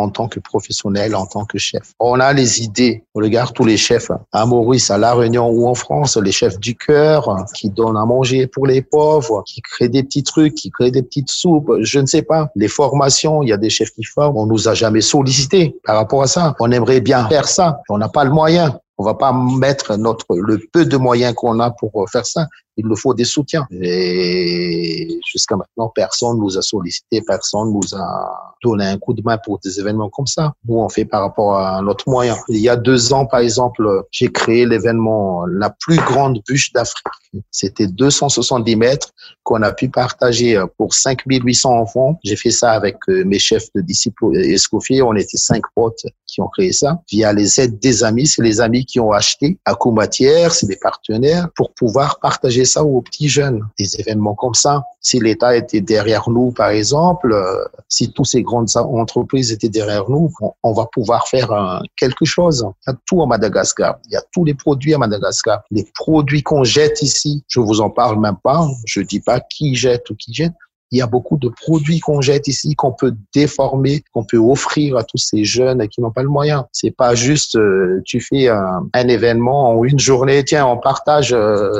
en 0.00 0.08
tant 0.08 0.28
que 0.28 0.40
professionnel, 0.40 1.14
en 1.14 1.26
tant 1.26 1.44
que 1.44 1.58
chef. 1.58 1.92
On 2.00 2.18
a 2.20 2.32
les 2.32 2.62
idées. 2.62 3.04
On 3.14 3.20
regarde 3.20 3.52
tous 3.52 3.64
les 3.64 3.76
chefs 3.76 4.10
à 4.32 4.46
Maurice, 4.46 4.90
à 4.90 4.96
La 4.96 5.14
Réunion 5.14 5.50
ou 5.50 5.68
en 5.68 5.74
France, 5.74 6.16
les 6.16 6.32
chefs 6.32 6.58
du 6.58 6.74
cœur 6.74 7.44
qui 7.54 7.68
donnent 7.68 7.98
à 7.98 8.06
manger 8.06 8.46
pour 8.46 8.66
les 8.66 8.82
pauvres, 8.82 9.42
qui 9.46 9.60
créent 9.60 9.88
des 9.88 10.02
petits 10.02 10.22
trucs, 10.22 10.54
qui 10.54 10.70
créent 10.70 10.90
des 10.90 11.02
petites 11.02 11.30
soupes. 11.30 11.70
Je 11.80 11.98
ne 11.98 12.06
sais 12.06 12.22
pas. 12.22 12.48
Les 12.56 12.68
formations, 12.68 13.42
il 13.42 13.50
y 13.50 13.52
a 13.52 13.58
des 13.58 13.70
chefs 13.70 13.90
qui 13.90 14.04
forment. 14.04 14.38
On 14.38 14.46
nous 14.46 14.68
a 14.68 14.74
jamais 14.74 15.02
sollicité 15.02 15.76
par 15.84 15.96
rapport 15.96 16.22
à 16.22 16.26
ça. 16.26 16.54
On 16.60 16.70
aimerait 16.70 17.00
bien 17.00 17.28
faire 17.28 17.46
ça. 17.46 17.82
On 17.90 17.98
n'a 17.98 18.08
pas 18.08 18.24
le 18.24 18.30
moyen. 18.30 18.78
On 19.00 19.02
va 19.02 19.14
pas 19.14 19.32
mettre 19.32 19.96
notre 19.96 20.26
le 20.36 20.60
peu 20.74 20.84
de 20.84 20.98
moyens 20.98 21.32
qu'on 21.32 21.58
a 21.58 21.70
pour 21.70 22.04
faire 22.12 22.26
ça. 22.26 22.46
Il 22.76 22.86
nous 22.86 22.96
faut 22.96 23.14
des 23.14 23.24
soutiens. 23.24 23.66
Et 23.70 25.18
jusqu'à 25.26 25.56
maintenant, 25.56 25.90
personne 25.94 26.38
nous 26.38 26.58
a 26.58 26.62
sollicité, 26.62 27.22
personne 27.22 27.72
nous 27.72 27.94
a 27.94 28.54
donné 28.62 28.84
un 28.84 28.98
coup 28.98 29.14
de 29.14 29.22
main 29.22 29.38
pour 29.38 29.58
des 29.58 29.80
événements 29.80 30.10
comme 30.10 30.26
ça. 30.26 30.52
Nous, 30.68 30.76
on 30.76 30.88
fait 30.90 31.06
par 31.06 31.22
rapport 31.22 31.56
à 31.56 31.80
notre 31.80 32.10
moyen. 32.10 32.36
Il 32.48 32.58
y 32.58 32.68
a 32.68 32.76
deux 32.76 33.14
ans, 33.14 33.24
par 33.24 33.40
exemple, 33.40 34.04
j'ai 34.10 34.30
créé 34.30 34.66
l'événement 34.66 35.46
la 35.46 35.70
plus 35.70 35.96
grande 35.96 36.40
bûche 36.46 36.70
d'Afrique. 36.72 37.06
C'était 37.50 37.86
270 37.86 38.76
mètres 38.76 39.12
qu'on 39.44 39.62
a 39.62 39.72
pu 39.72 39.88
partager 39.88 40.62
pour 40.76 40.94
5800 40.94 41.70
enfants. 41.70 42.18
J'ai 42.24 42.36
fait 42.36 42.50
ça 42.50 42.72
avec 42.72 42.96
euh, 43.08 43.24
mes 43.24 43.38
chefs 43.38 43.68
de 43.74 43.80
disciples 43.80 44.36
Escoffier. 44.36 45.02
On 45.02 45.14
était 45.14 45.36
cinq 45.36 45.62
potes 45.74 46.04
qui 46.26 46.40
ont 46.40 46.48
créé 46.48 46.72
ça 46.72 47.00
via 47.10 47.32
les 47.32 47.60
aides 47.60 47.78
des 47.78 48.04
amis. 48.04 48.26
C'est 48.26 48.42
les 48.42 48.60
amis 48.60 48.84
qui 48.90 49.00
ont 49.00 49.12
acheté 49.12 49.58
à 49.64 49.74
Combatière, 49.74 50.52
c'est 50.52 50.66
des 50.66 50.76
partenaires 50.76 51.48
pour 51.56 51.72
pouvoir 51.72 52.18
partager 52.20 52.64
ça 52.64 52.82
aux 52.82 53.00
petits 53.00 53.28
jeunes. 53.28 53.66
Des 53.78 54.00
événements 54.00 54.34
comme 54.34 54.54
ça. 54.54 54.84
Si 55.00 55.20
l'État 55.20 55.56
était 55.56 55.80
derrière 55.80 56.28
nous, 56.28 56.50
par 56.50 56.70
exemple, 56.70 57.32
euh, 57.32 57.64
si 57.88 58.12
toutes 58.12 58.26
ces 58.26 58.42
grandes 58.42 58.68
entreprises 58.76 59.52
étaient 59.52 59.68
derrière 59.68 60.10
nous, 60.10 60.30
on, 60.62 60.72
va 60.72 60.86
pouvoir 60.92 61.28
faire 61.28 61.52
euh, 61.52 61.78
quelque 61.96 62.24
chose. 62.24 62.66
Il 62.86 62.90
y 62.90 62.92
a 62.92 62.96
tout 63.06 63.22
à 63.22 63.26
Madagascar. 63.26 63.98
Il 64.06 64.12
y 64.12 64.16
a 64.16 64.22
tous 64.32 64.44
les 64.44 64.54
produits 64.54 64.94
à 64.94 64.98
Madagascar. 64.98 65.62
Les 65.70 65.86
produits 65.94 66.42
qu'on 66.42 66.64
jette 66.64 67.02
ici, 67.02 67.44
je 67.48 67.60
vous 67.60 67.80
en 67.80 67.90
parle 67.90 68.20
même 68.20 68.38
pas. 68.42 68.66
Je 68.86 69.00
dis 69.00 69.20
pas 69.20 69.40
qui 69.40 69.74
jette 69.74 70.10
ou 70.10 70.16
qui 70.16 70.34
jette 70.34 70.52
il 70.90 70.98
y 70.98 71.02
a 71.02 71.06
beaucoup 71.06 71.36
de 71.36 71.48
produits 71.48 72.00
qu'on 72.00 72.20
jette 72.20 72.48
ici, 72.48 72.74
qu'on 72.74 72.92
peut 72.92 73.14
déformer, 73.34 74.02
qu'on 74.12 74.24
peut 74.24 74.38
offrir 74.38 74.96
à 74.96 75.04
tous 75.04 75.18
ces 75.18 75.44
jeunes 75.44 75.86
qui 75.88 76.00
n'ont 76.00 76.10
pas 76.10 76.22
le 76.22 76.28
moyen. 76.28 76.66
C'est 76.72 76.90
pas 76.90 77.14
juste, 77.14 77.56
euh, 77.56 78.02
tu 78.04 78.20
fais 78.20 78.48
un, 78.48 78.86
un, 78.92 79.08
événement 79.08 79.70
en 79.70 79.84
une 79.84 79.98
journée, 79.98 80.44
tiens, 80.44 80.66
on 80.66 80.78
partage 80.78 81.34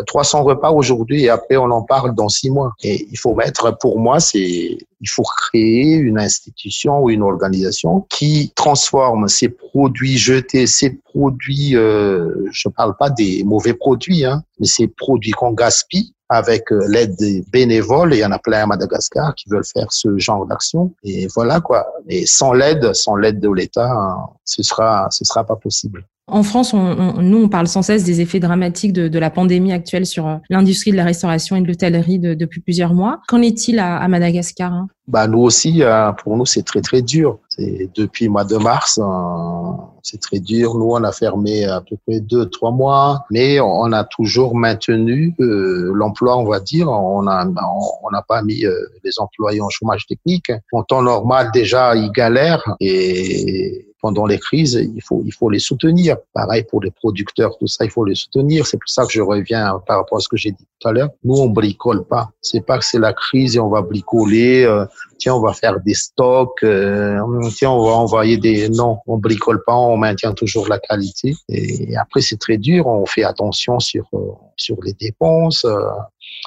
300 0.07 0.39
euh, 0.39 0.43
repas 0.43 0.71
aujourd'hui 0.71 1.25
et 1.25 1.29
après 1.29 1.57
on 1.57 1.71
en 1.71 1.83
parle 1.83 2.15
dans 2.15 2.29
six 2.29 2.51
mois. 2.51 2.73
Et 2.83 3.07
il 3.11 3.19
faut 3.19 3.35
mettre, 3.35 3.77
pour 3.79 3.99
moi, 3.99 4.21
c'est 4.21 4.79
il 5.01 5.09
faut 5.09 5.23
créer 5.23 5.95
une 5.95 6.19
institution 6.19 7.03
ou 7.03 7.11
une 7.11 7.23
organisation 7.23 8.07
qui 8.11 8.53
transforme 8.55 9.29
ces 9.29 9.49
produits 9.49 10.19
jetés, 10.19 10.67
ces 10.67 10.91
produits, 10.91 11.75
euh, 11.75 12.47
je 12.53 12.69
parle 12.69 12.95
pas 12.99 13.11
des 13.11 13.43
mauvais 13.45 13.75
produits, 13.75 14.25
hein, 14.25 14.43
mais 14.59 14.67
ces 14.67 14.89
produits 14.89 15.33
qu'on 15.33 15.53
gaspille 15.53 16.13
avec 16.31 16.73
euh, 16.73 16.87
l'aide 16.89 17.17
des 17.17 17.45
bénévoles, 17.53 18.15
il 18.15 18.21
y 18.21 18.25
en 18.25 18.31
a 18.31 18.39
plein 18.39 18.63
à 18.63 18.67
Madagascar 18.67 19.35
qui 19.35 19.51
veulent 19.51 19.65
faire 19.65 19.93
ce 19.93 20.17
genre 20.17 20.47
d'action. 20.47 20.95
Et 21.03 21.27
voilà 21.35 21.61
quoi. 21.61 21.93
Et 22.09 22.25
sans 22.25 22.53
l'aide, 22.53 22.95
sans 22.95 23.17
l'aide 23.17 23.41
de 23.41 23.51
l'État, 23.51 23.93
ce 24.45 24.63
sera, 24.63 25.09
ce 25.11 25.25
sera 25.25 25.45
pas 25.45 25.57
possible. 25.57 26.07
En 26.31 26.43
France, 26.43 26.73
nous, 26.75 27.43
on 27.43 27.49
parle 27.49 27.67
sans 27.67 27.83
cesse 27.83 28.05
des 28.05 28.21
effets 28.21 28.41
dramatiques 28.41 28.93
de, 28.93 29.19
la 29.19 29.31
pandémie 29.31 29.73
actuelle 29.73 30.07
sur 30.07 30.27
euh, 30.27 30.37
l'industrie 30.49 30.93
de 30.93 30.97
la 30.97 31.05
restauration 31.05 31.57
et 31.57 31.61
de 31.61 31.67
l'hôtellerie 31.67 32.19
depuis 32.19 32.61
plusieurs 32.61 32.95
mois. 32.95 33.21
Qu'en 33.29 33.43
est-il 33.43 33.79
à, 33.79 34.07
Madagascar 34.09 34.73
hein? 34.73 34.89
Bah, 35.09 35.27
Nous 35.27 35.41
aussi, 35.41 35.83
euh, 35.83 36.13
pour 36.13 36.37
nous, 36.37 36.47
c'est 36.47 36.63
très, 36.63 36.81
très 36.81 37.03
dur. 37.03 37.39
Depuis 37.59 38.27
le 38.27 38.31
mois 38.31 38.45
de 38.45 38.57
mars, 38.57 38.99
c'est 40.03 40.21
très 40.21 40.39
dur. 40.39 40.75
Nous, 40.77 40.91
on 40.91 41.03
a 41.03 41.13
fermé 41.13 41.65
à 41.65 41.81
peu 41.81 41.97
près 42.07 42.21
deux, 42.21 42.49
trois 42.49 42.71
mois, 42.71 43.25
mais 43.31 43.61
on 43.61 43.93
a 43.93 44.05
toujours 44.05 44.55
maintenu 44.55 45.35
euh, 45.41 45.91
l'emploi, 45.95 46.39
on 46.39 46.45
va 46.45 46.61
dire. 46.61 46.89
On 46.89 47.23
n'a 47.23 47.47
on, 47.47 48.11
n'a 48.11 48.23
pas 48.23 48.43
mis 48.43 48.65
euh, 48.65 48.75
les 49.05 49.19
employés 49.19 49.61
en 49.61 49.69
chômage 49.69 50.07
technique. 50.07 50.53
En 50.73 50.83
temps 50.85 51.03
normal, 51.03 51.51
déjà, 51.53 51.95
ils 51.97 52.13
galèrent 52.13 52.77
et 52.81 53.90
pendant 54.01 54.27
les 54.27 54.39
crises, 54.39 54.75
il 54.75 55.03
faut, 55.03 55.23
il 55.25 55.33
faut 55.33 55.51
les 55.51 55.59
soutenir. 55.59 56.17
Pareil 56.33 56.65
pour 56.69 56.81
les 56.81 56.91
producteurs, 56.91 57.57
tout 57.59 57.67
ça, 57.67 57.85
il 57.85 57.91
faut 57.91 58.05
les 58.05 58.15
soutenir. 58.15 58.67
C'est 58.67 58.77
pour 58.77 58.89
ça 58.89 59.05
que 59.05 59.13
je 59.13 59.21
reviens 59.21 59.81
par 59.87 59.99
rapport 59.99 60.19
à 60.19 60.21
ce 60.21 60.29
que 60.29 60.37
j'ai 60.37 60.53
dit 60.53 60.67
tout 60.79 60.89
à 60.89 60.93
l'heure. 60.93 61.11
Nous, 61.25 61.35
on 61.35 61.49
bricole 61.49 62.05
pas. 62.05 62.31
C'est 62.41 62.65
pas 62.65 62.79
que 62.79 62.85
c'est 62.85 62.99
la 62.99 63.13
crise 63.13 63.57
et 63.57 63.61
on 63.61 63.69
va 63.69 63.83
bricoler. 63.83 64.65
Euh, 64.65 64.87
tiens, 65.19 65.35
on 65.35 65.41
va 65.41 65.53
faire 65.53 65.81
des 65.81 65.95
stocks. 65.95 66.63
Euh, 66.63 67.21
tiens, 67.57 67.71
on 67.71 67.85
va 67.85 67.93
envoyer 67.93 68.37
des. 68.39 68.69
Non, 68.69 68.99
on 69.07 69.19
bricole 69.19 69.63
pas. 69.65 69.77
On 69.77 69.97
maintient 69.97 70.33
toujours 70.33 70.69
la 70.69 70.79
qualité. 70.79 71.35
Et 71.49 71.97
après, 71.97 72.21
c'est 72.21 72.39
très 72.39 72.57
dur. 72.57 72.87
On 72.87 73.07
fait 73.07 73.25
attention 73.25 73.79
sur 73.81 74.07
euh, 74.15 74.33
sur 74.57 74.77
les 74.83 74.93
dépenses 74.93 75.67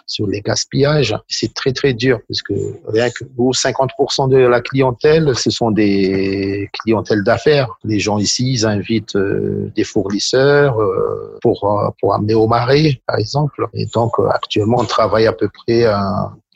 sur 0.06 0.28
les 0.28 0.42
gaspillages. 0.42 1.16
C'est 1.28 1.54
très 1.54 1.72
très 1.72 1.94
dur 1.94 2.20
parce 2.28 2.42
que 2.42 2.54
rien 2.88 3.10
que 3.10 3.24
50% 3.24 4.30
de 4.30 4.38
la 4.38 4.62
clientèle, 4.62 5.36
ce 5.36 5.50
sont 5.50 5.72
des 5.72 6.70
clientèles 6.82 7.24
d'affaires. 7.24 7.70
Les 7.84 8.00
gens 8.00 8.18
ici, 8.18 8.54
ils 8.54 8.66
invitent 8.66 9.16
euh, 9.16 9.72
des 9.76 9.84
fournisseurs 9.84 10.80
euh, 10.82 11.38
pour 11.42 11.64
euh, 11.64 11.90
pour 12.00 12.14
amener 12.14 12.34
au 12.34 12.48
marais, 12.48 13.02
par 13.08 13.18
exemple. 13.18 13.68
Et 13.74 13.86
donc 13.94 14.14
actuellement, 14.30 14.78
on 14.80 14.86
travaille 14.86 15.28
à 15.28 15.34
peu 15.34 15.50
près 15.50 15.86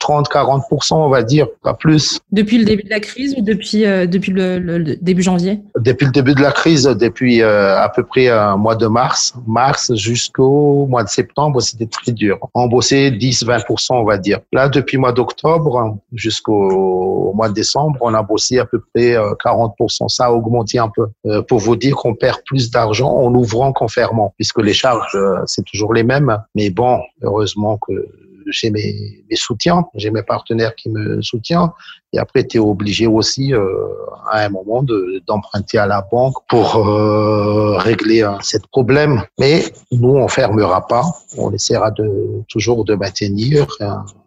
30-40%, 0.00 0.94
on 0.94 1.08
va 1.08 1.22
dire, 1.22 1.46
pas 1.62 1.74
plus. 1.74 2.20
Depuis 2.32 2.58
le 2.58 2.64
début 2.64 2.82
de 2.82 2.90
la 2.90 3.00
crise 3.00 3.34
ou 3.36 3.42
depuis, 3.42 3.84
euh, 3.84 4.06
depuis 4.06 4.32
le, 4.32 4.96
début 5.00 5.22
janvier? 5.22 5.60
Depuis 5.78 6.06
le 6.06 6.12
début 6.12 6.34
de 6.34 6.40
la 6.40 6.52
crise, 6.52 6.84
depuis 6.84 7.42
euh, 7.42 7.78
à 7.78 7.88
peu 7.88 8.02
près 8.02 8.28
un 8.28 8.56
mois 8.56 8.76
de 8.76 8.86
mars, 8.86 9.34
mars 9.46 9.94
jusqu'au 9.94 10.86
mois 10.86 11.04
de 11.04 11.08
septembre, 11.08 11.60
c'était 11.60 11.86
très 11.86 12.12
dur. 12.12 12.38
On 12.54 12.66
bossait 12.66 13.10
10-20%, 13.10 13.94
on 13.94 14.04
va 14.04 14.18
dire. 14.18 14.38
Là, 14.52 14.68
depuis 14.68 14.96
le 14.96 15.00
mois 15.00 15.12
d'octobre 15.12 15.96
jusqu'au 16.12 17.32
mois 17.34 17.48
de 17.48 17.54
décembre, 17.54 17.96
on 18.00 18.14
a 18.14 18.22
bossé 18.22 18.58
à 18.58 18.64
peu 18.64 18.80
près 18.94 19.16
40%. 19.44 20.04
Euh, 20.04 20.08
Ça 20.08 20.26
a 20.26 20.30
augmenté 20.30 20.78
un 20.78 20.90
peu. 20.94 21.08
pour 21.42 21.58
vous 21.58 21.76
dire 21.76 21.96
qu'on 21.96 22.14
perd 22.14 22.40
plus 22.44 22.70
d'argent 22.70 23.10
en 23.10 23.34
ouvrant 23.34 23.72
qu'en 23.72 23.88
fermant, 23.88 24.32
puisque 24.36 24.60
les 24.62 24.74
charges, 24.74 25.18
c'est 25.46 25.64
toujours 25.64 25.92
les 25.92 26.02
mêmes. 26.02 26.38
Mais 26.54 26.70
bon, 26.70 27.00
heureusement 27.22 27.78
que 27.78 27.92
j'ai 28.50 28.70
mes, 28.70 29.24
mes 29.28 29.36
soutiens, 29.36 29.84
j'ai 29.94 30.10
mes 30.10 30.22
partenaires 30.22 30.74
qui 30.74 30.88
me 30.90 31.20
soutiennent. 31.22 31.70
Et 32.12 32.18
après, 32.18 32.46
tu 32.46 32.56
es 32.56 32.60
obligé 32.60 33.06
aussi, 33.06 33.52
euh, 33.52 33.66
à 34.30 34.44
un 34.44 34.48
moment, 34.48 34.82
d'emprunter 35.26 35.78
à 35.78 35.86
la 35.86 36.06
banque 36.10 36.36
pour 36.48 36.76
euh, 36.76 37.76
régler 37.76 38.22
un 38.22 38.40
cet 38.40 38.66
problème. 38.66 39.22
Mais 39.38 39.64
nous, 39.92 40.16
on 40.16 40.28
fermera 40.28 40.86
pas. 40.86 41.04
On 41.36 41.52
essaiera 41.52 41.90
de 41.90 42.42
toujours 42.48 42.84
de 42.84 42.94
maintenir 42.94 43.66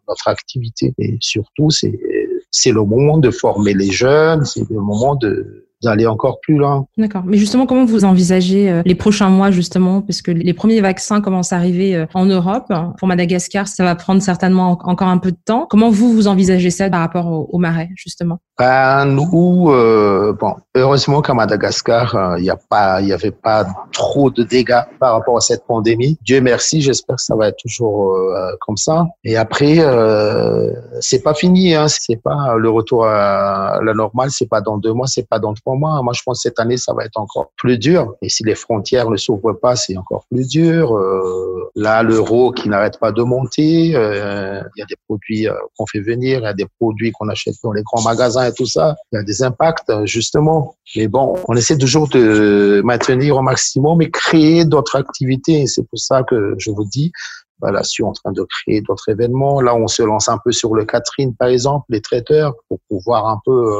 notre 0.07 0.27
activité. 0.27 0.93
Et 0.99 1.17
surtout, 1.19 1.69
c'est 1.71 2.71
le 2.71 2.83
moment 2.83 3.17
de 3.17 3.31
former 3.31 3.73
les 3.73 3.91
jeunes, 3.91 4.45
c'est 4.45 4.69
le 4.69 4.79
moment 4.79 5.15
de 5.15 5.67
d'aller 5.83 6.07
encore 6.07 6.39
plus 6.41 6.57
loin. 6.57 6.85
D'accord. 6.97 7.23
Mais 7.25 7.37
justement, 7.37 7.65
comment 7.65 7.85
vous 7.85 8.05
envisagez 8.05 8.69
euh, 8.69 8.81
les 8.85 8.95
prochains 8.95 9.29
mois, 9.29 9.51
justement, 9.51 10.01
parce 10.01 10.21
que 10.21 10.31
les 10.31 10.53
premiers 10.53 10.81
vaccins 10.81 11.21
commencent 11.21 11.53
à 11.53 11.57
arriver 11.57 11.95
euh, 11.95 12.05
en 12.13 12.25
Europe. 12.25 12.71
Pour 12.97 13.07
Madagascar, 13.07 13.67
ça 13.67 13.83
va 13.83 13.95
prendre 13.95 14.21
certainement 14.21 14.77
encore 14.83 15.07
un 15.07 15.17
peu 15.17 15.31
de 15.31 15.37
temps. 15.43 15.67
Comment 15.69 15.89
vous, 15.89 16.13
vous 16.13 16.27
envisagez 16.27 16.69
ça 16.69 16.89
par 16.89 16.99
rapport 16.99 17.53
au, 17.53 17.57
marais, 17.57 17.89
justement? 17.95 18.39
Ben, 18.57 19.05
Nous, 19.05 19.69
euh, 19.69 20.33
bon, 20.39 20.55
heureusement 20.75 21.21
qu'à 21.21 21.33
Madagascar, 21.33 22.37
il 22.37 22.43
n'y 22.43 22.51
pas, 22.69 23.01
il 23.01 23.07
y 23.07 23.13
avait 23.13 23.31
pas 23.31 23.65
trop 23.91 24.29
de 24.29 24.43
dégâts 24.43 24.81
par 24.99 25.13
rapport 25.13 25.37
à 25.37 25.41
cette 25.41 25.65
pandémie. 25.65 26.17
Dieu 26.21 26.41
merci, 26.41 26.81
j'espère 26.81 27.15
que 27.17 27.21
ça 27.21 27.35
va 27.35 27.47
être 27.47 27.57
toujours 27.57 28.17
comme 28.59 28.77
ça. 28.77 29.07
Et 29.23 29.37
après, 29.37 29.79
euh, 29.79 30.71
c'est 30.99 31.21
pas 31.21 31.33
fini, 31.33 31.75
hein. 31.75 31.87
C'est 31.87 32.21
pas 32.21 32.55
le 32.57 32.69
retour 32.69 33.05
à 33.05 33.79
la 33.83 33.93
normale, 33.93 34.29
c'est 34.31 34.47
pas 34.47 34.61
dans 34.61 34.77
deux 34.77 34.93
mois, 34.93 35.07
c'est 35.07 35.27
pas 35.27 35.39
dans 35.39 35.53
trois 35.53 35.70
moi. 35.75 36.01
Moi, 36.01 36.13
je 36.13 36.21
pense 36.25 36.39
que 36.39 36.49
cette 36.49 36.59
année, 36.59 36.77
ça 36.77 36.93
va 36.93 37.05
être 37.05 37.17
encore 37.17 37.51
plus 37.57 37.77
dur. 37.77 38.15
Et 38.21 38.29
si 38.29 38.43
les 38.43 38.55
frontières 38.55 39.09
ne 39.09 39.17
s'ouvrent 39.17 39.53
pas, 39.53 39.75
c'est 39.75 39.97
encore 39.97 40.25
plus 40.29 40.47
dur. 40.47 40.95
Euh, 40.95 41.69
là, 41.75 42.03
l'euro 42.03 42.51
qui 42.51 42.69
n'arrête 42.69 42.99
pas 42.99 43.11
de 43.11 43.23
monter, 43.23 43.95
euh, 43.95 44.61
il 44.75 44.79
y 44.79 44.83
a 44.83 44.85
des 44.85 44.95
produits 45.07 45.47
euh, 45.47 45.53
qu'on 45.77 45.85
fait 45.87 46.01
venir, 46.01 46.39
il 46.39 46.43
y 46.43 46.47
a 46.47 46.53
des 46.53 46.67
produits 46.79 47.11
qu'on 47.11 47.29
achète 47.29 47.55
dans 47.63 47.71
les 47.71 47.83
grands 47.83 48.01
magasins 48.01 48.45
et 48.45 48.53
tout 48.53 48.65
ça. 48.65 48.95
Il 49.11 49.17
y 49.17 49.19
a 49.19 49.23
des 49.23 49.43
impacts, 49.43 49.91
justement. 50.05 50.75
Mais 50.95 51.07
bon, 51.07 51.35
on 51.47 51.55
essaie 51.55 51.77
toujours 51.77 52.07
de 52.09 52.81
maintenir 52.83 53.37
au 53.37 53.41
maximum 53.41 54.01
et 54.01 54.09
créer 54.09 54.65
d'autres 54.65 54.95
activités. 54.95 55.67
C'est 55.67 55.87
pour 55.87 55.99
ça 55.99 56.23
que 56.23 56.55
je 56.57 56.71
vous 56.71 56.85
dis, 56.85 57.11
voilà, 57.59 57.83
suis 57.83 58.03
en 58.03 58.11
train 58.11 58.31
de 58.31 58.43
créer 58.43 58.81
d'autres 58.81 59.09
événements. 59.09 59.61
Là, 59.61 59.75
on 59.75 59.87
se 59.87 60.01
lance 60.01 60.27
un 60.29 60.39
peu 60.43 60.51
sur 60.51 60.73
le 60.73 60.83
Catherine, 60.85 61.35
par 61.35 61.49
exemple, 61.49 61.85
les 61.89 62.01
traiteurs, 62.01 62.53
pour 62.67 62.79
pouvoir 62.89 63.27
un 63.27 63.39
peu 63.45 63.79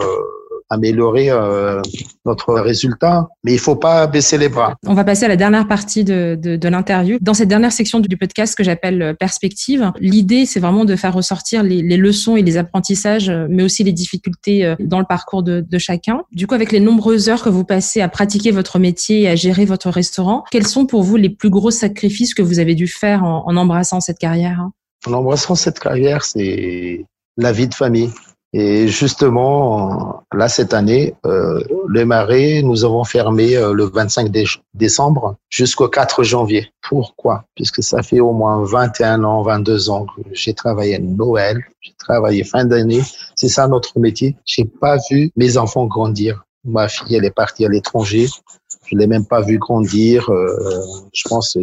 améliorer 0.71 1.29
euh, 1.29 1.81
notre 2.25 2.55
résultat. 2.55 3.27
Mais 3.43 3.53
il 3.53 3.59
faut 3.59 3.75
pas 3.75 4.07
baisser 4.07 4.37
les 4.37 4.49
bras. 4.49 4.75
On 4.87 4.93
va 4.93 5.03
passer 5.03 5.25
à 5.25 5.27
la 5.27 5.35
dernière 5.35 5.67
partie 5.67 6.03
de, 6.03 6.37
de, 6.41 6.55
de 6.55 6.69
l'interview. 6.69 7.17
Dans 7.21 7.33
cette 7.33 7.49
dernière 7.49 7.73
section 7.73 7.99
du 7.99 8.17
podcast 8.17 8.55
que 8.55 8.63
j'appelle 8.63 9.01
euh, 9.01 9.13
perspective, 9.13 9.91
l'idée 9.99 10.45
c'est 10.45 10.61
vraiment 10.61 10.85
de 10.85 10.95
faire 10.95 11.13
ressortir 11.13 11.61
les, 11.61 11.81
les, 11.81 11.97
leçons 11.97 12.37
et 12.37 12.41
les 12.41 12.57
apprentissages, 12.57 13.29
euh, 13.29 13.47
mais 13.49 13.63
aussi 13.63 13.83
les 13.83 13.91
difficultés 13.91 14.75
dans 14.79 14.99
le 14.99 15.05
parcours 15.05 15.43
de, 15.43 15.63
de 15.67 15.77
chacun. 15.77 16.21
Du 16.31 16.47
coup, 16.47 16.55
avec 16.55 16.71
les 16.71 16.79
nombreuses 16.79 17.29
heures 17.29 17.43
que 17.43 17.49
vous 17.49 17.65
passez 17.65 18.01
à 18.01 18.07
pratiquer 18.07 18.51
votre 18.51 18.79
métier 18.79 19.21
et 19.21 19.27
à 19.27 19.35
gérer 19.35 19.65
votre 19.65 19.89
restaurant, 19.89 20.43
quels 20.51 20.67
sont 20.67 20.85
pour 20.85 21.03
vous 21.03 21.17
les 21.17 21.29
plus 21.29 21.49
gros 21.49 21.71
sacrifices 21.71 22.33
que 22.33 22.41
vous 22.41 22.59
avez 22.59 22.75
dû 22.75 22.87
faire 22.87 23.23
en, 23.23 23.43
en 23.45 23.57
embrassant 23.57 23.99
cette 23.99 24.19
carrière? 24.19 24.69
En 25.05 25.13
embrassant 25.13 25.55
cette 25.55 25.79
carrière, 25.79 26.23
c'est 26.23 27.05
la 27.37 27.51
vie 27.51 27.67
de 27.67 27.73
famille. 27.73 28.09
Et 28.53 28.89
justement, 28.89 30.23
là, 30.33 30.49
cette 30.49 30.73
année, 30.73 31.15
euh, 31.25 31.63
le 31.87 32.05
Marais, 32.05 32.61
nous 32.61 32.83
avons 32.83 33.05
fermé 33.05 33.55
euh, 33.55 33.71
le 33.71 33.85
25 33.85 34.29
décembre 34.73 35.37
jusqu'au 35.49 35.87
4 35.87 36.23
janvier. 36.23 36.73
Pourquoi? 36.81 37.45
Puisque 37.55 37.81
ça 37.81 38.03
fait 38.03 38.19
au 38.19 38.33
moins 38.33 38.61
21 38.65 39.23
ans, 39.23 39.41
22 39.41 39.89
ans 39.89 40.05
que 40.05 40.21
j'ai 40.33 40.53
travaillé 40.53 40.99
Noël, 40.99 41.63
j'ai 41.79 41.93
travaillé 41.97 42.43
fin 42.43 42.65
d'année. 42.65 43.01
C'est 43.35 43.47
ça 43.47 43.69
notre 43.69 43.97
métier. 43.99 44.35
J'ai 44.45 44.65
pas 44.65 44.97
vu 45.09 45.31
mes 45.37 45.55
enfants 45.57 45.85
grandir. 45.85 46.43
Ma 46.65 46.89
fille, 46.89 47.15
elle 47.15 47.25
est 47.25 47.31
partie 47.31 47.65
à 47.65 47.69
l'étranger. 47.69 48.27
Je 48.91 48.97
l'ai 48.97 49.07
même 49.07 49.25
pas 49.25 49.41
vu 49.41 49.57
grandir. 49.57 50.29
Euh, 50.29 50.47
je 51.13 51.23
pense 51.27 51.57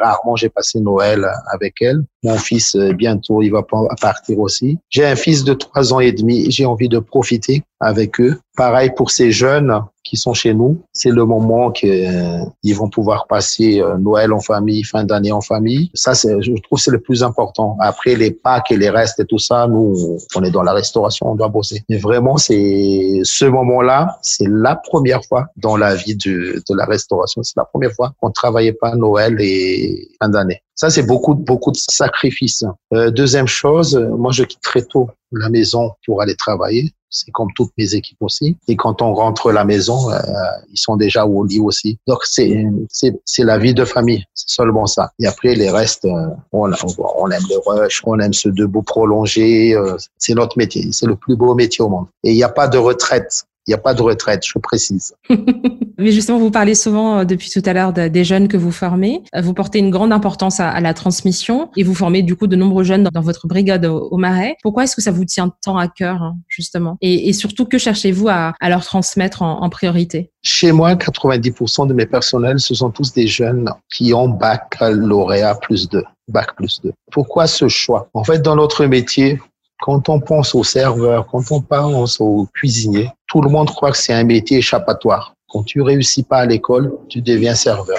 rarement 0.00 0.36
j'ai 0.36 0.48
passé 0.48 0.80
Noël 0.80 1.26
avec 1.52 1.74
elle. 1.80 2.02
Mon 2.22 2.36
fils 2.36 2.76
euh, 2.76 2.92
bientôt 2.92 3.42
il 3.42 3.50
va 3.50 3.64
partir 4.00 4.38
aussi. 4.38 4.78
J'ai 4.88 5.04
un 5.04 5.16
fils 5.16 5.44
de 5.44 5.54
trois 5.54 5.92
ans 5.92 6.00
et 6.00 6.12
demi. 6.12 6.50
J'ai 6.50 6.66
envie 6.66 6.88
de 6.88 6.98
profiter 6.98 7.62
avec 7.80 8.20
eux. 8.20 8.38
Pareil 8.58 8.90
pour 8.90 9.12
ces 9.12 9.30
jeunes 9.30 9.72
qui 10.02 10.16
sont 10.16 10.34
chez 10.34 10.52
nous. 10.52 10.82
C'est 10.92 11.10
le 11.10 11.24
moment 11.24 11.70
qu'ils 11.70 12.08
euh, 12.08 12.74
vont 12.74 12.90
pouvoir 12.90 13.28
passer 13.28 13.80
euh, 13.80 13.96
Noël 13.98 14.32
en 14.32 14.40
famille, 14.40 14.82
fin 14.82 15.04
d'année 15.04 15.30
en 15.30 15.40
famille. 15.40 15.92
Ça, 15.94 16.12
c'est, 16.16 16.42
je 16.42 16.52
trouve, 16.62 16.80
c'est 16.80 16.90
le 16.90 16.98
plus 16.98 17.22
important. 17.22 17.76
Après 17.78 18.16
les 18.16 18.32
Pâques 18.32 18.72
et 18.72 18.76
les 18.76 18.90
restes 18.90 19.20
et 19.20 19.26
tout 19.26 19.38
ça, 19.38 19.68
nous, 19.68 20.18
on 20.34 20.42
est 20.42 20.50
dans 20.50 20.64
la 20.64 20.72
restauration, 20.72 21.30
on 21.30 21.36
doit 21.36 21.46
bosser. 21.46 21.84
Mais 21.88 21.98
vraiment, 21.98 22.36
c'est 22.36 23.20
ce 23.22 23.44
moment-là, 23.44 24.18
c'est 24.22 24.48
la 24.48 24.74
première 24.74 25.24
fois 25.24 25.46
dans 25.56 25.76
la 25.76 25.94
vie 25.94 26.16
de, 26.16 26.60
de 26.68 26.74
la 26.74 26.84
restauration. 26.84 27.44
C'est 27.44 27.56
la 27.56 27.64
première 27.64 27.92
fois 27.92 28.12
qu'on 28.20 28.32
travaillait 28.32 28.72
pas 28.72 28.96
Noël 28.96 29.36
et 29.38 30.08
fin 30.20 30.30
d'année. 30.30 30.62
Ça, 30.78 30.90
c'est 30.90 31.02
beaucoup, 31.02 31.34
beaucoup 31.34 31.72
de 31.72 31.76
sacrifices. 31.76 32.64
Euh, 32.94 33.10
deuxième 33.10 33.48
chose, 33.48 33.96
moi, 34.16 34.30
je 34.30 34.44
quitte 34.44 34.60
très 34.62 34.82
tôt 34.82 35.10
la 35.32 35.48
maison 35.48 35.90
pour 36.06 36.22
aller 36.22 36.36
travailler. 36.36 36.92
C'est 37.10 37.32
comme 37.32 37.48
toutes 37.56 37.72
mes 37.76 37.94
équipes 37.94 38.20
aussi. 38.20 38.56
Et 38.68 38.76
quand 38.76 39.02
on 39.02 39.12
rentre 39.12 39.50
la 39.50 39.64
maison, 39.64 40.08
euh, 40.12 40.20
ils 40.70 40.78
sont 40.78 40.96
déjà 40.96 41.26
au 41.26 41.44
lit 41.44 41.58
aussi. 41.58 41.98
Donc, 42.06 42.18
c'est, 42.22 42.64
c'est, 42.90 43.18
c'est 43.24 43.42
la 43.42 43.58
vie 43.58 43.74
de 43.74 43.84
famille. 43.84 44.22
C'est 44.34 44.50
seulement 44.54 44.86
ça. 44.86 45.10
Et 45.18 45.26
après, 45.26 45.56
les 45.56 45.68
restes, 45.68 46.04
euh, 46.04 46.28
on, 46.52 46.70
on, 46.70 47.30
aime 47.30 47.42
le 47.50 47.58
rush, 47.66 48.02
on 48.04 48.20
aime 48.20 48.32
ce 48.32 48.48
debout 48.48 48.82
prolongé. 48.82 49.74
Euh, 49.74 49.96
c'est 50.16 50.34
notre 50.34 50.56
métier. 50.58 50.92
C'est 50.92 51.06
le 51.06 51.16
plus 51.16 51.34
beau 51.34 51.56
métier 51.56 51.84
au 51.84 51.88
monde. 51.88 52.06
Et 52.22 52.30
il 52.30 52.36
n'y 52.36 52.44
a 52.44 52.50
pas 52.50 52.68
de 52.68 52.78
retraite. 52.78 53.46
Il 53.66 53.70
n'y 53.70 53.74
a 53.74 53.78
pas 53.78 53.94
de 53.94 54.02
retraite, 54.02 54.44
je 54.46 54.58
précise. 54.60 55.12
Mais 55.98 56.12
justement, 56.12 56.38
vous 56.38 56.52
parlez 56.52 56.76
souvent 56.76 57.18
euh, 57.18 57.24
depuis 57.24 57.50
tout 57.50 57.62
à 57.64 57.72
l'heure 57.72 57.92
des 57.92 58.24
jeunes 58.24 58.46
que 58.46 58.56
vous 58.56 58.70
formez. 58.70 59.22
Euh, 59.34 59.40
vous 59.40 59.52
portez 59.52 59.80
une 59.80 59.90
grande 59.90 60.12
importance 60.12 60.60
à, 60.60 60.80
la 60.80 60.94
transmission 60.94 61.70
et 61.76 61.82
vous 61.82 61.94
formez 61.94 62.22
du 62.22 62.36
coup 62.36 62.46
de 62.46 62.54
nombreux 62.54 62.84
jeunes 62.84 63.08
dans, 63.12 63.20
votre 63.20 63.48
brigade 63.48 63.84
au, 63.84 64.16
Marais. 64.16 64.56
Pourquoi 64.62 64.84
est-ce 64.84 64.94
que 64.94 65.02
ça 65.02 65.10
vous 65.10 65.24
tient 65.24 65.52
tant 65.62 65.76
à 65.76 65.88
cœur, 65.88 66.22
hein, 66.22 66.36
justement? 66.46 66.96
Et, 67.00 67.32
surtout, 67.32 67.66
que 67.66 67.78
cherchez-vous 67.78 68.28
à, 68.28 68.54
leur 68.62 68.84
transmettre 68.84 69.42
en, 69.42 69.68
priorité? 69.68 70.30
Chez 70.42 70.72
moi, 70.72 70.94
90% 70.94 71.88
de 71.88 71.94
mes 71.94 72.06
personnels, 72.06 72.60
ce 72.60 72.74
sont 72.74 72.90
tous 72.90 73.12
des 73.12 73.26
jeunes 73.26 73.70
qui 73.92 74.14
ont 74.14 74.28
baccalauréat 74.28 75.56
plus 75.56 75.88
2. 75.88 76.02
Bac 76.28 76.54
plus 76.56 76.80
2. 76.82 76.92
Pourquoi 77.10 77.46
ce 77.46 77.68
choix? 77.68 78.08
En 78.14 78.24
fait, 78.24 78.40
dans 78.40 78.56
notre 78.56 78.86
métier, 78.86 79.40
quand 79.80 80.08
on 80.08 80.20
pense 80.20 80.54
aux 80.54 80.64
serveurs, 80.64 81.26
quand 81.26 81.50
on 81.50 81.60
pense 81.60 82.20
aux 82.20 82.48
cuisiniers, 82.54 83.10
tout 83.28 83.40
le 83.40 83.50
monde 83.50 83.68
croit 83.68 83.92
que 83.92 83.98
c'est 83.98 84.12
un 84.12 84.24
métier 84.24 84.58
échappatoire. 84.58 85.34
Quand 85.48 85.62
tu 85.62 85.80
réussis 85.82 86.22
pas 86.22 86.38
à 86.38 86.46
l'école, 86.46 86.92
tu 87.08 87.22
deviens 87.22 87.54
serveur. 87.54 87.98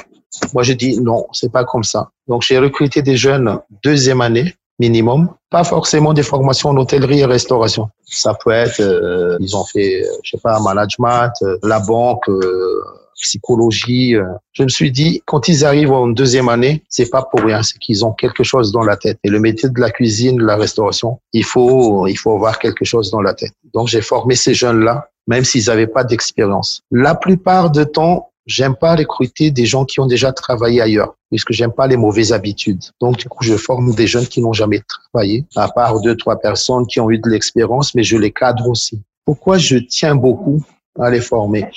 Moi, 0.53 0.63
je 0.63 0.73
dis 0.73 0.99
non, 1.01 1.27
c'est 1.31 1.51
pas 1.51 1.65
comme 1.65 1.83
ça. 1.83 2.09
Donc, 2.27 2.43
j'ai 2.43 2.59
recruté 2.59 3.01
des 3.01 3.17
jeunes 3.17 3.59
deuxième 3.83 4.21
année 4.21 4.53
minimum, 4.79 5.29
pas 5.49 5.63
forcément 5.63 6.13
des 6.13 6.23
formations 6.23 6.69
en 6.69 6.77
hôtellerie 6.77 7.19
et 7.19 7.25
restauration. 7.25 7.89
Ça 8.05 8.33
peut 8.33 8.51
être, 8.51 8.79
euh, 8.79 9.37
ils 9.41 9.55
ont 9.55 9.65
fait, 9.65 10.03
je 10.23 10.31
sais 10.31 10.41
pas, 10.41 10.59
management, 10.61 11.33
euh, 11.41 11.57
la 11.63 11.79
banque, 11.79 12.27
euh, 12.29 12.81
psychologie. 13.15 14.15
Euh. 14.15 14.23
Je 14.53 14.63
me 14.63 14.69
suis 14.69 14.91
dit, 14.91 15.21
quand 15.25 15.49
ils 15.49 15.65
arrivent 15.65 15.91
en 15.91 16.07
deuxième 16.07 16.47
année, 16.47 16.83
c'est 16.87 17.09
pas 17.09 17.23
pour 17.23 17.41
rien, 17.41 17.61
c'est 17.61 17.77
qu'ils 17.77 18.05
ont 18.05 18.13
quelque 18.13 18.43
chose 18.43 18.71
dans 18.71 18.83
la 18.83 18.95
tête. 18.95 19.19
Et 19.25 19.29
le 19.29 19.39
métier 19.39 19.69
de 19.69 19.79
la 19.79 19.91
cuisine, 19.91 20.37
de 20.37 20.45
la 20.45 20.55
restauration, 20.55 21.19
il 21.33 21.43
faut, 21.43 22.07
il 22.07 22.15
faut 22.17 22.33
avoir 22.33 22.57
quelque 22.57 22.85
chose 22.85 23.11
dans 23.11 23.21
la 23.21 23.33
tête. 23.33 23.51
Donc, 23.73 23.89
j'ai 23.89 24.01
formé 24.01 24.35
ces 24.35 24.53
jeunes-là, 24.53 25.09
même 25.29 25.45
s'ils 25.45 25.67
n'avaient 25.67 25.87
pas 25.87 26.03
d'expérience. 26.03 26.81
La 26.91 27.15
plupart 27.15 27.69
du 27.69 27.85
temps, 27.85 28.31
j'aime 28.47 28.75
pas 28.75 28.95
recruter 28.95 29.51
des 29.51 29.65
gens 29.65 29.85
qui 29.85 29.99
ont 29.99 30.07
déjà 30.07 30.33
travaillé 30.33 30.81
ailleurs, 30.81 31.15
puisque 31.29 31.53
j'aime 31.53 31.71
pas 31.71 31.85
les 31.85 31.97
mauvaises 31.97 32.33
habitudes. 32.33 32.83
Donc, 32.99 33.17
du 33.17 33.29
coup, 33.29 33.43
je 33.43 33.55
forme 33.55 33.93
des 33.93 34.07
jeunes 34.07 34.25
qui 34.25 34.41
n'ont 34.41 34.53
jamais 34.53 34.81
travaillé, 34.87 35.45
à 35.55 35.69
part 35.69 36.01
deux, 36.01 36.17
trois 36.17 36.37
personnes 36.39 36.87
qui 36.87 36.99
ont 36.99 37.11
eu 37.11 37.19
de 37.19 37.29
l'expérience, 37.29 37.93
mais 37.93 38.03
je 38.03 38.17
les 38.17 38.31
cadre 38.31 38.67
aussi. 38.67 39.01
Pourquoi 39.23 39.59
je 39.59 39.77
tiens 39.77 40.15
beaucoup 40.15 40.63
à 40.99 41.11
les 41.11 41.21
former? 41.21 41.67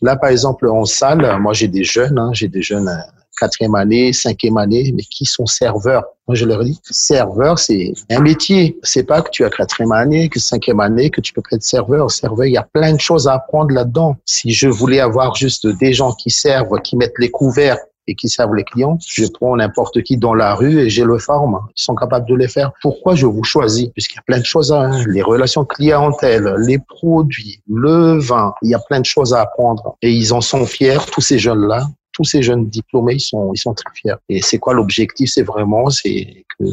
Là, 0.00 0.16
par 0.16 0.30
exemple, 0.30 0.66
en 0.68 0.86
salle, 0.86 1.38
moi, 1.38 1.52
j'ai 1.52 1.68
des 1.68 1.84
jeunes, 1.84 2.18
hein, 2.18 2.30
j'ai 2.32 2.48
des 2.48 2.62
jeunes 2.62 2.88
euh, 2.88 3.21
quatrième 3.38 3.74
année, 3.74 4.12
cinquième 4.12 4.56
année, 4.56 4.92
mais 4.94 5.02
qui 5.02 5.24
sont 5.24 5.46
serveurs. 5.46 6.04
Moi, 6.28 6.36
je 6.36 6.44
leur 6.44 6.62
dis, 6.64 6.78
serveur, 6.84 7.58
c'est 7.58 7.92
un 8.10 8.20
métier. 8.20 8.78
C'est 8.82 9.02
pas 9.02 9.22
que 9.22 9.30
tu 9.30 9.44
as 9.44 9.50
quatrième 9.50 9.92
année, 9.92 10.28
que 10.28 10.38
cinquième 10.38 10.80
année, 10.80 11.10
que 11.10 11.20
tu 11.20 11.32
peux 11.32 11.42
être 11.50 11.62
serveur. 11.62 12.10
Serveur, 12.10 12.46
il 12.46 12.52
y 12.52 12.56
a 12.56 12.62
plein 12.62 12.92
de 12.92 13.00
choses 13.00 13.26
à 13.26 13.34
apprendre 13.34 13.74
là-dedans. 13.74 14.16
Si 14.24 14.52
je 14.52 14.68
voulais 14.68 15.00
avoir 15.00 15.34
juste 15.34 15.66
des 15.66 15.92
gens 15.92 16.12
qui 16.12 16.30
servent, 16.30 16.80
qui 16.82 16.96
mettent 16.96 17.18
les 17.18 17.30
couverts, 17.30 17.78
et 18.06 18.14
qui 18.14 18.28
servent 18.28 18.54
les 18.54 18.64
clients. 18.64 18.98
Je 19.06 19.24
prends 19.26 19.56
n'importe 19.56 20.02
qui 20.02 20.16
dans 20.16 20.34
la 20.34 20.54
rue 20.54 20.80
et 20.80 20.90
je 20.90 21.04
le 21.04 21.18
forme. 21.18 21.60
Ils 21.76 21.82
sont 21.82 21.94
capables 21.94 22.28
de 22.28 22.34
les 22.34 22.48
faire. 22.48 22.72
Pourquoi 22.82 23.14
je 23.14 23.26
vous 23.26 23.44
choisis? 23.44 23.88
Puisqu'il 23.88 24.16
y 24.16 24.18
a 24.18 24.22
plein 24.22 24.38
de 24.38 24.44
choses, 24.44 24.72
à, 24.72 24.90
les 25.06 25.22
relations 25.22 25.64
clientèle, 25.64 26.54
les 26.66 26.78
produits, 26.78 27.62
le 27.68 28.18
vin, 28.18 28.54
il 28.62 28.70
y 28.70 28.74
a 28.74 28.80
plein 28.80 29.00
de 29.00 29.06
choses 29.06 29.34
à 29.34 29.42
apprendre. 29.42 29.96
Et 30.02 30.10
ils 30.10 30.32
en 30.32 30.40
sont 30.40 30.66
fiers, 30.66 30.98
tous 31.12 31.20
ces 31.20 31.38
jeunes-là. 31.38 31.86
Tous 32.12 32.24
ces 32.24 32.42
jeunes 32.42 32.66
diplômés, 32.66 33.14
ils 33.14 33.20
sont, 33.20 33.52
ils 33.54 33.58
sont 33.58 33.74
très 33.74 33.90
fiers. 33.94 34.14
Et 34.28 34.42
c'est 34.42 34.58
quoi 34.58 34.74
l'objectif? 34.74 35.30
C'est 35.32 35.42
vraiment, 35.42 35.90
c'est 35.90 36.44
que 36.58 36.64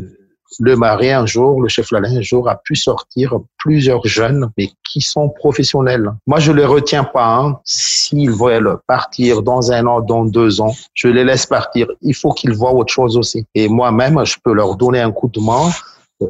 le 0.59 0.75
marais 0.75 1.11
un 1.11 1.25
jour, 1.25 1.61
le 1.61 1.69
chef 1.69 1.91
Lalin 1.91 2.17
un 2.17 2.21
jour 2.21 2.49
a 2.49 2.55
pu 2.55 2.75
sortir 2.75 3.35
plusieurs 3.57 4.05
jeunes, 4.05 4.49
mais 4.57 4.69
qui 4.89 5.01
sont 5.01 5.29
professionnels. 5.29 6.11
Moi, 6.25 6.39
je 6.39 6.51
les 6.51 6.65
retiens 6.65 7.03
pas. 7.03 7.37
Hein. 7.37 7.59
S'ils 7.63 8.31
veulent 8.31 8.77
partir 8.87 9.43
dans 9.43 9.71
un 9.71 9.85
an, 9.85 10.01
dans 10.01 10.25
deux 10.25 10.59
ans, 10.61 10.73
je 10.95 11.07
les 11.07 11.23
laisse 11.23 11.45
partir. 11.45 11.87
Il 12.01 12.15
faut 12.15 12.31
qu'ils 12.31 12.53
voient 12.53 12.73
autre 12.73 12.91
chose 12.91 13.15
aussi. 13.15 13.45
Et 13.53 13.67
moi-même, 13.67 14.25
je 14.25 14.35
peux 14.43 14.53
leur 14.53 14.75
donner 14.75 14.99
un 14.99 15.11
coup 15.11 15.29
de 15.29 15.39
main 15.39 15.69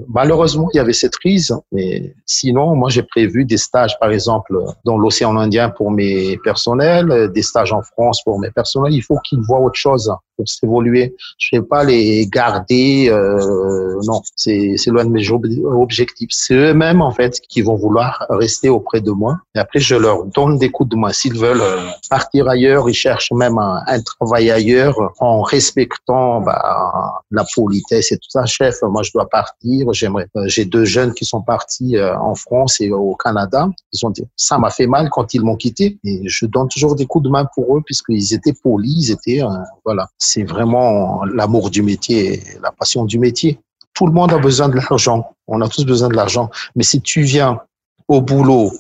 Malheureusement, 0.08 0.70
il 0.74 0.78
y 0.78 0.80
avait 0.80 0.94
cette 0.94 1.16
crise, 1.18 1.56
mais 1.72 2.14
sinon, 2.26 2.76
moi, 2.76 2.90
j'ai 2.90 3.04
prévu 3.04 3.46
des 3.46 3.58
stages, 3.58 3.98
par 4.00 4.12
exemple, 4.12 4.56
dans 4.86 4.98
l'océan 4.98 5.36
Indien 5.38 5.70
pour 5.70 5.92
mes 5.92 6.38
personnels, 6.44 7.32
des 7.34 7.42
stages 7.42 7.74
en 7.74 7.82
France 7.82 8.22
pour 8.24 8.40
mes 8.40 8.52
personnels. 8.52 8.94
Il 8.94 9.02
faut 9.02 9.18
qu'ils 9.24 9.42
voient 9.42 9.60
autre 9.60 9.80
chose 9.80 10.12
pour 10.36 10.48
s'évoluer. 10.48 11.16
Je 11.38 11.56
ne 11.56 11.62
vais 11.62 11.68
pas 11.68 11.84
les 11.84 12.28
garder. 12.28 13.10
Euh, 13.10 14.00
non, 14.06 14.22
c'est 14.36 14.78
loin 14.88 15.06
de 15.06 15.10
mes 15.10 15.30
objectifs. 15.32 16.30
C'est 16.32 16.54
eux-mêmes, 16.54 17.02
en 17.02 17.12
fait, 17.12 17.40
qui 17.50 17.62
vont 17.62 17.76
vouloir 17.76 18.26
rester 18.30 18.70
auprès 18.70 19.02
de 19.02 19.12
moi. 19.12 19.38
Et 19.56 19.60
après, 19.60 19.80
je 19.80 19.96
leur 19.96 20.26
donne 20.26 20.58
des 20.58 20.70
coups 20.70 20.90
de 20.90 20.96
main. 20.96 21.12
S'ils 21.12 21.38
veulent 21.38 21.62
euh, 21.62 21.90
partir 22.10 22.48
ailleurs, 22.48 22.90
ils 22.90 22.94
cherchent 22.94 23.32
même 23.32 23.58
un, 23.58 23.82
un 23.88 24.02
travail 24.02 24.52
ailleurs 24.52 24.96
en 25.20 25.42
respectant 25.42 26.42
bah, 26.42 27.22
la 27.32 27.44
politesse 27.56 28.12
et 28.12 28.18
tout 28.18 28.30
ça. 28.30 28.46
Chef, 28.46 28.76
moi, 28.84 29.02
je 29.04 29.12
dois 29.14 29.28
partir 29.28 29.79
J'aimerais. 29.92 30.28
Euh, 30.36 30.48
j'ai 30.48 30.66
deux 30.66 30.86
jeunes 30.86 31.14
qui 31.14 31.26
sont 31.26 31.42
partis 31.42 31.98
euh, 31.98 32.18
en 32.18 32.36
France 32.36 32.80
et 32.82 32.92
au 32.92 33.16
Canada. 33.16 33.70
Ils 33.94 34.06
ont 34.06 34.10
dit, 34.10 34.24
ça 34.36 34.58
m'a 34.58 34.70
fait 34.70 34.88
mal 34.88 35.10
quand 35.10 35.34
ils 35.34 35.42
m'ont 35.42 35.56
quitté. 35.56 35.98
Et 36.04 36.22
je 36.28 36.46
donne 36.46 36.68
toujours 36.68 36.96
des 36.96 37.06
coups 37.06 37.26
de 37.26 37.30
main 37.30 37.46
pour 37.54 37.78
eux 37.78 37.82
puisqu'ils 37.86 38.34
étaient 38.34 38.54
polis, 38.54 39.10
ils 39.10 39.12
étaient, 39.12 39.44
euh, 39.44 39.50
voilà. 39.86 40.08
C'est 40.18 40.44
vraiment 40.44 41.24
l'amour 41.26 41.70
du 41.70 41.82
métier, 41.82 42.42
la 42.62 42.72
passion 42.72 43.06
du 43.06 43.20
métier. 43.20 43.60
Tout 43.94 44.08
le 44.08 44.14
monde 44.14 44.32
a 44.34 44.38
besoin 44.38 44.70
de 44.70 44.76
l'argent. 44.76 45.32
On 45.48 45.62
a 45.62 45.68
tous 45.68 45.86
besoin 45.86 46.10
de 46.10 46.16
l'argent. 46.16 46.50
Mais 46.76 46.84
si 46.84 47.02
tu 47.02 47.22
viens 47.22 47.60
au 48.08 48.22
boulot 48.22 48.72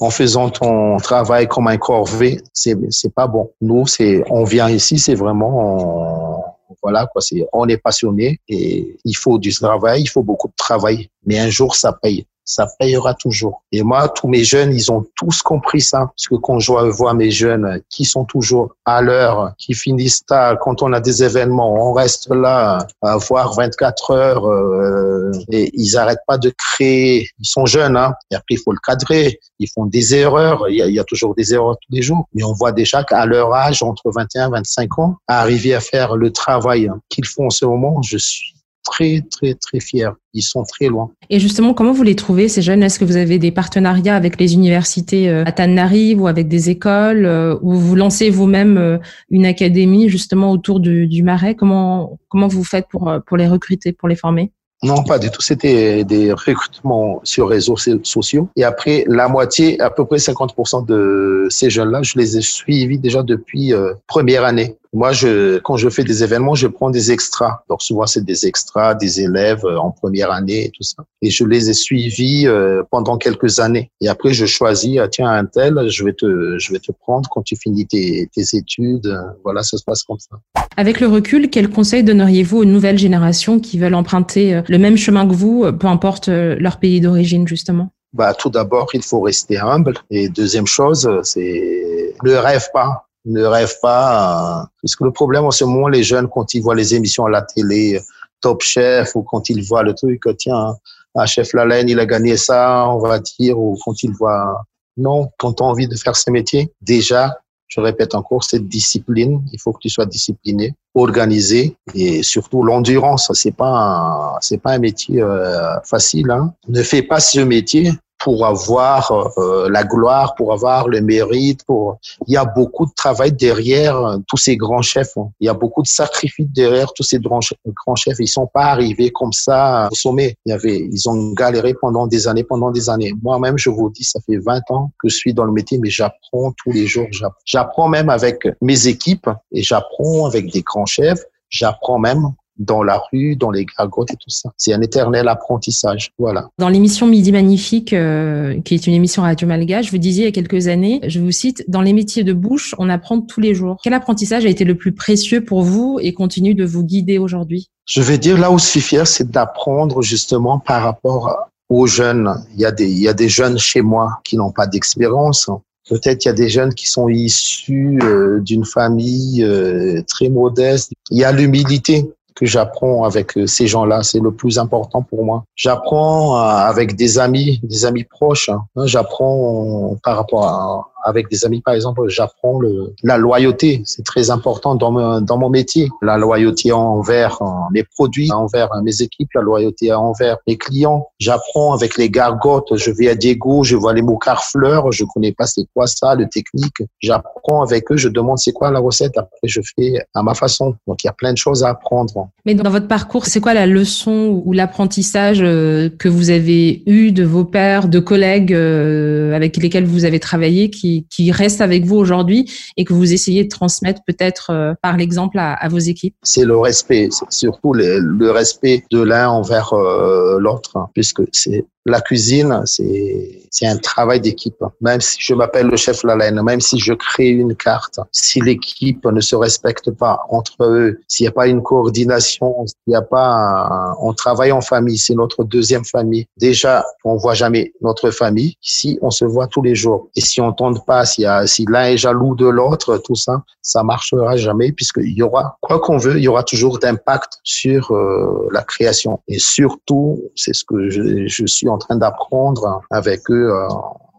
en 0.00 0.10
faisant 0.10 0.50
ton 0.50 0.98
travail 0.98 1.48
comme 1.48 1.68
un 1.68 1.78
corvée, 1.78 2.40
c'est 2.52 2.76
c'est 2.90 3.14
pas 3.14 3.26
bon. 3.26 3.50
Nous, 3.60 3.86
c'est 3.86 4.22
on 4.30 4.44
vient 4.44 4.68
ici, 4.68 4.98
c'est 4.98 5.14
vraiment 5.14 6.45
voilà, 6.82 7.06
quoi, 7.06 7.22
c'est, 7.22 7.46
on 7.52 7.68
est 7.68 7.78
passionné 7.78 8.40
et 8.48 8.96
il 9.04 9.14
faut 9.14 9.38
du 9.38 9.52
travail, 9.52 10.02
il 10.02 10.08
faut 10.08 10.22
beaucoup 10.22 10.48
de 10.48 10.54
travail. 10.56 11.08
Mais 11.24 11.38
un 11.38 11.48
jour, 11.48 11.74
ça 11.74 11.92
paye 11.92 12.26
ça 12.46 12.66
payera 12.78 13.12
toujours. 13.14 13.64
Et 13.72 13.82
moi, 13.82 14.08
tous 14.08 14.28
mes 14.28 14.44
jeunes, 14.44 14.72
ils 14.72 14.90
ont 14.90 15.04
tous 15.16 15.42
compris 15.42 15.80
ça. 15.80 15.98
Parce 15.98 16.28
que 16.28 16.36
quand 16.36 16.60
je 16.60 16.72
vois 16.72 17.12
mes 17.12 17.30
jeunes 17.30 17.82
qui 17.90 18.04
sont 18.04 18.24
toujours 18.24 18.74
à 18.84 19.02
l'heure, 19.02 19.52
qui 19.58 19.74
finissent 19.74 20.24
tard, 20.24 20.58
quand 20.60 20.80
on 20.82 20.92
a 20.92 21.00
des 21.00 21.24
événements, 21.24 21.74
on 21.74 21.92
reste 21.92 22.30
là 22.30 22.86
à 23.02 23.16
voir 23.16 23.54
24 23.54 24.10
heures 24.12 24.46
euh, 24.46 25.32
et 25.50 25.70
ils 25.74 25.96
arrêtent 25.96 26.24
pas 26.26 26.38
de 26.38 26.52
créer. 26.56 27.28
Ils 27.40 27.48
sont 27.48 27.66
jeunes, 27.66 27.96
hein. 27.96 28.14
Et 28.30 28.36
après, 28.36 28.54
il 28.54 28.58
faut 28.58 28.72
le 28.72 28.78
cadrer. 28.86 29.40
Ils 29.58 29.68
font 29.68 29.86
des 29.86 30.14
erreurs. 30.14 30.68
Il 30.68 30.76
y 30.76 30.82
a, 30.82 30.86
il 30.86 30.94
y 30.94 31.00
a 31.00 31.04
toujours 31.04 31.34
des 31.34 31.52
erreurs 31.52 31.76
tous 31.82 31.94
les 31.94 32.02
jours. 32.02 32.28
Mais 32.32 32.44
on 32.44 32.52
voit 32.52 32.72
déjà 32.72 33.02
qu'à 33.02 33.26
leur 33.26 33.52
âge, 33.52 33.82
entre 33.82 34.12
21 34.14 34.48
et 34.48 34.50
25 34.52 34.98
ans, 35.00 35.16
arriver 35.26 35.74
à 35.74 35.80
faire 35.80 36.16
le 36.16 36.32
travail 36.32 36.90
qu'ils 37.08 37.26
font 37.26 37.46
en 37.46 37.50
ce 37.50 37.64
moment, 37.64 38.00
je 38.02 38.18
suis 38.18 38.55
très, 38.86 39.22
très, 39.30 39.54
très 39.54 39.80
fiers. 39.80 40.10
Ils 40.32 40.42
sont 40.42 40.64
très 40.64 40.86
loin. 40.86 41.10
Et 41.28 41.40
justement, 41.40 41.74
comment 41.74 41.92
vous 41.92 42.02
les 42.02 42.14
trouvez, 42.14 42.48
ces 42.48 42.62
jeunes? 42.62 42.82
Est-ce 42.82 42.98
que 42.98 43.04
vous 43.04 43.16
avez 43.16 43.38
des 43.38 43.50
partenariats 43.50 44.14
avec 44.14 44.40
les 44.40 44.54
universités 44.54 45.28
euh, 45.28 45.44
à 45.44 45.52
Tananarive 45.52 46.22
ou 46.22 46.26
avec 46.26 46.48
des 46.48 46.70
écoles 46.70 47.26
euh, 47.26 47.56
ou 47.62 47.74
vous 47.74 47.96
lancez 47.96 48.30
vous-même 48.30 48.78
euh, 48.78 48.98
une 49.30 49.46
académie 49.46 50.08
justement 50.08 50.52
autour 50.52 50.80
du, 50.80 51.06
du 51.06 51.22
Marais? 51.22 51.54
Comment, 51.54 52.18
comment 52.28 52.48
vous 52.48 52.64
faites 52.64 52.86
pour, 52.88 53.12
pour 53.26 53.36
les 53.36 53.48
recruter, 53.48 53.92
pour 53.92 54.08
les 54.08 54.16
former? 54.16 54.52
Non, 54.82 55.02
pas 55.02 55.18
du 55.18 55.30
tout. 55.30 55.40
C'était 55.40 56.04
des 56.04 56.32
recrutements 56.32 57.20
sur 57.24 57.48
réseaux 57.48 57.76
sociaux. 57.76 58.50
Et 58.56 58.64
après, 58.64 59.04
la 59.08 59.26
moitié, 59.26 59.80
à 59.80 59.88
peu 59.88 60.04
près 60.04 60.18
50% 60.18 60.84
de 60.84 61.46
ces 61.48 61.70
jeunes-là, 61.70 62.02
je 62.02 62.18
les 62.18 62.36
ai 62.36 62.42
suivis 62.42 62.98
déjà 62.98 63.22
depuis 63.22 63.72
première 64.06 64.44
année. 64.44 64.76
Moi, 64.96 65.12
je, 65.12 65.58
quand 65.58 65.76
je 65.76 65.90
fais 65.90 66.04
des 66.04 66.24
événements, 66.24 66.54
je 66.54 66.66
prends 66.68 66.88
des 66.88 67.12
extras. 67.12 67.62
Donc 67.68 67.82
souvent, 67.82 68.06
c'est 68.06 68.24
des 68.24 68.46
extras, 68.46 68.94
des 68.94 69.20
élèves 69.20 69.66
euh, 69.66 69.76
en 69.76 69.90
première 69.90 70.30
année 70.30 70.64
et 70.64 70.70
tout 70.70 70.84
ça. 70.84 71.04
Et 71.20 71.28
je 71.28 71.44
les 71.44 71.68
ai 71.68 71.74
suivis 71.74 72.46
euh, 72.46 72.82
pendant 72.90 73.18
quelques 73.18 73.60
années. 73.60 73.90
Et 74.00 74.08
après, 74.08 74.32
je 74.32 74.46
choisis, 74.46 74.98
ah, 74.98 75.06
tiens, 75.06 75.28
un 75.28 75.44
tel, 75.44 75.90
je 75.90 76.02
vais 76.02 76.14
te, 76.14 76.58
je 76.58 76.72
vais 76.72 76.78
te 76.78 76.92
prendre 76.92 77.28
quand 77.28 77.42
tu 77.42 77.56
finis 77.56 77.86
tes, 77.86 78.30
tes 78.34 78.56
études. 78.56 79.14
Voilà, 79.44 79.62
ça 79.62 79.76
se 79.76 79.84
passe 79.84 80.02
comme 80.02 80.18
ça. 80.18 80.38
Avec 80.78 81.00
le 81.00 81.08
recul, 81.08 81.50
quel 81.50 81.68
conseil 81.68 82.02
donneriez-vous 82.02 82.56
aux 82.56 82.64
nouvelles 82.64 82.98
générations 82.98 83.60
qui 83.60 83.78
veulent 83.78 83.94
emprunter 83.94 84.54
euh, 84.54 84.62
le 84.66 84.78
même 84.78 84.96
chemin 84.96 85.28
que 85.28 85.34
vous, 85.34 85.70
peu 85.78 85.88
importe 85.88 86.28
leur 86.28 86.78
pays 86.78 87.02
d'origine, 87.02 87.46
justement? 87.46 87.90
Bah, 88.14 88.32
tout 88.32 88.48
d'abord, 88.48 88.88
il 88.94 89.02
faut 89.02 89.20
rester 89.20 89.58
humble. 89.58 89.98
Et 90.10 90.30
deuxième 90.30 90.66
chose, 90.66 91.06
c'est 91.22 92.14
ne 92.24 92.32
rêve 92.32 92.66
pas 92.72 93.05
ne 93.26 93.44
rêve 93.44 93.74
pas. 93.82 94.62
Euh, 94.62 94.64
parce 94.82 94.96
que 94.96 95.04
le 95.04 95.12
problème 95.12 95.44
en 95.44 95.50
ce 95.50 95.64
moment, 95.64 95.88
les 95.88 96.02
jeunes, 96.02 96.28
quand 96.28 96.54
ils 96.54 96.62
voient 96.62 96.74
les 96.74 96.94
émissions 96.94 97.26
à 97.26 97.30
la 97.30 97.42
télé, 97.42 98.00
Top 98.40 98.62
Chef, 98.62 99.14
ou 99.14 99.22
quand 99.22 99.48
ils 99.50 99.62
voient 99.62 99.82
le 99.82 99.94
truc, 99.94 100.22
tiens, 100.38 100.76
un 101.14 101.26
chef 101.26 101.52
Lalaine, 101.52 101.88
il 101.88 101.98
a 101.98 102.06
gagné 102.06 102.36
ça, 102.36 102.86
on 102.88 102.98
va 102.98 103.18
dire, 103.18 103.58
ou 103.58 103.78
quand 103.84 104.02
ils 104.02 104.12
voient, 104.12 104.62
non, 104.96 105.30
quand 105.38 105.54
tu 105.54 105.62
as 105.62 105.66
envie 105.66 105.88
de 105.88 105.96
faire 105.96 106.16
ce 106.16 106.30
métier, 106.30 106.70
déjà, 106.80 107.38
je 107.68 107.80
répète 107.80 108.14
encore, 108.14 108.44
cette 108.44 108.68
discipline, 108.68 109.42
il 109.52 109.60
faut 109.60 109.72
que 109.72 109.80
tu 109.80 109.90
sois 109.90 110.06
discipliné, 110.06 110.74
organisé 110.94 111.76
et 111.94 112.22
surtout 112.22 112.62
l'endurance. 112.62 113.30
C'est 113.34 113.56
pas 113.56 114.38
c'est 114.40 114.58
pas 114.58 114.72
un 114.72 114.78
métier 114.78 115.20
euh, 115.20 115.80
facile. 115.84 116.30
Hein. 116.30 116.54
Ne 116.68 116.82
fais 116.82 117.02
pas 117.02 117.18
ce 117.18 117.40
métier 117.40 117.90
pour 118.18 118.46
avoir 118.46 119.12
euh, 119.38 119.68
la 119.70 119.84
gloire, 119.84 120.34
pour 120.34 120.52
avoir 120.52 120.88
le 120.88 121.00
mérite. 121.00 121.64
Pour... 121.64 121.98
Il 122.26 122.34
y 122.34 122.36
a 122.36 122.44
beaucoup 122.44 122.86
de 122.86 122.92
travail 122.94 123.32
derrière 123.32 123.96
euh, 123.96 124.18
tous 124.26 124.36
ces 124.36 124.56
grands 124.56 124.82
chefs. 124.82 125.16
Hein. 125.16 125.30
Il 125.40 125.46
y 125.46 125.48
a 125.48 125.54
beaucoup 125.54 125.82
de 125.82 125.86
sacrifices 125.86 126.46
derrière 126.50 126.92
tous 126.92 127.02
ces 127.02 127.18
grands 127.18 127.40
chefs. 127.40 128.16
Ils 128.18 128.28
sont 128.28 128.46
pas 128.46 128.64
arrivés 128.64 129.10
comme 129.10 129.32
ça 129.32 129.88
au 129.90 129.94
sommet. 129.94 130.36
Il 130.46 130.50
y 130.50 130.52
avait, 130.52 130.88
ils 130.90 131.08
ont 131.08 131.32
galéré 131.32 131.74
pendant 131.74 132.06
des 132.06 132.28
années, 132.28 132.44
pendant 132.44 132.70
des 132.70 132.88
années. 132.88 133.12
Moi-même, 133.22 133.58
je 133.58 133.70
vous 133.70 133.90
dis, 133.90 134.04
ça 134.04 134.20
fait 134.26 134.38
20 134.38 134.62
ans 134.70 134.90
que 134.98 135.08
je 135.08 135.16
suis 135.16 135.34
dans 135.34 135.44
le 135.44 135.52
métier, 135.52 135.78
mais 135.78 135.90
j'apprends 135.90 136.52
tous 136.62 136.72
les 136.72 136.86
jours. 136.86 137.06
J'apprends 137.44 137.88
même 137.88 138.08
avec 138.08 138.48
mes 138.60 138.88
équipes 138.88 139.28
et 139.52 139.62
j'apprends 139.62 140.26
avec 140.26 140.50
des 140.52 140.62
grands 140.62 140.86
chefs. 140.86 141.22
J'apprends 141.48 141.98
même 141.98 142.32
dans 142.58 142.82
la 142.82 143.02
rue, 143.12 143.36
dans 143.36 143.50
les 143.50 143.66
gargotes 143.66 144.10
et 144.12 144.16
tout 144.16 144.30
ça. 144.30 144.50
C'est 144.56 144.72
un 144.72 144.80
éternel 144.80 145.28
apprentissage. 145.28 146.10
Voilà. 146.18 146.48
Dans 146.58 146.68
l'émission 146.68 147.06
Midi 147.06 147.32
Magnifique, 147.32 147.92
euh, 147.92 148.60
qui 148.62 148.74
est 148.74 148.86
une 148.86 148.94
émission 148.94 149.22
Radio 149.22 149.46
Malgache, 149.46 149.90
vous 149.90 149.98
disiez 149.98 150.24
il 150.24 150.26
y 150.26 150.28
a 150.28 150.32
quelques 150.32 150.68
années, 150.68 151.00
je 151.06 151.20
vous 151.20 151.30
cite, 151.30 151.64
dans 151.68 151.82
les 151.82 151.92
métiers 151.92 152.24
de 152.24 152.32
bouche, 152.32 152.74
on 152.78 152.88
apprend 152.88 153.20
tous 153.20 153.40
les 153.40 153.54
jours. 153.54 153.78
Quel 153.82 153.94
apprentissage 153.94 154.46
a 154.46 154.48
été 154.48 154.64
le 154.64 154.74
plus 154.74 154.92
précieux 154.92 155.44
pour 155.44 155.62
vous 155.62 155.98
et 156.00 156.12
continue 156.12 156.54
de 156.54 156.64
vous 156.64 156.84
guider 156.84 157.18
aujourd'hui? 157.18 157.68
Je 157.86 158.02
vais 158.02 158.18
dire 158.18 158.38
là 158.38 158.50
où 158.50 158.58
je 158.58 158.64
suis 158.64 158.80
fier, 158.80 159.06
c'est 159.06 159.30
d'apprendre 159.30 160.02
justement 160.02 160.58
par 160.58 160.82
rapport 160.82 161.50
aux 161.68 161.86
jeunes. 161.86 162.34
Il 162.54 162.60
y 162.60 162.64
a 162.64 162.72
des, 162.72 162.90
il 162.90 162.98
y 162.98 163.08
a 163.08 163.14
des 163.14 163.28
jeunes 163.28 163.58
chez 163.58 163.82
moi 163.82 164.20
qui 164.24 164.36
n'ont 164.36 164.52
pas 164.52 164.66
d'expérience. 164.66 165.48
Peut-être 165.88 166.24
il 166.24 166.28
y 166.28 166.30
a 166.30 166.34
des 166.34 166.48
jeunes 166.48 166.74
qui 166.74 166.88
sont 166.88 167.08
issus 167.08 167.98
euh, 168.02 168.40
d'une 168.40 168.64
famille 168.64 169.44
euh, 169.44 170.02
très 170.08 170.28
modeste. 170.28 170.92
Il 171.10 171.18
y 171.18 171.24
a 171.24 171.30
l'humilité 171.30 172.10
que 172.36 172.46
j'apprends 172.46 173.02
avec 173.04 173.36
euh, 173.36 173.46
ces 173.46 173.66
gens-là. 173.66 174.02
C'est 174.02 174.20
le 174.20 174.30
plus 174.30 174.58
important 174.58 175.02
pour 175.02 175.24
moi. 175.24 175.44
J'apprends 175.56 176.36
euh, 176.36 176.40
avec 176.40 176.94
des 176.94 177.18
amis, 177.18 177.60
des 177.64 177.84
amis 177.84 178.04
proches. 178.04 178.50
Hein. 178.50 178.62
J'apprends 178.84 179.96
par 180.04 180.16
rapport 180.18 180.44
à, 180.44 180.86
avec 181.06 181.30
des 181.30 181.44
amis, 181.44 181.60
par 181.60 181.74
exemple, 181.74 182.02
j'apprends 182.08 182.58
la 183.04 183.16
loyauté. 183.16 183.82
C'est 183.84 184.04
très 184.04 184.30
important 184.30 184.74
dans 184.74 184.90
mon, 184.90 185.20
dans 185.20 185.38
mon 185.38 185.48
métier. 185.48 185.88
La 186.02 186.18
loyauté 186.18 186.72
envers 186.72 187.38
mes 187.72 187.84
produits, 187.84 188.30
envers 188.32 188.68
mes 188.82 189.02
équipes, 189.02 189.28
la 189.34 189.40
loyauté 189.40 189.92
envers 189.92 190.38
mes 190.48 190.56
clients. 190.58 191.08
J'apprends 191.18 191.72
avec 191.74 191.96
les 191.96 192.10
gargotes. 192.10 192.76
Je 192.76 192.90
vais 192.90 193.08
à 193.08 193.14
Diego, 193.14 193.62
je 193.62 193.76
vois 193.76 193.92
les 193.92 194.02
mocards 194.02 194.44
fleurs. 194.44 194.90
Je 194.90 195.04
connais 195.04 195.32
pas 195.32 195.46
c'est 195.46 195.66
quoi 195.72 195.86
ça, 195.86 196.16
le 196.16 196.28
technique. 196.28 196.82
J'apprends 196.98 197.62
avec 197.62 197.90
eux. 197.92 197.96
Je 197.96 198.08
demande 198.08 198.38
c'est 198.38 198.52
quoi 198.52 198.72
la 198.72 198.80
recette. 198.80 199.16
Après, 199.16 199.38
je 199.44 199.60
fais 199.76 200.04
à 200.12 200.22
ma 200.24 200.34
façon. 200.34 200.74
Donc, 200.88 201.04
il 201.04 201.06
y 201.06 201.10
a 201.10 201.12
plein 201.12 201.32
de 201.32 201.38
choses 201.38 201.62
à 201.62 201.68
apprendre. 201.68 202.28
Mais 202.44 202.54
dans 202.54 202.68
votre 202.68 202.88
parcours, 202.88 203.26
c'est 203.26 203.40
quoi 203.40 203.54
la 203.54 203.66
leçon 203.66 204.42
ou 204.44 204.52
l'apprentissage 204.52 205.38
euh, 205.40 205.88
que 205.88 206.08
vous 206.08 206.30
avez 206.30 206.82
eu 206.86 207.12
de 207.12 207.24
vos 207.24 207.44
pères, 207.44 207.86
de 207.86 208.00
collègues 208.00 208.52
euh, 208.52 209.34
avec 209.34 209.56
lesquels 209.56 209.86
vous 209.86 210.04
avez 210.04 210.18
travaillé 210.18 210.70
qui 210.70 210.95
qui, 211.10 211.32
reste 211.32 211.60
avec 211.60 211.84
vous 211.84 211.96
aujourd'hui 211.96 212.50
et 212.76 212.84
que 212.84 212.92
vous 212.92 213.12
essayez 213.12 213.44
de 213.44 213.48
transmettre 213.48 214.00
peut-être 214.06 214.50
euh, 214.50 214.74
par 214.82 214.96
l'exemple 214.96 215.38
à, 215.38 215.68
vos 215.68 215.78
équipes? 215.78 216.14
C'est 216.22 216.44
le 216.44 216.56
respect, 216.56 217.08
surtout 217.30 217.72
le, 217.72 218.30
respect 218.30 218.84
de 218.90 219.02
l'un 219.02 219.28
envers 219.28 219.72
euh, 219.72 220.38
l'autre, 220.38 220.76
hein, 220.76 220.88
puisque 220.94 221.22
c'est 221.32 221.64
la 221.86 222.00
cuisine, 222.00 222.62
c'est 222.66 223.66
un 223.66 223.76
travail 223.76 224.20
d'équipe. 224.20 224.62
Même 224.80 225.00
si 225.00 225.18
je 225.20 225.34
m'appelle 225.34 225.68
le 225.68 225.76
chef 225.76 226.02
Lalaine, 226.02 226.42
même 226.42 226.60
si 226.60 226.78
je 226.78 226.92
crée 226.92 227.28
une 227.28 227.54
carte, 227.54 228.00
si 228.10 228.40
l'équipe 228.40 229.04
ne 229.06 229.20
se 229.20 229.36
respecte 229.36 229.92
pas 229.92 230.20
entre 230.28 230.64
eux, 230.64 230.98
s'il 231.06 231.24
n'y 231.24 231.28
a 231.28 231.32
pas 231.32 231.46
une 231.46 231.62
coordination, 231.62 232.66
s'il 232.66 232.76
n'y 232.88 232.96
a 232.96 233.02
pas, 233.02 233.94
on 234.00 234.12
travaille 234.12 234.50
en 234.50 234.60
famille, 234.60 234.98
c'est 234.98 235.14
notre 235.14 235.44
deuxième 235.44 235.84
famille. 235.84 236.26
Déjà, 236.36 236.84
on 237.04 237.16
voit 237.16 237.34
jamais 237.34 237.72
notre 237.80 238.10
famille. 238.10 238.56
Ici, 238.64 238.98
on 239.00 239.10
se 239.10 239.24
voit 239.24 239.46
tous 239.46 239.62
les 239.62 239.76
jours. 239.76 240.08
Et 240.16 240.20
si 240.20 240.40
on 240.40 240.52
tente 240.52 240.84
si, 241.04 241.24
l'un 241.68 241.84
est 241.84 241.96
jaloux 241.96 242.34
de 242.34 242.46
l'autre, 242.46 242.98
tout 242.98 243.14
ça, 243.14 243.42
ça 243.62 243.82
marchera 243.82 244.36
jamais 244.36 244.72
puisqu'il 244.72 245.12
y 245.12 245.22
aura, 245.22 245.56
quoi 245.60 245.80
qu'on 245.80 245.98
veut, 245.98 246.16
il 246.16 246.22
y 246.22 246.28
aura 246.28 246.42
toujours 246.42 246.78
d'impact 246.78 247.38
sur 247.42 247.92
euh, 247.92 248.48
la 248.52 248.62
création. 248.62 249.20
Et 249.28 249.38
surtout, 249.38 250.20
c'est 250.34 250.54
ce 250.54 250.64
que 250.64 250.88
je, 250.88 251.26
je 251.26 251.46
suis 251.46 251.68
en 251.68 251.78
train 251.78 251.96
d'apprendre 251.96 252.80
avec 252.90 253.30
eux 253.30 253.50
euh, 253.52 253.68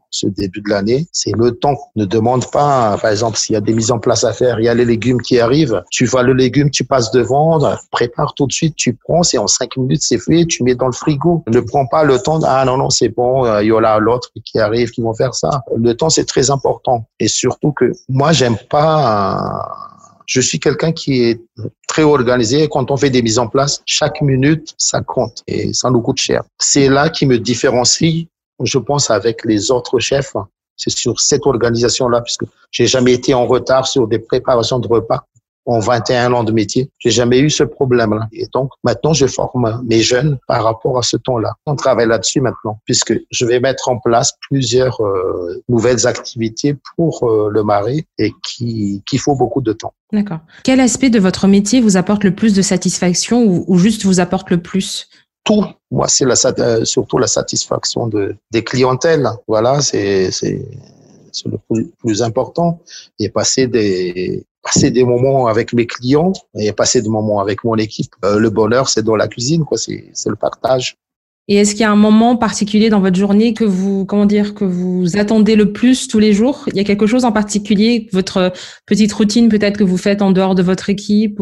ce 0.10 0.28
début 0.28 0.62
de 0.62 0.70
l'année, 0.70 1.08
c'est 1.12 1.36
le 1.36 1.52
temps. 1.52 1.78
Ne 1.96 2.06
demande 2.06 2.50
pas, 2.52 2.98
par 3.02 3.12
exemple, 3.12 3.38
s'il 3.38 3.54
y 3.54 3.58
a 3.58 3.62
des 3.62 3.74
mises 3.74 3.92
en 3.92 4.00
place 4.00 4.24
à 4.24 4.34
faire, 4.34 4.60
il 4.60 4.66
y 4.66 4.70
a 4.70 4.74
les 4.74 4.86
légumes 4.86 5.22
qui 5.22 5.40
arrivent, 5.40 5.84
tu 5.92 6.06
vois 6.06 6.24
le 6.24 6.34
légume, 6.34 6.70
tu 6.70 6.84
passes 6.84 7.12
devant, 7.12 7.60
prépare 7.92 8.34
tout 8.34 8.48
de 8.48 8.54
suite, 8.54 8.76
tu 8.76 8.94
prends, 8.94 9.24
c'est 9.24 9.38
en 9.38 9.48
cinq 9.48 9.78
minutes, 9.78 10.02
c'est 10.02 10.20
fait, 10.20 10.46
tu 10.46 10.64
mets 10.64 10.76
dans 10.76 10.88
le 10.88 10.94
frigo. 10.94 11.44
Ne 11.48 11.60
prends 11.60 11.88
pas 11.88 12.04
le 12.04 12.20
temps, 12.20 12.40
ah 12.44 12.64
non, 12.66 12.78
non, 12.78 12.90
c'est 12.90 13.10
bon, 13.10 13.46
euh, 13.46 13.64
il 13.64 13.68
y 13.68 13.72
aura 13.72 14.00
l'autre 14.00 14.30
qui 14.46 14.60
arrive, 14.60 14.92
qui 14.92 15.02
vont 15.02 15.14
faire 15.14 15.34
ça. 15.34 15.64
Le 15.76 15.96
temps, 15.96 16.10
c'est 16.10 16.26
très 16.26 16.50
important. 16.52 17.08
Et 17.20 17.28
surtout 17.28 17.72
que 17.72 17.92
moi, 18.10 18.32
j'aime 18.32 18.58
pas 18.70 19.66
je 20.28 20.42
suis 20.42 20.60
quelqu'un 20.60 20.92
qui 20.92 21.24
est 21.24 21.42
très 21.88 22.04
organisé. 22.04 22.68
Quand 22.70 22.92
on 22.92 22.98
fait 22.98 23.10
des 23.10 23.22
mises 23.22 23.40
en 23.40 23.48
place, 23.48 23.82
chaque 23.86 24.22
minute, 24.22 24.76
ça 24.78 25.02
compte 25.02 25.42
et 25.48 25.74
ça 25.74 25.90
nous 25.90 26.02
coûte 26.02 26.18
cher. 26.18 26.44
C'est 26.60 26.90
là 26.90 27.10
qui 27.10 27.26
me 27.26 27.40
différencie 27.40 28.28
je 28.64 28.78
pense, 28.78 29.10
avec 29.10 29.46
les 29.46 29.72
autres 29.72 30.00
chefs. 30.00 30.36
C'est 30.76 30.92
sur 30.92 31.20
cette 31.20 31.46
organisation-là, 31.46 32.22
puisque 32.22 32.46
j'ai 32.72 32.86
jamais 32.86 33.14
été 33.14 33.34
en 33.34 33.48
retard 33.48 33.88
sur 33.88 34.08
des 34.08 34.20
préparations 34.20 34.80
de 34.80 34.88
repas 34.88 35.26
en 35.68 35.80
21 35.80 36.34
ans 36.34 36.44
de 36.44 36.52
métier. 36.52 36.90
J'ai 36.98 37.12
jamais 37.12 37.40
eu 37.40 37.50
ce 37.50 37.64
problème-là. 37.64 38.28
Et 38.32 38.48
donc, 38.54 38.72
maintenant, 38.84 39.14
je 39.14 39.28
forme 39.28 39.84
mes 39.86 40.00
jeunes 40.00 40.40
par 40.48 40.64
rapport 40.64 40.98
à 40.98 41.04
ce 41.04 41.18
temps-là. 41.18 41.54
On 41.66 41.76
travaille 41.76 42.08
là-dessus 42.08 42.42
maintenant, 42.42 42.80
puisque 42.86 43.14
je 43.30 43.46
vais 43.46 43.60
mettre 43.60 43.90
en 43.90 44.00
place 44.00 44.34
plusieurs 44.50 45.02
euh, 45.02 45.62
nouvelles 45.68 46.08
activités 46.08 46.76
pour 46.96 47.30
euh, 47.30 47.50
le 47.52 47.64
marais 47.64 48.08
et 48.18 48.32
qui, 48.44 49.04
qui 49.06 49.18
faut 49.18 49.36
beaucoup 49.36 49.62
de 49.62 49.74
temps. 49.74 49.94
D'accord. 50.14 50.40
Quel 50.64 50.80
aspect 50.80 51.10
de 51.10 51.20
votre 51.20 51.48
métier 51.48 51.82
vous 51.82 51.98
apporte 51.98 52.24
le 52.24 52.34
plus 52.34 52.54
de 52.54 52.62
satisfaction 52.62 53.44
ou, 53.44 53.66
ou 53.68 53.78
juste 53.78 54.06
vous 54.06 54.22
apporte 54.22 54.50
le 54.50 54.62
plus? 54.62 55.10
Tout. 55.48 55.66
Moi, 55.92 56.08
c'est 56.10 56.26
la, 56.26 56.36
euh, 56.60 56.84
surtout 56.84 57.18
la 57.18 57.28
satisfaction 57.28 58.08
de, 58.08 58.36
des 58.52 58.64
clientèles. 58.64 59.30
Voilà, 59.48 59.82
c'est, 59.82 60.30
le 61.46 61.58
plus, 62.04 62.22
important. 62.22 62.82
Et 63.20 63.30
passer 63.30 63.68
des, 63.68 64.44
passer 64.62 64.92
des 64.92 65.06
moments 65.06 65.48
avec 65.48 65.72
mes 65.72 65.88
clients 65.88 66.34
et 66.56 66.72
passer 66.74 67.02
des 67.02 67.10
moments 67.10 67.40
avec 67.40 67.64
mon 67.64 67.76
équipe. 67.76 68.14
Euh, 68.26 68.40
le 68.40 68.50
bonheur, 68.50 68.90
c'est 68.90 69.04
dans 69.04 69.16
la 69.16 69.28
cuisine, 69.28 69.64
quoi. 69.64 69.78
C'est, 69.78 70.12
le 70.26 70.36
partage. 70.36 70.98
Et 71.48 71.56
est-ce 71.56 71.72
qu'il 71.72 71.82
y 71.82 71.86
a 71.86 71.92
un 71.92 71.96
moment 71.96 72.36
particulier 72.36 72.90
dans 72.90 73.00
votre 73.00 73.16
journée 73.16 73.54
que 73.54 73.64
vous, 73.64 74.04
comment 74.06 74.26
dire, 74.26 74.54
que 74.54 74.66
vous 74.66 75.18
attendez 75.18 75.56
le 75.56 75.72
plus 75.72 76.10
tous 76.10 76.20
les 76.20 76.34
jours? 76.34 76.66
Il 76.68 76.76
y 76.76 76.82
a 76.82 76.84
quelque 76.84 77.08
chose 77.08 77.24
en 77.24 77.32
particulier, 77.32 78.10
votre 78.12 78.52
petite 78.86 79.14
routine 79.14 79.48
peut-être 79.48 79.78
que 79.78 79.86
vous 79.86 79.96
faites 79.96 80.22
en 80.22 80.32
dehors 80.32 80.56
de 80.56 80.64
votre 80.64 80.90
équipe 80.90 81.40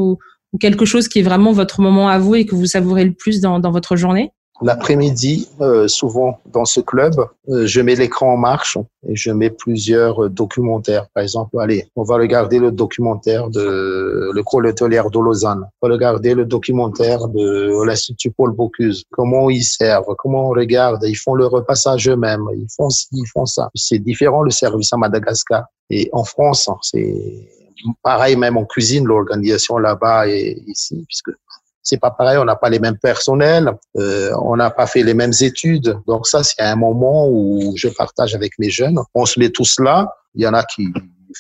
quelque 0.60 0.86
chose 0.86 1.08
qui 1.08 1.20
est 1.20 1.24
vraiment 1.24 1.52
votre 1.52 1.82
moment 1.82 2.10
à 2.10 2.20
vous 2.20 2.36
et 2.36 2.46
que 2.46 2.56
vous 2.56 2.66
savourez 2.66 3.06
le 3.06 3.14
plus 3.14 3.42
dans, 3.42 3.60
votre 3.72 3.96
journée? 3.96 4.32
L'après-midi, 4.62 5.50
euh, 5.60 5.90
souvent 5.90 6.40
dans 6.46 6.64
ce 6.64 6.80
club, 6.80 7.14
euh, 7.50 7.68
je 7.68 7.82
mets 7.82 7.96
l'écran 7.96 8.36
en 8.36 8.38
marche 8.38 8.78
et 9.06 9.14
je 9.14 9.32
mets 9.32 9.50
plusieurs 9.50 10.24
euh, 10.24 10.30
documentaires. 10.30 11.08
Par 11.14 11.24
exemple, 11.24 11.60
allez, 11.60 11.90
on 11.98 12.04
va 12.04 12.16
regarder 12.16 12.60
le 12.60 12.72
documentaire 12.72 13.50
de 13.50 14.32
l'école 14.34 14.68
hôtelière 14.68 15.10
de 15.10 15.20
Lausanne. 15.20 15.68
On 15.82 15.90
va 15.90 15.94
regarder 15.94 16.34
le 16.34 16.46
documentaire 16.46 17.28
de 17.28 17.86
l'Institut 17.86 18.32
Paul 18.32 18.54
Bocuse. 18.54 19.04
Comment 19.12 19.50
ils 19.50 19.66
servent, 19.66 20.16
comment 20.18 20.48
on 20.48 20.52
regarde. 20.52 21.04
Ils 21.04 21.16
font 21.16 21.34
le 21.34 21.48
repassage 21.48 22.08
eux-mêmes. 22.08 22.46
Ils 22.56 22.68
font 22.74 22.90
ci, 22.90 23.08
ils 23.12 23.28
font 23.28 23.46
ça. 23.46 23.70
C'est 23.76 24.00
différent 24.00 24.42
le 24.42 24.52
service 24.52 24.94
à 24.94 24.98
Madagascar. 24.98 25.66
Et 25.90 26.10
en 26.14 26.24
France, 26.24 26.70
c'est 26.82 27.50
pareil 28.02 28.36
même 28.36 28.58
en 28.58 28.66
cuisine, 28.66 29.06
l'organisation 29.06 29.78
là-bas 29.78 30.28
et 30.28 30.64
ici, 30.68 31.04
puisque 31.08 31.32
c'est 31.86 32.00
pas 32.00 32.10
pareil, 32.10 32.38
on 32.40 32.46
n'a 32.46 32.56
pas 32.56 32.70
les 32.70 32.80
mêmes 32.80 32.98
personnels, 32.98 33.72
euh, 33.98 34.32
on 34.42 34.56
n'a 34.56 34.72
pas 34.72 34.88
fait 34.88 35.04
les 35.04 35.14
mêmes 35.14 35.34
études. 35.40 35.96
Donc 36.08 36.26
ça, 36.26 36.44
c'est 36.44 36.62
un 36.62 36.76
moment 36.76 37.30
où 37.30 37.74
je 37.76 37.88
partage 37.90 38.34
avec 38.34 38.58
mes 38.58 38.72
jeunes. 38.72 38.98
On 39.14 39.26
se 39.26 39.40
met 39.40 39.52
tous 39.52 39.80
là. 39.80 40.12
Il 40.34 40.42
y 40.42 40.48
en 40.48 40.54
a 40.54 40.64
qui 40.64 40.88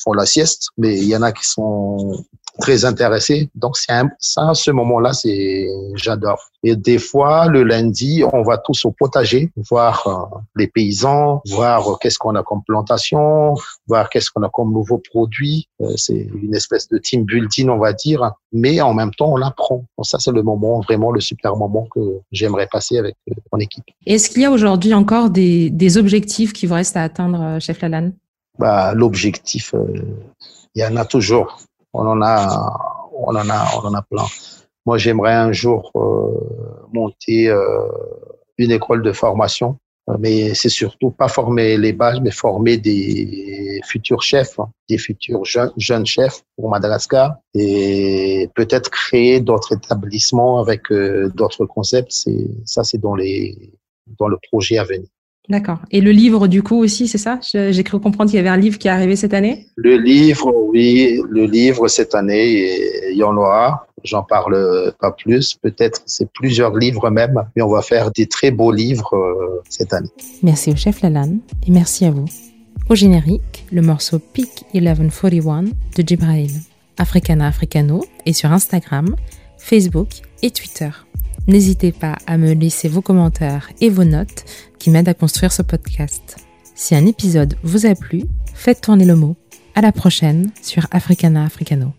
font 0.04 0.14
la 0.14 0.28
sieste, 0.28 0.68
mais 0.78 0.98
il 0.98 1.06
y 1.06 1.16
en 1.18 1.24
a 1.24 1.32
qui 1.32 1.46
sont 1.48 2.24
très 2.60 2.86
intéressés. 2.86 3.50
Donc 3.56 3.78
c'est 3.78 3.92
ça, 4.20 4.54
ce 4.54 4.72
moment-là, 4.72 5.14
c'est 5.14 5.68
j'adore. 5.96 6.50
Et 6.64 6.76
des 6.76 6.98
fois, 6.98 7.48
le 7.48 7.64
lundi, 7.64 8.24
on 8.34 8.42
va 8.42 8.58
tous 8.58 8.86
au 8.86 8.92
potager, 8.92 9.52
voir 9.70 10.08
euh, 10.08 10.40
les 10.56 10.68
paysans, 10.68 11.42
voir 11.52 11.88
euh, 11.88 11.96
qu'est-ce 12.02 12.18
qu'on 12.18 12.34
a 12.36 12.42
comme 12.42 12.64
plantation, 12.64 13.54
voir 13.88 14.10
qu'est-ce 14.10 14.32
qu'on 14.32 14.42
a 14.42 14.50
comme 14.50 14.74
nouveaux 14.74 14.98
produits. 14.98 15.68
Euh, 15.82 15.94
c'est 15.96 16.28
une 16.42 16.56
espèce 16.56 16.88
de 16.90 16.98
team 16.98 17.24
building, 17.24 17.70
on 17.70 17.78
va 17.78 17.94
dire, 17.94 18.32
mais 18.52 18.82
en 18.82 18.96
même 18.96 19.14
temps, 19.14 19.32
on 19.32 19.42
apprend. 19.42 19.86
Donc 19.98 20.06
ça, 20.08 20.18
c'est 20.18 20.32
le 20.32 20.42
moment, 20.42 20.80
vraiment 20.80 21.12
le 21.12 21.20
super 21.20 21.56
moment 21.56 21.88
que 21.94 22.20
j'aimerais 22.32 22.68
passer 22.72 22.98
avec 22.98 23.16
mon 23.54 23.60
équipe. 23.60 23.86
Est-ce 24.08 24.32
qu'il 24.32 24.42
y 24.42 24.46
a 24.46 24.52
aujourd'hui 24.52 24.94
encore 24.96 25.30
des, 25.30 25.70
des 25.70 25.98
objectifs 25.98 26.52
qui 26.52 26.66
vous 26.66 26.74
restent 26.74 26.98
à 26.98 27.04
atteindre, 27.04 27.60
chef 27.60 27.82
Lalanne? 27.82 28.14
Bah, 28.58 28.94
L'objectif, 28.96 29.76
il 30.74 30.82
y 30.82 30.86
en 30.86 30.96
a 30.96 31.06
toujours 31.06 31.60
on 31.96 32.08
en 32.08 32.22
a, 32.22 33.00
on 33.14 33.36
en 33.36 33.50
a, 33.50 33.68
on 33.78 33.88
en 33.88 33.94
a 33.94 34.02
plein. 34.02 34.26
Moi, 34.86 34.98
j'aimerais 34.98 35.34
un 35.34 35.52
jour 35.52 35.92
euh, 35.96 36.88
monter 36.94 37.50
euh, 37.50 37.88
une 38.58 38.72
école 38.72 39.02
de 39.02 39.12
formation, 39.12 39.78
mais 40.20 40.54
c'est 40.54 40.70
surtout 40.70 41.10
pas 41.10 41.28
former 41.28 41.78
les 41.78 41.94
bases, 41.94 42.20
mais 42.22 42.32
former 42.32 42.78
des 42.78 43.82
futurs 43.86 44.22
chefs, 44.22 44.60
hein, 44.60 44.70
des 44.90 45.00
futurs 45.00 45.44
jeunes, 45.46 46.06
chefs 46.06 46.44
pour 46.56 46.70
Madagascar, 46.70 47.36
et 47.56 48.50
peut-être 48.56 48.90
créer 48.92 49.40
d'autres 49.40 49.74
établissements 49.74 50.60
avec 50.60 50.92
euh, 50.92 51.30
d'autres 51.34 51.66
concepts. 51.66 52.12
Ça, 52.66 52.84
c'est 52.84 53.00
dans 53.00 53.16
le 53.16 54.38
projet 54.52 54.78
à 54.78 54.84
venir. 54.84 55.08
D'accord. 55.50 55.80
Et 55.92 56.02
le 56.02 56.12
livre, 56.12 56.48
du 56.48 56.64
coup, 56.64 56.78
aussi, 56.78 57.08
c'est 57.08 57.18
ça? 57.18 57.40
J'ai 57.42 57.84
cru 57.84 58.00
comprendre 58.00 58.30
qu'il 58.30 58.38
y 58.38 58.40
avait 58.40 58.50
un 58.50 58.58
livre 58.58 58.78
qui 58.78 58.88
est 58.88 58.92
arrivé 58.92 59.16
cette 59.16 59.34
année? 59.34 59.68
Le 59.76 59.98
livre, 59.98 60.54
oui. 60.70 61.22
Le 61.30 61.46
livre, 61.46 61.88
cette 61.88 62.16
année, 62.16 63.12
il 63.12 63.18
y 63.18 63.24
en 63.24 63.36
aura. 63.38 63.88
J'en 64.04 64.24
parle 64.24 64.94
pas 65.00 65.12
plus. 65.12 65.56
Peut-être 65.56 66.02
c'est 66.06 66.30
plusieurs 66.32 66.76
livres 66.76 67.10
même, 67.10 67.44
mais 67.56 67.62
on 67.62 67.70
va 67.70 67.82
faire 67.82 68.12
des 68.12 68.28
très 68.28 68.52
beaux 68.52 68.72
livres 68.72 69.16
euh, 69.16 69.64
cette 69.68 69.94
année. 69.94 70.10
Merci 70.44 70.72
au 70.72 70.76
chef 70.76 71.02
Lalanne 71.02 71.40
et 71.68 71.72
merci 71.72 72.06
à 72.06 72.12
vous. 72.12 72.26
Au 72.88 72.94
générique, 72.94 73.66
le 73.72 73.82
morceau 73.82 74.20
Peak 74.20 74.66
1141 74.76 75.64
de 75.64 76.04
Jibrail. 76.06 76.52
Africana 76.98 77.48
Africano 77.48 78.06
et 78.26 78.34
sur 78.34 78.52
Instagram, 78.52 79.16
Facebook 79.58 80.10
et 80.42 80.52
Twitter. 80.52 80.90
N'hésitez 81.48 81.92
pas 81.92 82.18
à 82.28 82.38
me 82.38 82.54
laisser 82.54 82.88
vos 82.88 83.02
commentaires 83.02 83.70
et 83.82 83.90
vos 83.90 84.04
notes 84.04 84.46
qui 84.80 84.90
m'aident 84.90 85.10
à 85.10 85.14
construire 85.14 85.52
ce 85.52 85.62
podcast. 85.62 86.38
Si 86.74 86.96
un 86.96 87.06
épisode 87.06 87.56
vous 87.64 87.86
a 87.86 87.96
plu, 87.96 88.24
faites 88.54 88.82
tourner 88.82 89.06
le 89.06 89.16
mot. 89.16 89.36
À 89.76 89.82
la 89.82 89.92
prochaine 89.92 90.52
sur 90.62 90.88
Africana 90.92 91.44
Africano. 91.44 91.96